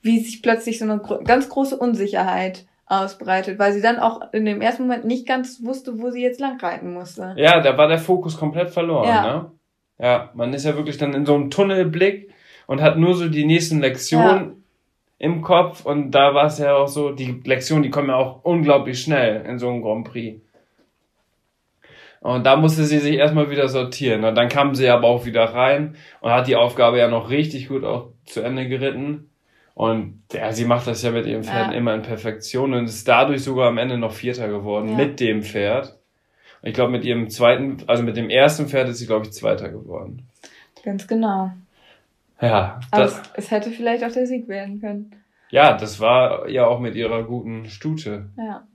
wie 0.03 0.19
sich 0.19 0.43
plötzlich 0.43 0.79
so 0.79 0.85
eine 0.85 1.01
ganz 1.25 1.49
große 1.49 1.77
Unsicherheit 1.77 2.65
ausbreitet, 2.91 3.59
weil 3.59 3.73
sie 3.73 3.81
dann 3.81 3.99
auch 4.01 4.33
in 4.33 4.45
dem 4.45 4.61
ersten 4.61 4.83
Moment 4.83 5.05
nicht 5.05 5.27
ganz 5.27 5.63
wusste, 5.65 5.99
wo 6.01 6.11
sie 6.11 6.23
jetzt 6.23 6.41
lang 6.41 6.61
reiten 6.61 6.93
musste. 6.93 7.35
Ja, 7.37 7.61
da 7.61 7.79
war 7.79 7.87
der 7.87 7.99
Fokus 7.99 8.37
komplett 8.37 8.71
verloren, 8.71 9.09
ja. 9.09 9.23
ne? 9.23 9.51
Ja, 9.99 10.31
man 10.35 10.53
ist 10.53 10.65
ja 10.65 10.77
wirklich 10.77 10.99
dann 10.99 11.15
in 11.15 11.25
so 11.25 11.35
einem 11.35 11.51
Tunnelblick 11.51 12.33
und 12.67 12.83
hat 12.83 12.99
nur 12.99 13.15
so 13.15 13.29
die 13.29 13.45
nächsten 13.45 13.81
Lektionen 13.81 14.41
ja. 14.49 14.55
im 15.19 15.43
Kopf 15.43 15.87
und 15.87 16.11
da 16.11 16.35
war 16.35 16.47
es 16.47 16.59
ja 16.59 16.75
auch 16.75 16.89
so, 16.89 17.13
die 17.13 17.41
Lektionen, 17.45 17.85
die 17.85 17.91
kommen 17.91 18.09
ja 18.09 18.17
auch 18.17 18.43
unglaublich 18.43 19.01
schnell 19.01 19.45
in 19.47 19.59
so 19.59 19.69
einem 19.69 19.83
Grand 19.83 20.09
Prix. 20.09 20.41
Und 22.21 22.45
da 22.45 22.57
musste 22.57 22.85
sie 22.85 22.99
sich 22.99 23.17
erstmal 23.17 23.51
wieder 23.51 23.69
sortieren. 23.69 24.25
Und 24.25 24.35
dann 24.35 24.51
kam 24.51 24.75
sie 24.75 24.91
aber 24.91 25.09
auch 25.09 25.25
wieder 25.25 25.45
rein 25.45 25.97
und 26.21 26.31
hat 26.31 26.49
die 26.49 26.57
Aufgabe 26.57 26.99
ja 26.99 27.09
noch 27.09 27.31
richtig 27.31 27.69
gut 27.69 27.83
auch 27.83 28.13
zu 28.27 28.43
Ende 28.43 28.69
geritten. 28.69 29.30
Und 29.75 30.23
ja, 30.33 30.53
sie 30.53 30.65
macht 30.65 30.87
das 30.87 31.03
ja 31.03 31.11
mit 31.11 31.27
ihrem 31.27 31.45
Pferd 31.45 31.73
ja. 31.73 31.77
immer 31.77 31.95
in 31.95 32.03
Perfektion 32.03 32.75
und 32.75 32.85
ist 32.85 33.09
dadurch 33.09 33.43
sogar 33.43 33.69
am 33.69 33.79
Ende 33.79 33.99
noch 33.99 34.13
Vierter 34.13 34.49
geworden 34.49 34.91
ja. 34.91 34.97
mit 34.97 35.21
dem 35.21 35.43
Pferd. 35.43 35.97
Ich 36.63 36.75
glaube, 36.75 36.93
mit 36.93 37.05
ihrem 37.05 37.31
zweiten, 37.31 37.79
also 37.87 38.03
mit 38.03 38.17
dem 38.17 38.29
ersten 38.29 38.67
Pferd 38.67 38.89
ist 38.89 38.99
sie, 38.99 39.07
glaube 39.07 39.27
ich, 39.27 39.33
Zweiter 39.33 39.71
geworden. 39.71 40.29
Ganz 40.85 41.07
genau. 41.07 41.53
Ja. 42.41 42.81
Aber 42.91 43.03
das, 43.03 43.15
es, 43.15 43.31
es 43.35 43.51
hätte 43.51 43.71
vielleicht 43.71 44.05
auch 44.05 44.13
der 44.13 44.27
Sieg 44.27 44.49
werden 44.49 44.81
können. 44.81 45.15
Ja, 45.51 45.77
das 45.77 46.01
war 46.01 46.49
ja 46.49 46.67
auch 46.67 46.81
mit 46.81 46.95
ihrer 46.95 47.25
guten 47.25 47.67
Stute. 47.67 48.31
Ja. 48.37 48.67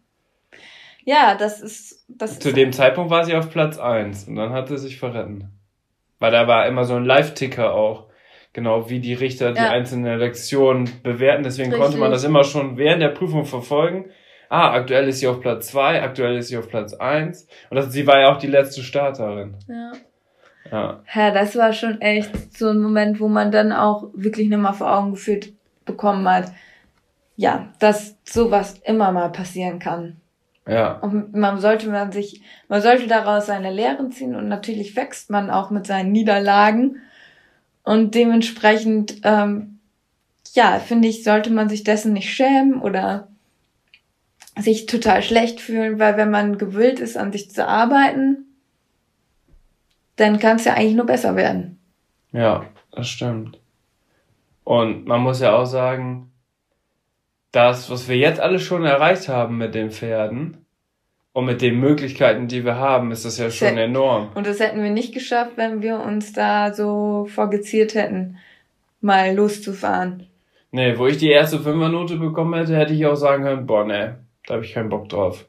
Ja, 1.05 1.35
das 1.35 1.61
ist. 1.61 2.03
Das 2.07 2.39
Zu 2.39 2.51
dem 2.51 2.71
Zeitpunkt 2.71 3.11
war 3.11 3.23
sie 3.23 3.35
auf 3.35 3.51
Platz 3.51 3.77
eins 3.77 4.27
und 4.27 4.35
dann 4.35 4.51
hat 4.53 4.67
sie 4.67 4.77
sich 4.77 4.97
verretten. 4.97 5.51
Weil 6.19 6.31
da 6.31 6.47
war 6.47 6.65
immer 6.65 6.83
so 6.85 6.95
ein 6.95 7.05
Live-Ticker 7.05 7.73
auch 7.73 8.04
genau 8.55 8.89
wie 8.89 9.01
die 9.01 9.13
Richter 9.13 9.51
die 9.51 9.59
einzelnen 9.59 10.17
Lektionen 10.17 10.89
bewerten. 11.03 11.43
Deswegen 11.43 11.71
Richtig. 11.71 11.83
konnte 11.83 11.99
man 11.99 12.09
das 12.09 12.23
immer 12.23 12.45
schon 12.45 12.77
während 12.77 13.01
der 13.01 13.09
Prüfung 13.09 13.45
verfolgen. 13.45 14.05
Ah, 14.47 14.71
aktuell 14.71 15.09
ist 15.09 15.19
sie 15.19 15.27
auf 15.27 15.41
Platz 15.41 15.67
zwei, 15.67 16.01
aktuell 16.01 16.37
ist 16.37 16.47
sie 16.47 16.57
auf 16.57 16.69
Platz 16.69 16.93
eins 16.93 17.47
Und 17.69 17.75
das, 17.75 17.91
sie 17.91 18.07
war 18.07 18.21
ja 18.21 18.31
auch 18.31 18.37
die 18.37 18.47
letzte 18.47 18.81
Starterin. 18.81 19.57
Ja. 19.67 19.91
Ja. 20.71 21.03
ja, 21.13 21.31
das 21.31 21.55
war 21.57 21.73
schon 21.73 21.99
echt 22.01 22.57
so 22.57 22.69
ein 22.69 22.79
Moment, 22.79 23.19
wo 23.19 23.27
man 23.27 23.51
dann 23.51 23.71
auch 23.71 24.07
wirklich 24.13 24.47
nochmal 24.47 24.73
vor 24.73 24.97
Augen 24.97 25.11
geführt 25.11 25.49
bekommen 25.83 26.27
hat, 26.27 26.51
ja, 27.35 27.73
dass 27.79 28.17
sowas 28.23 28.79
immer 28.85 29.11
mal 29.11 29.31
passieren 29.31 29.79
kann. 29.79 30.21
Ja. 30.67 30.93
Und 30.99 31.35
man 31.35 31.59
sollte 31.59 31.89
man 31.89 32.11
sich, 32.11 32.41
man 32.69 32.81
sollte 32.81 33.07
daraus 33.07 33.47
seine 33.47 33.71
Lehren 33.71 34.11
ziehen 34.11 34.33
und 34.33 34.47
natürlich 34.47 34.95
wächst 34.95 35.29
man 35.29 35.51
auch 35.51 35.69
mit 35.69 35.85
seinen 35.85 36.11
Niederlagen 36.11 37.01
und 37.85 38.15
dementsprechend, 38.15 39.21
ähm, 39.23 39.79
ja, 40.53 40.79
finde 40.79 41.07
ich, 41.07 41.23
sollte 41.23 41.51
man 41.51 41.69
sich 41.69 41.83
dessen 41.83 42.13
nicht 42.13 42.33
schämen 42.33 42.81
oder 42.81 43.27
sich 44.57 44.87
total 44.87 45.21
schlecht 45.21 45.61
fühlen, 45.61 45.99
weil 45.99 46.17
wenn 46.17 46.31
man 46.31 46.57
gewillt 46.57 46.99
ist, 46.99 47.17
an 47.17 47.31
sich 47.31 47.51
zu 47.51 47.67
arbeiten, 47.67 48.45
dann 50.15 50.39
kann 50.39 50.55
es 50.55 50.65
ja 50.65 50.73
eigentlich 50.73 50.95
nur 50.95 51.05
besser 51.05 51.35
werden. 51.35 51.79
Ja, 52.31 52.65
das 52.91 53.07
stimmt. 53.07 53.59
Und 54.63 55.05
man 55.05 55.21
muss 55.21 55.41
ja 55.41 55.55
auch 55.55 55.65
sagen, 55.65 56.31
das, 57.51 57.89
was 57.89 58.07
wir 58.07 58.17
jetzt 58.17 58.39
alles 58.39 58.63
schon 58.63 58.83
erreicht 58.83 59.29
haben 59.29 59.57
mit 59.57 59.75
den 59.75 59.91
Pferden 59.91 60.64
und 61.35 61.43
mit 61.43 61.61
den 61.61 61.81
Möglichkeiten, 61.81 62.47
die 62.47 62.63
wir 62.63 62.77
haben, 62.77 63.11
ist 63.11 63.25
das 63.25 63.37
ja 63.37 63.51
schon 63.51 63.77
enorm. 63.77 64.29
Und 64.35 64.47
das 64.47 64.61
hätten 64.61 64.81
wir 64.81 64.89
nicht 64.89 65.13
geschafft, 65.13 65.57
wenn 65.57 65.81
wir 65.81 65.99
uns 65.99 66.31
da 66.31 66.73
so 66.73 67.27
vorgeziert 67.29 67.93
hätten, 67.93 68.37
mal 69.01 69.35
loszufahren. 69.35 70.27
Nee, 70.71 70.97
wo 70.97 71.07
ich 71.07 71.17
die 71.17 71.29
erste 71.29 71.59
Fünfernote 71.59 72.15
bekommen 72.15 72.53
hätte, 72.53 72.77
hätte 72.77 72.93
ich 72.93 73.05
auch 73.05 73.15
sagen 73.15 73.43
können, 73.43 73.65
boah, 73.65 73.83
nee, 73.83 74.11
da 74.47 74.53
habe 74.53 74.63
ich 74.63 74.73
keinen 74.73 74.87
Bock 74.87 75.09
drauf. 75.09 75.45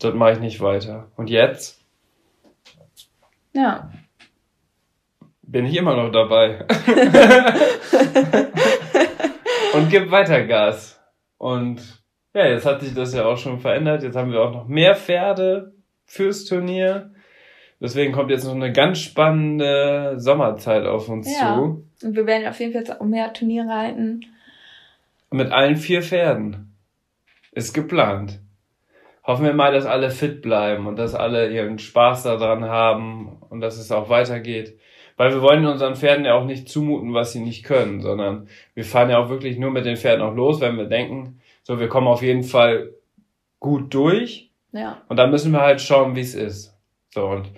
Das 0.00 0.14
mache 0.14 0.32
ich 0.32 0.40
nicht 0.40 0.60
weiter. 0.60 1.06
Und 1.14 1.30
jetzt? 1.30 1.80
Ja. 3.52 3.92
Bin 5.42 5.64
ich 5.64 5.76
immer 5.76 5.94
noch 5.94 6.10
dabei. 6.10 6.66
und 9.74 9.90
gib 9.90 10.10
weiter 10.10 10.44
Gas. 10.44 11.00
Und 11.38 12.03
ja, 12.34 12.46
jetzt 12.46 12.66
hat 12.66 12.80
sich 12.80 12.94
das 12.94 13.14
ja 13.14 13.24
auch 13.24 13.38
schon 13.38 13.60
verändert. 13.60 14.02
Jetzt 14.02 14.16
haben 14.16 14.32
wir 14.32 14.40
auch 14.42 14.52
noch 14.52 14.66
mehr 14.66 14.96
Pferde 14.96 15.72
fürs 16.04 16.44
Turnier. 16.44 17.12
Deswegen 17.80 18.12
kommt 18.12 18.30
jetzt 18.30 18.44
noch 18.44 18.54
eine 18.54 18.72
ganz 18.72 18.98
spannende 18.98 20.14
Sommerzeit 20.16 20.84
auf 20.84 21.08
uns 21.08 21.32
ja. 21.32 21.54
zu. 21.54 22.06
Und 22.06 22.16
wir 22.16 22.26
werden 22.26 22.48
auf 22.48 22.58
jeden 22.58 22.72
Fall 22.72 22.82
jetzt 22.82 23.00
auch 23.00 23.04
mehr 23.04 23.32
Turnier 23.32 23.66
reiten. 23.68 24.22
Mit 25.30 25.52
allen 25.52 25.76
vier 25.76 26.02
Pferden. 26.02 26.74
Ist 27.52 27.72
geplant. 27.72 28.40
Hoffen 29.22 29.44
wir 29.44 29.54
mal, 29.54 29.72
dass 29.72 29.86
alle 29.86 30.10
fit 30.10 30.42
bleiben 30.42 30.86
und 30.86 30.96
dass 30.96 31.14
alle 31.14 31.50
ihren 31.50 31.78
Spaß 31.78 32.24
daran 32.24 32.64
haben 32.64 33.38
und 33.48 33.60
dass 33.60 33.78
es 33.78 33.92
auch 33.92 34.08
weitergeht. 34.08 34.78
Weil 35.16 35.32
wir 35.32 35.40
wollen 35.40 35.64
unseren 35.64 35.94
Pferden 35.94 36.24
ja 36.24 36.34
auch 36.34 36.44
nicht 36.44 36.68
zumuten, 36.68 37.14
was 37.14 37.32
sie 37.32 37.40
nicht 37.40 37.64
können, 37.64 38.00
sondern 38.00 38.48
wir 38.74 38.84
fahren 38.84 39.10
ja 39.10 39.18
auch 39.18 39.30
wirklich 39.30 39.56
nur 39.56 39.70
mit 39.70 39.86
den 39.86 39.96
Pferden 39.96 40.22
auch 40.22 40.34
los, 40.34 40.60
wenn 40.60 40.76
wir 40.76 40.86
denken, 40.86 41.40
so, 41.64 41.80
wir 41.80 41.88
kommen 41.88 42.06
auf 42.06 42.22
jeden 42.22 42.44
Fall 42.44 42.92
gut 43.58 43.92
durch. 43.92 44.52
Ja. 44.72 45.02
Und 45.08 45.16
dann 45.16 45.30
müssen 45.30 45.52
wir 45.52 45.60
halt 45.60 45.80
schauen, 45.80 46.14
wie 46.14 46.20
es 46.20 46.34
ist. 46.34 46.78
So, 47.10 47.26
und 47.26 47.50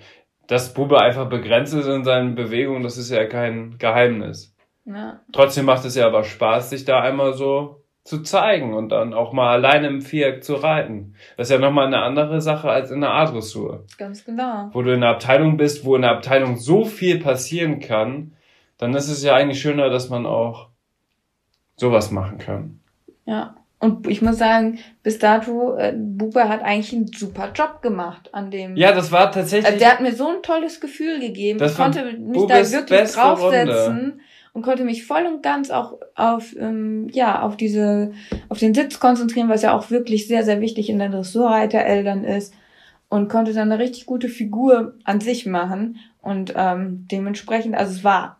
dass 0.47 0.73
Bube 0.73 0.99
einfach 0.99 1.29
begrenzt 1.29 1.73
ist 1.73 1.87
in 1.87 2.03
seinen 2.03 2.35
Bewegungen, 2.35 2.83
das 2.83 2.97
ist 2.97 3.11
ja 3.11 3.25
kein 3.25 3.77
Geheimnis. 3.77 4.55
Ja. 4.85 5.19
Trotzdem 5.33 5.65
macht 5.65 5.83
es 5.83 5.95
ja 5.95 6.07
aber 6.07 6.23
Spaß, 6.23 6.69
sich 6.69 6.85
da 6.85 7.01
einmal 7.01 7.33
so 7.33 7.83
zu 8.05 8.21
zeigen 8.21 8.73
und 8.73 8.89
dann 8.89 9.13
auch 9.13 9.33
mal 9.33 9.51
alleine 9.51 9.87
im 9.87 10.01
Viereck 10.01 10.41
zu 10.41 10.55
reiten. 10.55 11.15
Das 11.35 11.49
ist 11.49 11.51
ja 11.53 11.59
nochmal 11.59 11.87
eine 11.87 12.01
andere 12.01 12.39
Sache 12.39 12.69
als 12.69 12.89
in 12.89 13.01
der 13.01 13.11
A-Dressur. 13.11 13.83
Ganz 13.97 14.23
genau. 14.23 14.69
Wo 14.71 14.81
du 14.81 14.93
in 14.93 15.03
einer 15.03 15.11
Abteilung 15.11 15.57
bist, 15.57 15.83
wo 15.83 15.97
in 15.97 16.03
der 16.03 16.11
Abteilung 16.11 16.55
so 16.55 16.85
viel 16.85 17.19
passieren 17.19 17.81
kann, 17.81 18.31
dann 18.77 18.93
ist 18.93 19.09
es 19.09 19.23
ja 19.23 19.35
eigentlich 19.35 19.59
schöner, 19.59 19.89
dass 19.89 20.09
man 20.09 20.25
auch 20.25 20.69
sowas 21.75 22.11
machen 22.11 22.37
kann. 22.37 22.79
Ja. 23.25 23.56
Und 23.79 24.07
ich 24.07 24.23
muss 24.23 24.39
sagen, 24.39 24.79
bis 25.03 25.19
dato, 25.19 25.75
äh, 25.75 25.93
Bube 25.95 26.49
hat 26.49 26.63
eigentlich 26.63 26.93
einen 26.93 27.07
super 27.07 27.51
Job 27.53 27.83
gemacht 27.83 28.33
an 28.33 28.49
dem. 28.49 28.75
Ja, 28.75 28.91
das 28.91 29.11
war 29.11 29.31
tatsächlich. 29.31 29.67
Also 29.67 29.79
der 29.79 29.91
hat 29.91 30.01
mir 30.01 30.13
so 30.13 30.27
ein 30.29 30.41
tolles 30.41 30.79
Gefühl 30.79 31.19
gegeben. 31.19 31.59
Das 31.59 31.73
ich 31.73 31.77
konnte 31.77 32.03
mich 32.03 32.17
Bubes 32.17 32.71
da 32.71 32.77
wirklich 32.77 33.11
draufsetzen 33.11 33.85
Runde. 33.85 34.17
und 34.53 34.61
konnte 34.63 34.83
mich 34.83 35.05
voll 35.05 35.27
und 35.27 35.43
ganz 35.43 35.69
auch 35.69 35.99
auf, 36.15 36.55
ähm, 36.57 37.07
ja, 37.11 37.43
auf 37.43 37.55
diese, 37.55 38.13
auf 38.49 38.57
den 38.57 38.73
Sitz 38.73 38.99
konzentrieren, 38.99 39.49
was 39.49 39.61
ja 39.61 39.77
auch 39.77 39.91
wirklich 39.91 40.27
sehr, 40.27 40.43
sehr 40.43 40.59
wichtig 40.59 40.89
in 40.89 40.97
der 40.97 41.09
Dressurreitereltern 41.09 42.23
ist. 42.23 42.55
Und 43.09 43.29
konnte 43.29 43.53
dann 43.53 43.71
eine 43.71 43.81
richtig 43.81 44.07
gute 44.07 44.27
Figur 44.27 44.95
an 45.03 45.21
sich 45.21 45.45
machen. 45.45 45.99
Und 46.19 46.53
ähm, 46.57 47.07
dementsprechend, 47.11 47.75
also 47.75 47.91
es 47.91 48.03
war 48.03 48.36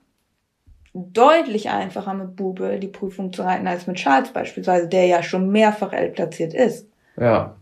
deutlich 1.12 1.70
einfacher 1.70 2.14
mit 2.14 2.36
Bube 2.36 2.80
die 2.80 2.88
Prüfung 2.88 3.32
zu 3.34 3.44
reiten 3.44 3.68
als 3.68 3.88
mit 3.88 3.98
Charles 3.98 4.32
beispielsweise, 4.32 4.88
der 4.88 5.06
ja 5.06 5.24
schon 5.24 5.50
mehrfach 5.50 5.94
L 5.94 6.10
platziert 6.10 6.54
ist. 6.54 6.90
Ja. 7.18 7.56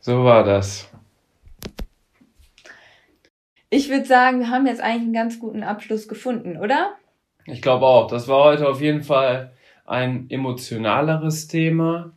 So 0.00 0.24
war 0.24 0.44
das. 0.44 0.88
Ich 3.70 3.90
würde 3.90 4.04
sagen, 4.04 4.40
wir 4.40 4.50
haben 4.50 4.66
jetzt 4.66 4.80
eigentlich 4.80 5.02
einen 5.02 5.12
ganz 5.12 5.40
guten 5.40 5.62
Abschluss 5.62 6.06
gefunden, 6.06 6.56
oder? 6.56 6.94
Ich 7.46 7.60
glaube 7.60 7.86
auch. 7.86 8.06
Das 8.06 8.28
war 8.28 8.44
heute 8.44 8.68
auf 8.68 8.80
jeden 8.80 9.02
Fall 9.02 9.52
ein 9.84 10.26
emotionaleres 10.30 11.48
Thema. 11.48 12.12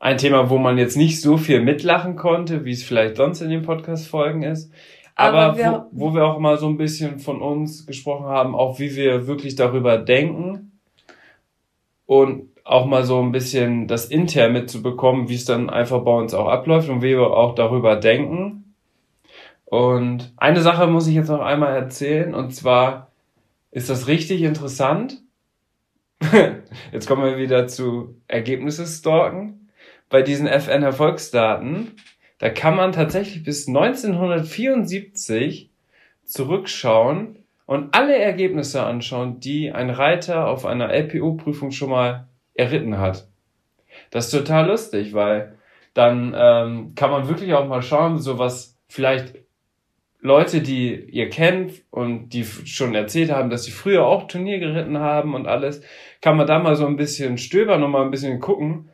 Ein 0.00 0.18
Thema, 0.18 0.50
wo 0.50 0.58
man 0.58 0.78
jetzt 0.78 0.96
nicht 0.96 1.20
so 1.20 1.36
viel 1.36 1.60
mitlachen 1.60 2.16
konnte, 2.16 2.64
wie 2.64 2.72
es 2.72 2.82
vielleicht 2.82 3.16
sonst 3.16 3.40
in 3.40 3.50
den 3.50 3.62
Podcast-Folgen 3.62 4.42
ist. 4.42 4.72
Aber, 5.14 5.38
Aber 5.38 5.58
wir, 5.58 5.86
wo, 5.92 6.10
wo 6.10 6.14
wir 6.14 6.24
auch 6.24 6.38
mal 6.38 6.58
so 6.58 6.66
ein 6.66 6.76
bisschen 6.76 7.18
von 7.18 7.40
uns 7.40 7.86
gesprochen 7.86 8.26
haben, 8.26 8.54
auch 8.54 8.78
wie 8.78 8.96
wir 8.96 9.26
wirklich 9.26 9.54
darüber 9.54 9.96
denken 9.96 10.80
und 12.06 12.50
auch 12.64 12.86
mal 12.86 13.04
so 13.04 13.20
ein 13.20 13.30
bisschen 13.30 13.86
das 13.86 14.06
intern 14.06 14.52
mitzubekommen, 14.52 15.28
wie 15.28 15.34
es 15.34 15.44
dann 15.44 15.70
einfach 15.70 16.00
bei 16.00 16.12
uns 16.12 16.34
auch 16.34 16.48
abläuft 16.48 16.88
und 16.88 17.02
wie 17.02 17.10
wir 17.10 17.30
auch 17.30 17.54
darüber 17.54 17.96
denken. 17.96 18.74
Und 19.66 20.32
eine 20.36 20.62
Sache 20.62 20.86
muss 20.86 21.06
ich 21.06 21.14
jetzt 21.14 21.28
noch 21.28 21.40
einmal 21.40 21.74
erzählen 21.74 22.34
und 22.34 22.54
zwar 22.54 23.10
ist 23.70 23.90
das 23.90 24.06
richtig 24.06 24.42
interessant. 24.42 25.20
jetzt 26.92 27.06
kommen 27.06 27.24
wir 27.24 27.38
wieder 27.38 27.66
zu 27.66 28.20
Ergebnisse 28.28 28.86
stalken. 28.86 29.68
Bei 30.08 30.22
diesen 30.22 30.46
FN 30.46 30.82
Erfolgsdaten 30.82 31.92
da 32.44 32.50
kann 32.50 32.76
man 32.76 32.92
tatsächlich 32.92 33.42
bis 33.42 33.66
1974 33.68 35.70
zurückschauen 36.26 37.38
und 37.64 37.94
alle 37.94 38.18
Ergebnisse 38.18 38.82
anschauen, 38.82 39.40
die 39.40 39.72
ein 39.72 39.88
Reiter 39.88 40.48
auf 40.48 40.66
einer 40.66 40.92
LPO-Prüfung 40.92 41.70
schon 41.70 41.88
mal 41.88 42.28
erritten 42.52 42.98
hat. 42.98 43.28
Das 44.10 44.26
ist 44.26 44.32
total 44.32 44.66
lustig, 44.66 45.14
weil 45.14 45.56
dann 45.94 46.34
ähm, 46.36 46.92
kann 46.94 47.10
man 47.10 47.28
wirklich 47.28 47.54
auch 47.54 47.66
mal 47.66 47.80
schauen, 47.80 48.18
so 48.18 48.38
was 48.38 48.76
vielleicht 48.88 49.36
Leute, 50.20 50.60
die 50.60 50.96
ihr 50.96 51.30
kennt 51.30 51.80
und 51.90 52.28
die 52.34 52.44
schon 52.44 52.94
erzählt 52.94 53.30
haben, 53.30 53.48
dass 53.48 53.64
sie 53.64 53.70
früher 53.70 54.04
auch 54.04 54.28
Turnier 54.28 54.58
geritten 54.58 54.98
haben 54.98 55.34
und 55.34 55.46
alles, 55.46 55.80
kann 56.20 56.36
man 56.36 56.46
da 56.46 56.58
mal 56.58 56.76
so 56.76 56.86
ein 56.86 56.96
bisschen 56.96 57.38
stöbern 57.38 57.82
und 57.82 57.90
mal 57.90 58.04
ein 58.04 58.10
bisschen 58.10 58.38
gucken, 58.38 58.90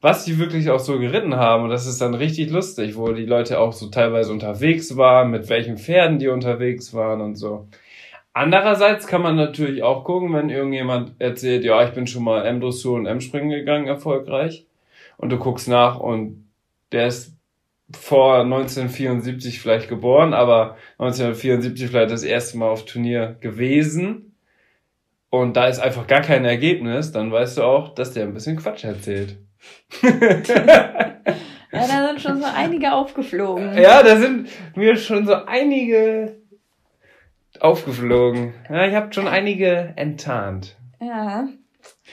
was 0.00 0.24
die 0.24 0.38
wirklich 0.38 0.70
auch 0.70 0.78
so 0.78 0.98
geritten 0.98 1.36
haben. 1.36 1.64
Und 1.64 1.70
das 1.70 1.86
ist 1.86 2.00
dann 2.00 2.14
richtig 2.14 2.50
lustig, 2.50 2.96
wo 2.96 3.12
die 3.12 3.26
Leute 3.26 3.58
auch 3.58 3.72
so 3.72 3.88
teilweise 3.88 4.32
unterwegs 4.32 4.96
waren, 4.96 5.30
mit 5.30 5.48
welchen 5.48 5.78
Pferden 5.78 6.18
die 6.18 6.28
unterwegs 6.28 6.94
waren 6.94 7.20
und 7.20 7.36
so. 7.36 7.68
Andererseits 8.32 9.08
kann 9.08 9.22
man 9.22 9.34
natürlich 9.34 9.82
auch 9.82 10.04
gucken, 10.04 10.32
wenn 10.32 10.50
irgendjemand 10.50 11.20
erzählt, 11.20 11.64
ja, 11.64 11.84
ich 11.84 11.92
bin 11.92 12.06
schon 12.06 12.22
mal 12.22 12.46
M-Dressur 12.46 12.94
und 12.96 13.06
M-Springen 13.06 13.50
gegangen, 13.50 13.88
erfolgreich. 13.88 14.66
Und 15.16 15.30
du 15.30 15.38
guckst 15.38 15.66
nach 15.66 15.98
und 15.98 16.48
der 16.92 17.08
ist 17.08 17.36
vor 17.90 18.40
1974 18.42 19.60
vielleicht 19.60 19.88
geboren, 19.88 20.34
aber 20.34 20.76
1974 20.98 21.88
vielleicht 21.88 22.12
das 22.12 22.22
erste 22.22 22.58
Mal 22.58 22.68
auf 22.68 22.84
Turnier 22.84 23.36
gewesen. 23.40 24.36
Und 25.30 25.56
da 25.56 25.66
ist 25.66 25.80
einfach 25.80 26.06
gar 26.06 26.20
kein 26.20 26.44
Ergebnis, 26.44 27.10
dann 27.10 27.32
weißt 27.32 27.58
du 27.58 27.62
auch, 27.64 27.94
dass 27.94 28.12
der 28.12 28.24
ein 28.24 28.34
bisschen 28.34 28.56
Quatsch 28.56 28.84
erzählt. 28.84 29.38
Ja, 30.02 31.86
da 31.86 32.06
sind 32.08 32.20
schon 32.20 32.40
so 32.40 32.46
einige 32.46 32.92
aufgeflogen. 32.92 33.76
Ja, 33.76 34.02
da 34.02 34.16
sind 34.16 34.48
mir 34.76 34.96
schon 34.96 35.26
so 35.26 35.34
einige 35.34 36.36
aufgeflogen. 37.60 38.54
Ja, 38.68 38.86
ich 38.86 38.94
habe 38.94 39.12
schon 39.12 39.28
einige 39.28 39.92
enttarnt. 39.96 40.76
Ja. 41.00 41.48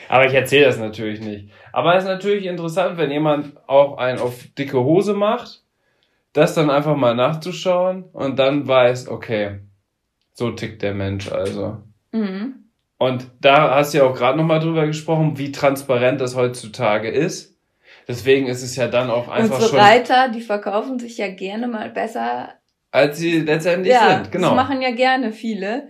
Aber 0.09 0.25
ich 0.25 0.33
erzähle 0.33 0.65
das 0.65 0.79
natürlich 0.79 1.21
nicht. 1.21 1.51
Aber 1.71 1.95
es 1.95 2.03
ist 2.03 2.09
natürlich 2.09 2.45
interessant, 2.45 2.97
wenn 2.97 3.11
jemand 3.11 3.53
auch 3.67 3.97
einen 3.97 4.19
auf 4.19 4.43
dicke 4.57 4.83
Hose 4.83 5.13
macht, 5.13 5.63
das 6.33 6.53
dann 6.53 6.69
einfach 6.69 6.95
mal 6.95 7.15
nachzuschauen 7.15 8.05
und 8.11 8.37
dann 8.37 8.67
weiß, 8.67 9.07
okay, 9.07 9.59
so 10.33 10.51
tickt 10.51 10.81
der 10.81 10.93
Mensch 10.93 11.31
also. 11.31 11.77
Mhm. 12.11 12.64
Und 12.97 13.27
da 13.41 13.75
hast 13.75 13.93
du 13.93 13.99
ja 13.99 14.03
auch 14.05 14.15
gerade 14.15 14.37
nochmal 14.37 14.59
drüber 14.59 14.85
gesprochen, 14.85 15.37
wie 15.37 15.51
transparent 15.51 16.21
das 16.21 16.35
heutzutage 16.35 17.09
ist. 17.09 17.57
Deswegen 18.07 18.47
ist 18.47 18.61
es 18.61 18.75
ja 18.75 18.87
dann 18.87 19.09
auch 19.09 19.27
einfach 19.27 19.55
Unsere 19.55 19.71
schon. 19.71 19.79
Reiter, 19.79 20.29
die 20.29 20.41
verkaufen 20.41 20.99
sich 20.99 21.17
ja 21.17 21.27
gerne 21.27 21.67
mal 21.67 21.89
besser. 21.89 22.53
Als 22.91 23.17
sie 23.17 23.39
letztendlich 23.39 23.93
ja, 23.93 24.17
sind, 24.17 24.31
genau. 24.31 24.49
Das 24.49 24.55
machen 24.55 24.81
ja 24.81 24.91
gerne 24.91 25.33
viele. 25.33 25.89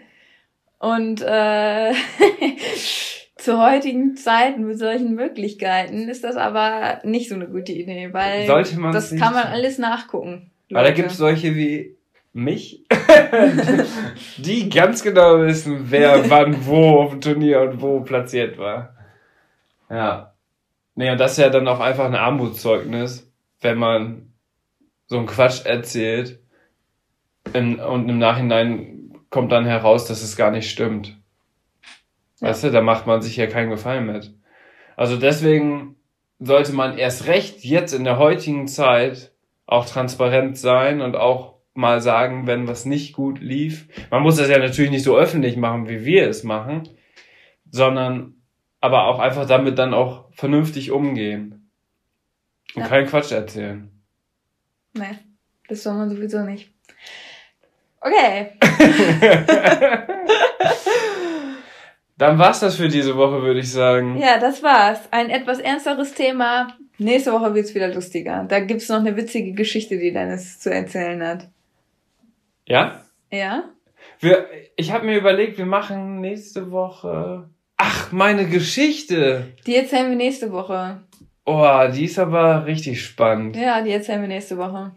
Und 0.79 1.21
äh, 1.21 1.93
zu 3.37 3.61
heutigen 3.61 4.15
Zeiten 4.15 4.65
mit 4.65 4.79
solchen 4.79 5.13
Möglichkeiten 5.13 6.09
ist 6.09 6.23
das 6.23 6.35
aber 6.35 7.01
nicht 7.03 7.29
so 7.29 7.35
eine 7.35 7.47
gute 7.47 7.73
Idee, 7.73 8.09
weil 8.13 8.47
das 8.47 9.15
kann 9.15 9.33
man 9.33 9.47
alles 9.47 9.77
nachgucken. 9.77 10.51
Leute. 10.69 10.79
Aber 10.79 10.87
da 10.87 10.95
gibt 10.95 11.11
es 11.11 11.17
solche 11.17 11.55
wie 11.55 11.95
mich, 12.35 12.85
die 14.37 14.69
ganz 14.69 15.01
genau 15.01 15.39
wissen, 15.39 15.85
wer 15.89 16.29
wann 16.29 16.65
wo 16.65 16.99
auf 16.99 17.11
dem 17.11 17.21
Turnier 17.21 17.61
und 17.61 17.81
wo 17.81 18.01
platziert 18.01 18.57
war. 18.57 18.93
Ja. 19.89 20.33
Nee, 20.95 21.11
und 21.11 21.17
das 21.17 21.33
ist 21.33 21.37
ja 21.37 21.49
dann 21.49 21.67
auch 21.67 21.79
einfach 21.79 22.05
ein 22.05 22.15
Armutszeugnis, 22.15 23.31
wenn 23.61 23.77
man 23.77 24.33
so 25.07 25.17
einen 25.17 25.27
Quatsch 25.27 25.65
erzählt 25.65 26.39
im, 27.53 27.79
und 27.79 28.09
im 28.09 28.17
Nachhinein 28.17 29.13
kommt 29.29 29.53
dann 29.53 29.65
heraus, 29.65 30.05
dass 30.05 30.21
es 30.21 30.35
gar 30.35 30.51
nicht 30.51 30.69
stimmt. 30.69 31.17
Ja. 32.41 32.49
Weißt 32.49 32.65
du, 32.65 32.71
da 32.71 32.81
macht 32.81 33.07
man 33.07 33.21
sich 33.21 33.37
ja 33.37 33.47
keinen 33.47 33.69
Gefallen 33.69 34.07
mit. 34.07 34.33
Also 34.97 35.15
deswegen 35.15 35.95
sollte 36.39 36.73
man 36.73 36.97
erst 36.97 37.27
recht 37.27 37.63
jetzt 37.63 37.93
in 37.93 38.03
der 38.03 38.17
heutigen 38.17 38.67
Zeit 38.67 39.31
auch 39.67 39.85
transparent 39.85 40.57
sein 40.57 40.99
und 40.99 41.15
auch 41.15 41.54
mal 41.75 42.01
sagen, 42.01 42.47
wenn 42.47 42.67
was 42.67 42.85
nicht 42.85 43.13
gut 43.13 43.39
lief. 43.39 43.87
Man 44.09 44.23
muss 44.23 44.37
das 44.37 44.49
ja 44.49 44.57
natürlich 44.57 44.91
nicht 44.91 45.03
so 45.03 45.15
öffentlich 45.17 45.57
machen, 45.57 45.87
wie 45.89 46.05
wir 46.05 46.27
es 46.29 46.43
machen, 46.43 46.89
sondern 47.69 48.35
aber 48.81 49.07
auch 49.07 49.19
einfach 49.19 49.45
damit 49.45 49.77
dann 49.77 49.93
auch 49.93 50.31
vernünftig 50.33 50.91
umgehen. 50.91 51.69
Und 52.75 52.81
Ja. 52.83 52.87
keinen 52.87 53.07
Quatsch 53.07 53.31
erzählen. 53.31 53.89
Nee, 54.93 55.17
das 55.67 55.83
soll 55.83 55.95
man 55.95 56.09
sowieso 56.09 56.39
nicht. 56.43 56.71
Okay. 58.01 58.51
Dann 62.17 62.39
war's 62.39 62.61
das 62.61 62.77
für 62.77 62.87
diese 62.87 63.17
Woche, 63.17 63.41
würde 63.41 63.59
ich 63.59 63.69
sagen. 63.71 64.17
Ja, 64.17 64.39
das 64.39 64.63
war's. 64.63 65.01
Ein 65.11 65.29
etwas 65.29 65.59
ernsteres 65.59 66.13
Thema. 66.13 66.67
Nächste 66.97 67.33
Woche 67.33 67.53
wird's 67.53 67.75
wieder 67.75 67.93
lustiger. 67.93 68.45
Da 68.47 68.61
gibt's 68.61 68.87
noch 68.87 68.99
eine 68.99 69.17
witzige 69.17 69.51
Geschichte, 69.51 69.97
die 69.97 70.13
Dennis 70.13 70.59
zu 70.59 70.73
erzählen 70.73 71.21
hat. 71.21 71.49
Ja? 72.67 73.01
Ja? 73.31 73.63
Wir, 74.19 74.47
ich 74.75 74.91
habe 74.91 75.05
mir 75.05 75.17
überlegt, 75.17 75.57
wir 75.57 75.65
machen 75.65 76.19
nächste 76.21 76.71
Woche. 76.71 77.49
Ach, 77.77 78.11
meine 78.11 78.45
Geschichte. 78.47 79.53
Die 79.67 79.75
erzählen 79.75 80.09
wir 80.09 80.15
nächste 80.15 80.51
Woche. 80.51 81.01
Oh, 81.45 81.67
die 81.93 82.05
ist 82.05 82.17
aber 82.17 82.65
richtig 82.65 83.03
spannend. 83.03 83.55
Ja, 83.55 83.81
die 83.81 83.91
erzählen 83.91 84.21
wir 84.21 84.27
nächste 84.27 84.57
Woche. 84.57 84.93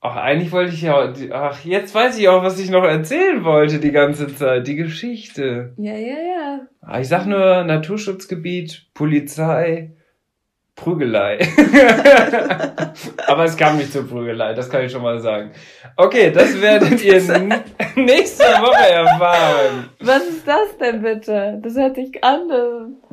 Ach, 0.00 0.14
eigentlich 0.16 0.52
wollte 0.52 0.74
ich 0.74 0.82
ja. 0.82 1.12
Ach, 1.32 1.64
jetzt 1.64 1.92
weiß 1.92 2.18
ich 2.18 2.28
auch, 2.28 2.44
was 2.44 2.60
ich 2.60 2.70
noch 2.70 2.84
erzählen 2.84 3.42
wollte 3.42 3.80
die 3.80 3.90
ganze 3.90 4.32
Zeit. 4.32 4.68
Die 4.68 4.76
Geschichte. 4.76 5.74
Ja, 5.76 5.94
ja, 5.94 6.16
ja. 6.18 6.60
Ah, 6.82 7.00
Ich 7.00 7.08
sag 7.08 7.26
nur 7.26 7.64
Naturschutzgebiet, 7.64 8.86
Polizei, 8.94 9.96
Prügelei. 10.82 11.38
aber 13.26 13.44
es 13.44 13.56
kam 13.56 13.76
nicht 13.78 13.92
zur 13.92 14.08
Prügelei, 14.08 14.54
das 14.54 14.70
kann 14.70 14.84
ich 14.84 14.92
schon 14.92 15.02
mal 15.02 15.18
sagen. 15.18 15.50
Okay, 15.96 16.30
das 16.30 16.60
werdet 16.60 17.02
ihr 17.04 17.14
nächste 17.96 18.44
Woche 18.44 18.92
erfahren. 18.92 19.90
Was 20.00 20.22
ist 20.24 20.46
das 20.46 20.76
denn 20.80 21.02
bitte? 21.02 21.60
Das 21.62 21.74
hört 21.76 21.96
sich 21.96 22.22
an. 22.22 22.48
Das, 22.48 23.12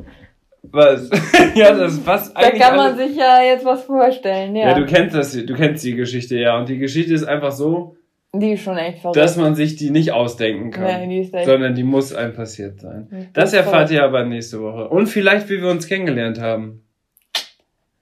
Was? 0.62 1.10
ja, 1.54 1.72
das 1.72 1.98
passt 2.00 2.36
da 2.36 2.40
eigentlich. 2.40 2.62
kann 2.62 2.76
man 2.76 2.92
alles- 2.94 3.08
sich 3.08 3.16
ja 3.16 3.42
jetzt 3.42 3.64
was 3.64 3.82
vorstellen, 3.84 4.54
ja. 4.54 4.68
Ja, 4.68 4.74
du 4.78 4.86
kennst 4.86 5.14
das, 5.16 5.32
du 5.32 5.54
kennst 5.54 5.84
die 5.84 5.94
Geschichte 5.96 6.36
ja. 6.36 6.56
Und 6.58 6.68
die 6.68 6.78
Geschichte 6.78 7.12
ist 7.14 7.24
einfach 7.24 7.52
so, 7.52 7.96
die 8.32 8.52
ist 8.52 8.62
schon 8.62 8.76
echt 8.76 9.00
verrückt. 9.00 9.16
dass 9.16 9.36
man 9.36 9.54
sich 9.54 9.76
die 9.76 9.90
nicht 9.90 10.12
ausdenken 10.12 10.70
kann. 10.70 10.84
Nee, 10.84 11.08
die 11.08 11.20
ist 11.22 11.34
echt. 11.34 11.46
sondern 11.46 11.74
die 11.74 11.84
muss 11.84 12.14
einem 12.14 12.34
passiert 12.34 12.80
sein. 12.80 13.30
Das 13.32 13.52
ist 13.52 13.54
erfahrt 13.58 13.90
ihr 13.90 14.04
aber 14.04 14.24
nächste 14.24 14.60
Woche. 14.60 14.88
Und 14.88 15.06
vielleicht, 15.06 15.48
wie 15.48 15.60
wir 15.62 15.70
uns 15.70 15.88
kennengelernt 15.88 16.40
haben. 16.40 16.82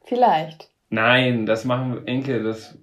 Vielleicht. 0.04 0.68
Nein, 0.90 1.46
das 1.46 1.64
machen 1.64 1.94
wir, 1.94 2.08
Enke, 2.08 2.42
das 2.42 2.78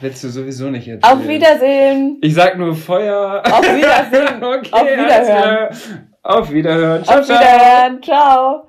willst 0.00 0.22
du 0.24 0.28
sowieso 0.28 0.70
nicht 0.70 0.88
erzählen. 0.88 1.18
Auf 1.18 1.26
Wiedersehen. 1.26 2.18
Ich 2.20 2.34
sag 2.34 2.58
nur 2.58 2.74
Feuer. 2.74 3.42
Auf 3.46 3.62
Wiedersehen. 3.62 4.42
okay, 4.42 4.70
Auf 4.72 4.82
Wiederhören. 4.86 5.24
klar. 5.24 5.70
Auf 6.22 6.52
Wiederhören. 6.52 7.04
Ciao, 7.04 7.18
Auf 7.18 7.26
ciao. 7.26 7.38
Wiederhören. 7.38 8.02
Ciao. 8.02 8.68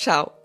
ciao. 0.00 0.39